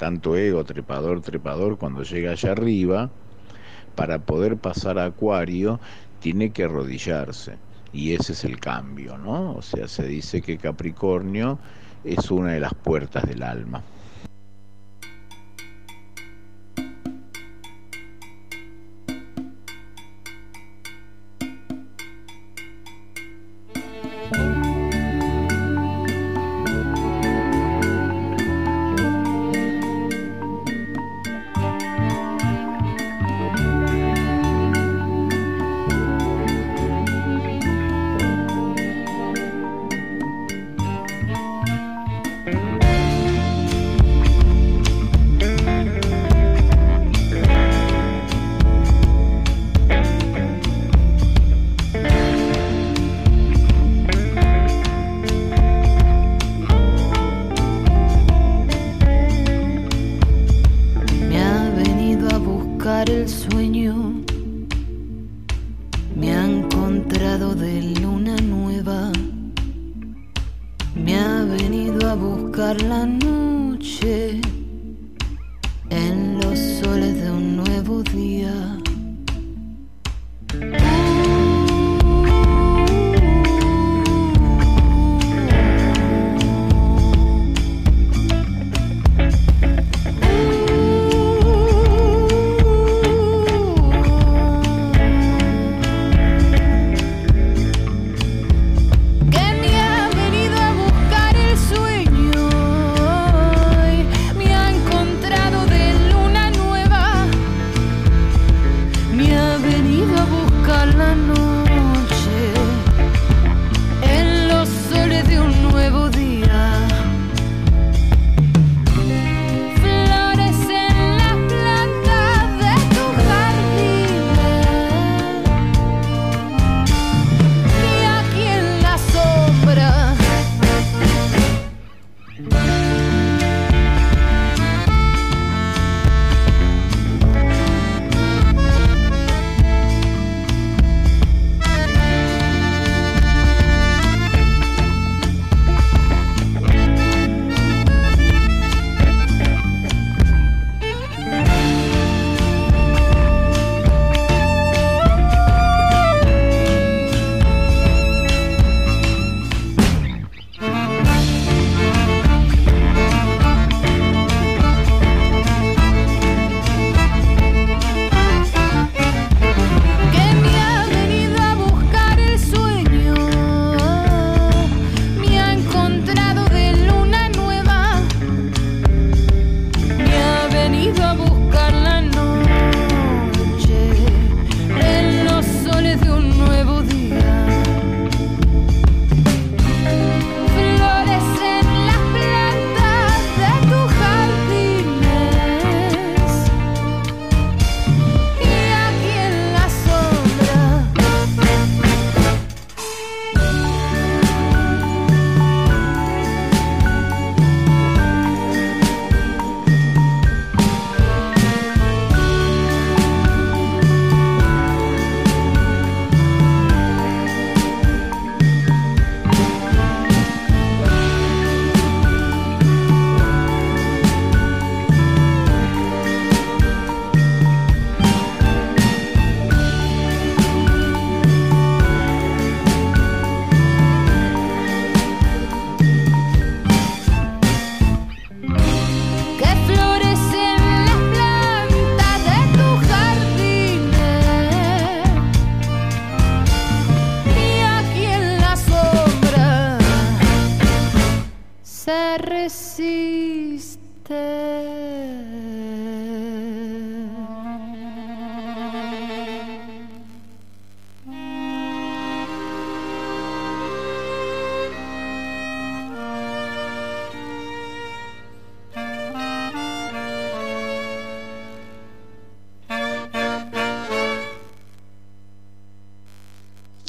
[0.00, 3.12] Tanto ego, trepador, trepador, cuando llega allá arriba,
[3.94, 5.80] para poder pasar a Acuario
[6.18, 7.60] tiene que arrodillarse.
[7.92, 9.54] Y ese es el cambio, ¿no?
[9.56, 11.60] O sea, se dice que Capricornio
[12.02, 13.84] es una de las puertas del alma.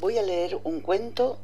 [0.00, 1.38] Voy a leer un cuento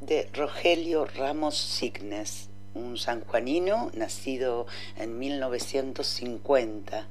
[0.00, 7.06] de Rogelio Ramos Signes, un sanjuanino nacido en 1950.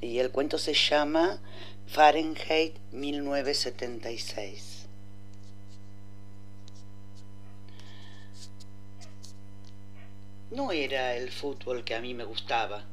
[0.00, 1.40] Y el cuento se llama
[1.86, 4.86] Fahrenheit 1976.
[10.50, 12.84] No era el fútbol que a mí me gustaba.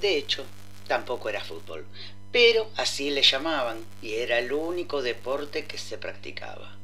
[0.00, 0.44] De hecho,
[0.86, 1.86] tampoco era fútbol,
[2.32, 6.76] pero así le llamaban y era el único deporte que se practicaba.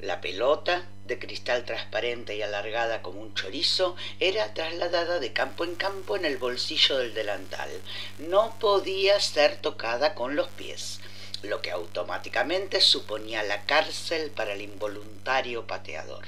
[0.00, 5.74] La pelota, de cristal transparente y alargada como un chorizo, era trasladada de campo en
[5.74, 7.70] campo en el bolsillo del delantal.
[8.18, 11.00] No podía ser tocada con los pies,
[11.42, 16.24] lo que automáticamente suponía la cárcel para el involuntario pateador.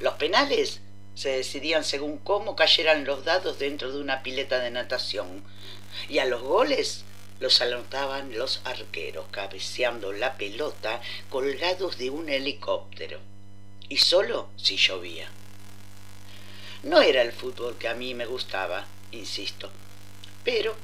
[0.00, 0.80] Los penales
[1.14, 5.44] se decidían según cómo cayeran los dados dentro de una pileta de natación,
[6.08, 7.04] y a los goles
[7.40, 11.00] los anotaban los arqueros cabeceando la pelota
[11.30, 13.20] colgados de un helicóptero,
[13.88, 15.28] y solo si llovía.
[16.82, 19.70] No era el fútbol que a mí me gustaba, insisto,
[20.44, 20.76] pero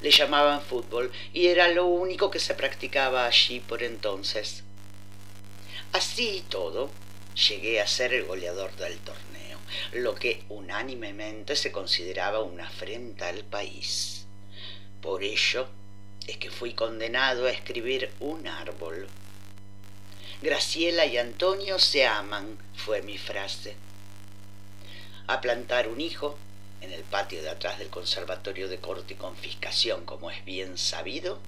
[0.00, 4.62] le llamaban fútbol y era lo único que se practicaba allí por entonces.
[5.92, 6.90] Así y todo,
[7.48, 9.58] llegué a ser el goleador del torneo,
[9.92, 14.26] lo que unánimemente se consideraba una afrenta al país.
[15.00, 15.68] Por ello
[16.26, 19.08] es que fui condenado a escribir un árbol.
[20.40, 23.74] Graciela y Antonio se aman, fue mi frase.
[25.26, 26.38] A plantar un hijo
[26.80, 31.40] en el patio de atrás del Conservatorio de Corte y Confiscación, como es bien sabido,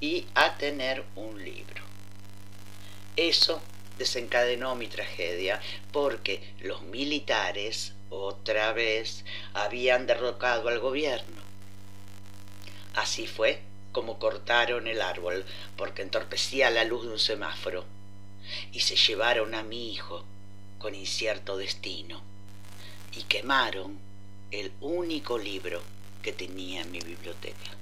[0.00, 1.82] y a tener un libro.
[3.16, 3.60] Eso
[3.98, 5.60] desencadenó mi tragedia
[5.92, 11.42] porque los militares, otra vez, habían derrocado al gobierno.
[12.94, 13.60] Así fue
[13.92, 15.44] como cortaron el árbol
[15.76, 17.97] porque entorpecía la luz de un semáforo
[18.72, 20.24] y se llevaron a mi hijo
[20.78, 22.22] con incierto destino
[23.16, 23.98] y quemaron
[24.50, 25.82] el único libro
[26.22, 27.78] que tenía en mi biblioteca.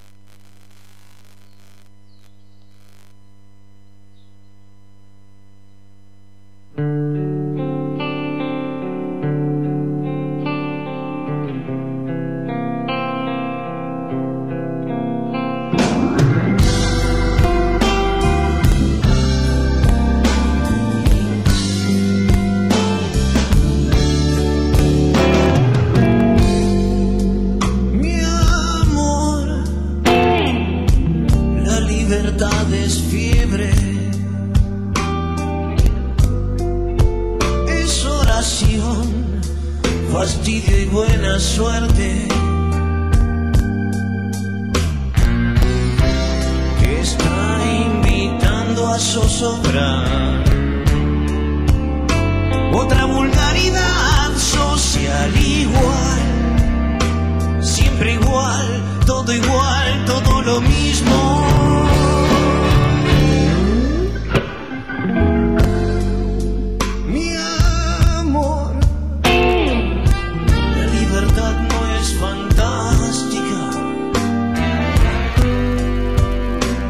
[52.82, 56.36] Otra vulgaridad social igual
[57.97, 58.66] siempre igual,
[59.07, 61.47] todo igual, todo lo mismo.
[67.07, 67.28] Mi
[68.19, 68.74] amor,
[69.23, 73.62] la libertad no es fantástica,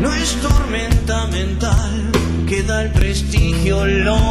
[0.01, 2.11] no es tormenta mental
[2.49, 4.26] que da el prestigio loco.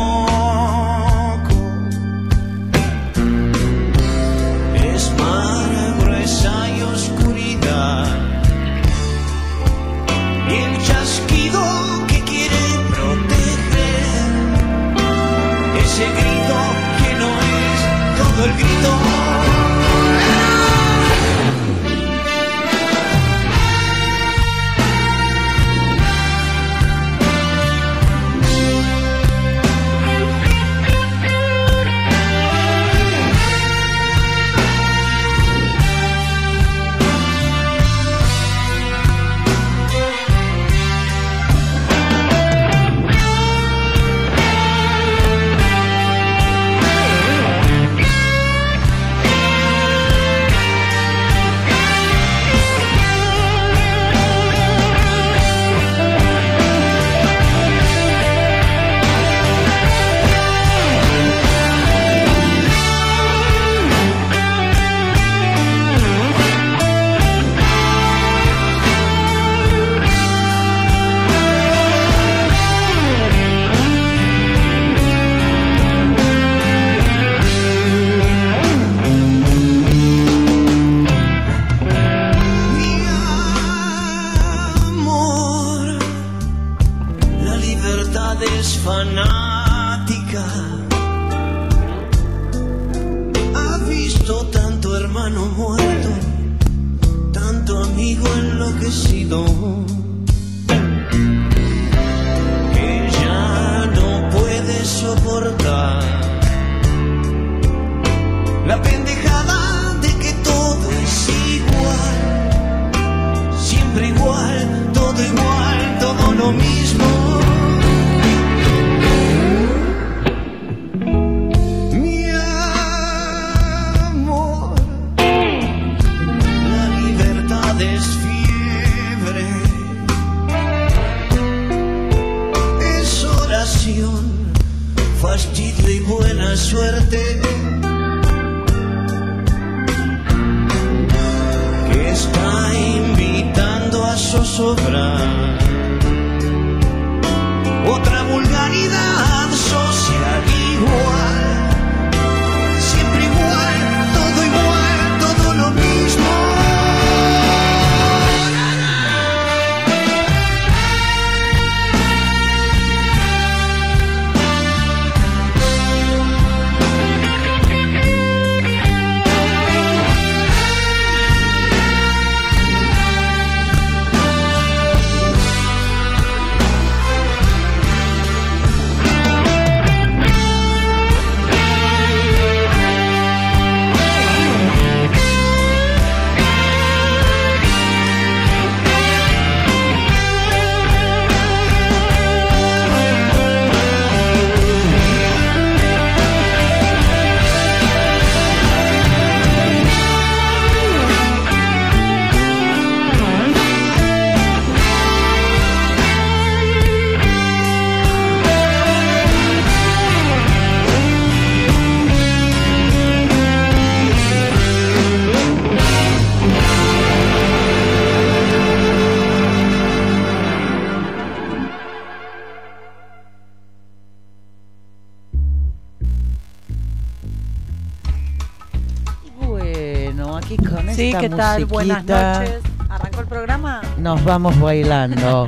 [231.30, 231.66] ¿Qué tal?
[231.66, 232.62] Buenas noches.
[232.88, 233.82] ¿Arrancó el programa?
[233.98, 235.48] Nos vamos bailando.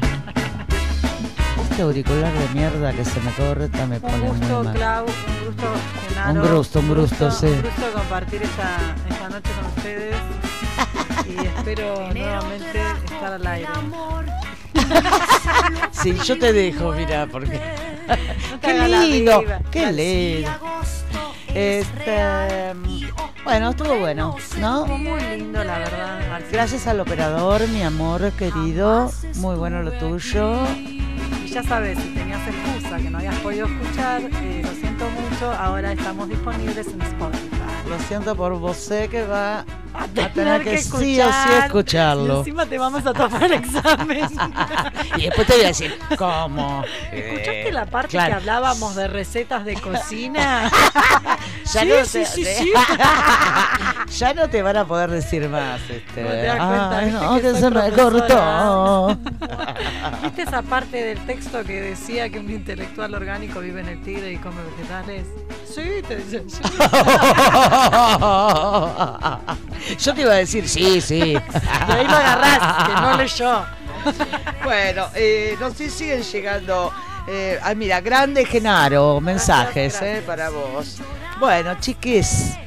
[1.70, 4.74] Este auricular de mierda que se me corre me Un pone muy gusto, mal.
[4.74, 5.68] Clau, un gusto,
[6.10, 6.42] Genaro.
[6.42, 7.46] Un gusto, un gusto, sí.
[7.46, 10.16] Un gusto compartir esta, esta noche con ustedes
[11.28, 13.70] y espero nuevamente estar al aire.
[15.92, 17.60] Sí, yo te dejo, mira, porque.
[18.62, 20.50] Qué lindo, qué lindo.
[21.54, 22.74] Este,
[23.48, 24.82] bueno, estuvo bueno, ¿no?
[24.82, 26.20] Estuvo muy lindo, la verdad.
[26.30, 26.52] Marcelo.
[26.52, 29.10] Gracias al operador, mi amor querido.
[29.36, 30.60] Muy bueno lo tuyo.
[30.76, 35.50] Y ya sabes, si tenías excusa que no habías podido escuchar, eh, lo siento mucho,
[35.54, 37.48] ahora estamos disponibles en Spotify.
[37.88, 39.60] Lo siento por vos que va
[39.94, 42.36] a Tener tener que, sí o sí escuchar, escucharlo.
[42.36, 44.28] Y encima te vamos a tomar el examen.
[45.18, 46.84] Y después te voy a decir, ¿cómo?
[47.12, 48.28] ¿Escuchaste Eh, la parte claro.
[48.28, 50.70] que hablábamos de recetas de cocina?
[51.86, 52.72] Ya sí, no sí, te- sí, te- sí.
[54.20, 55.82] ya no te van a poder decir más.
[55.90, 56.24] Este.
[56.24, 59.18] No te das cuenta, Ay, no, que se me cortó.
[60.24, 64.32] ¿Viste esa parte del texto que decía que un intelectual orgánico vive en el Tigre
[64.34, 65.26] y come vegetales?
[65.74, 66.50] Sí, te dicen.
[66.50, 66.62] sí.
[70.00, 71.34] Yo te iba a decir, sí, sí.
[71.34, 73.66] Y ahí lo agarrás, que no leyó.
[74.64, 76.92] Bueno, eh, nos sí siguen llegando.
[77.28, 80.20] Eh, ah, mira, grande Genaro, mensajes gracias.
[80.20, 80.98] eh, para vos.
[81.40, 82.58] Bueno, chiquis,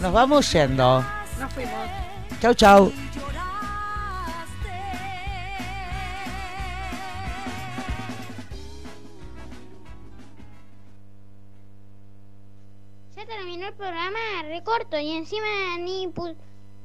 [0.00, 1.04] nos vamos yendo.
[1.38, 1.74] Nos fuimos.
[2.40, 2.92] Chau, chau.
[13.16, 15.46] Ya terminó el programa recorto y encima
[15.80, 16.36] ni, pu-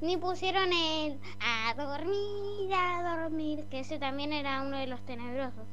[0.01, 5.65] ni pusieron el a dormir, a dormir, que ese también era uno de los tenebrosos.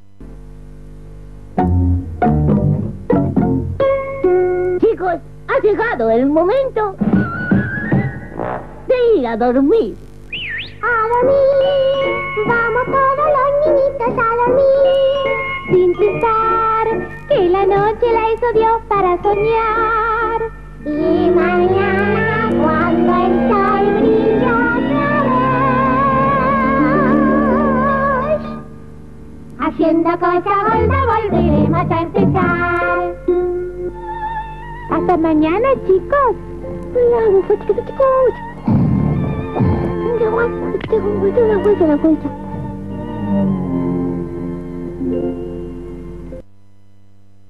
[4.80, 6.94] Chicos, ha llegado el momento
[8.86, 9.96] de ir a dormir.
[10.80, 12.06] A dormir,
[12.46, 15.26] vamos todos los niñitos a dormir,
[15.70, 16.84] sin pensar
[17.28, 20.38] que la noche la hizo Dios para soñar.
[20.84, 25.08] Y mañana cuando el sol brilla otra
[28.28, 28.42] vez,
[29.58, 33.27] haciendo cosa gorda volveremos a empezar.
[34.90, 36.36] Hasta mañana, chicos.
[37.10, 37.28] La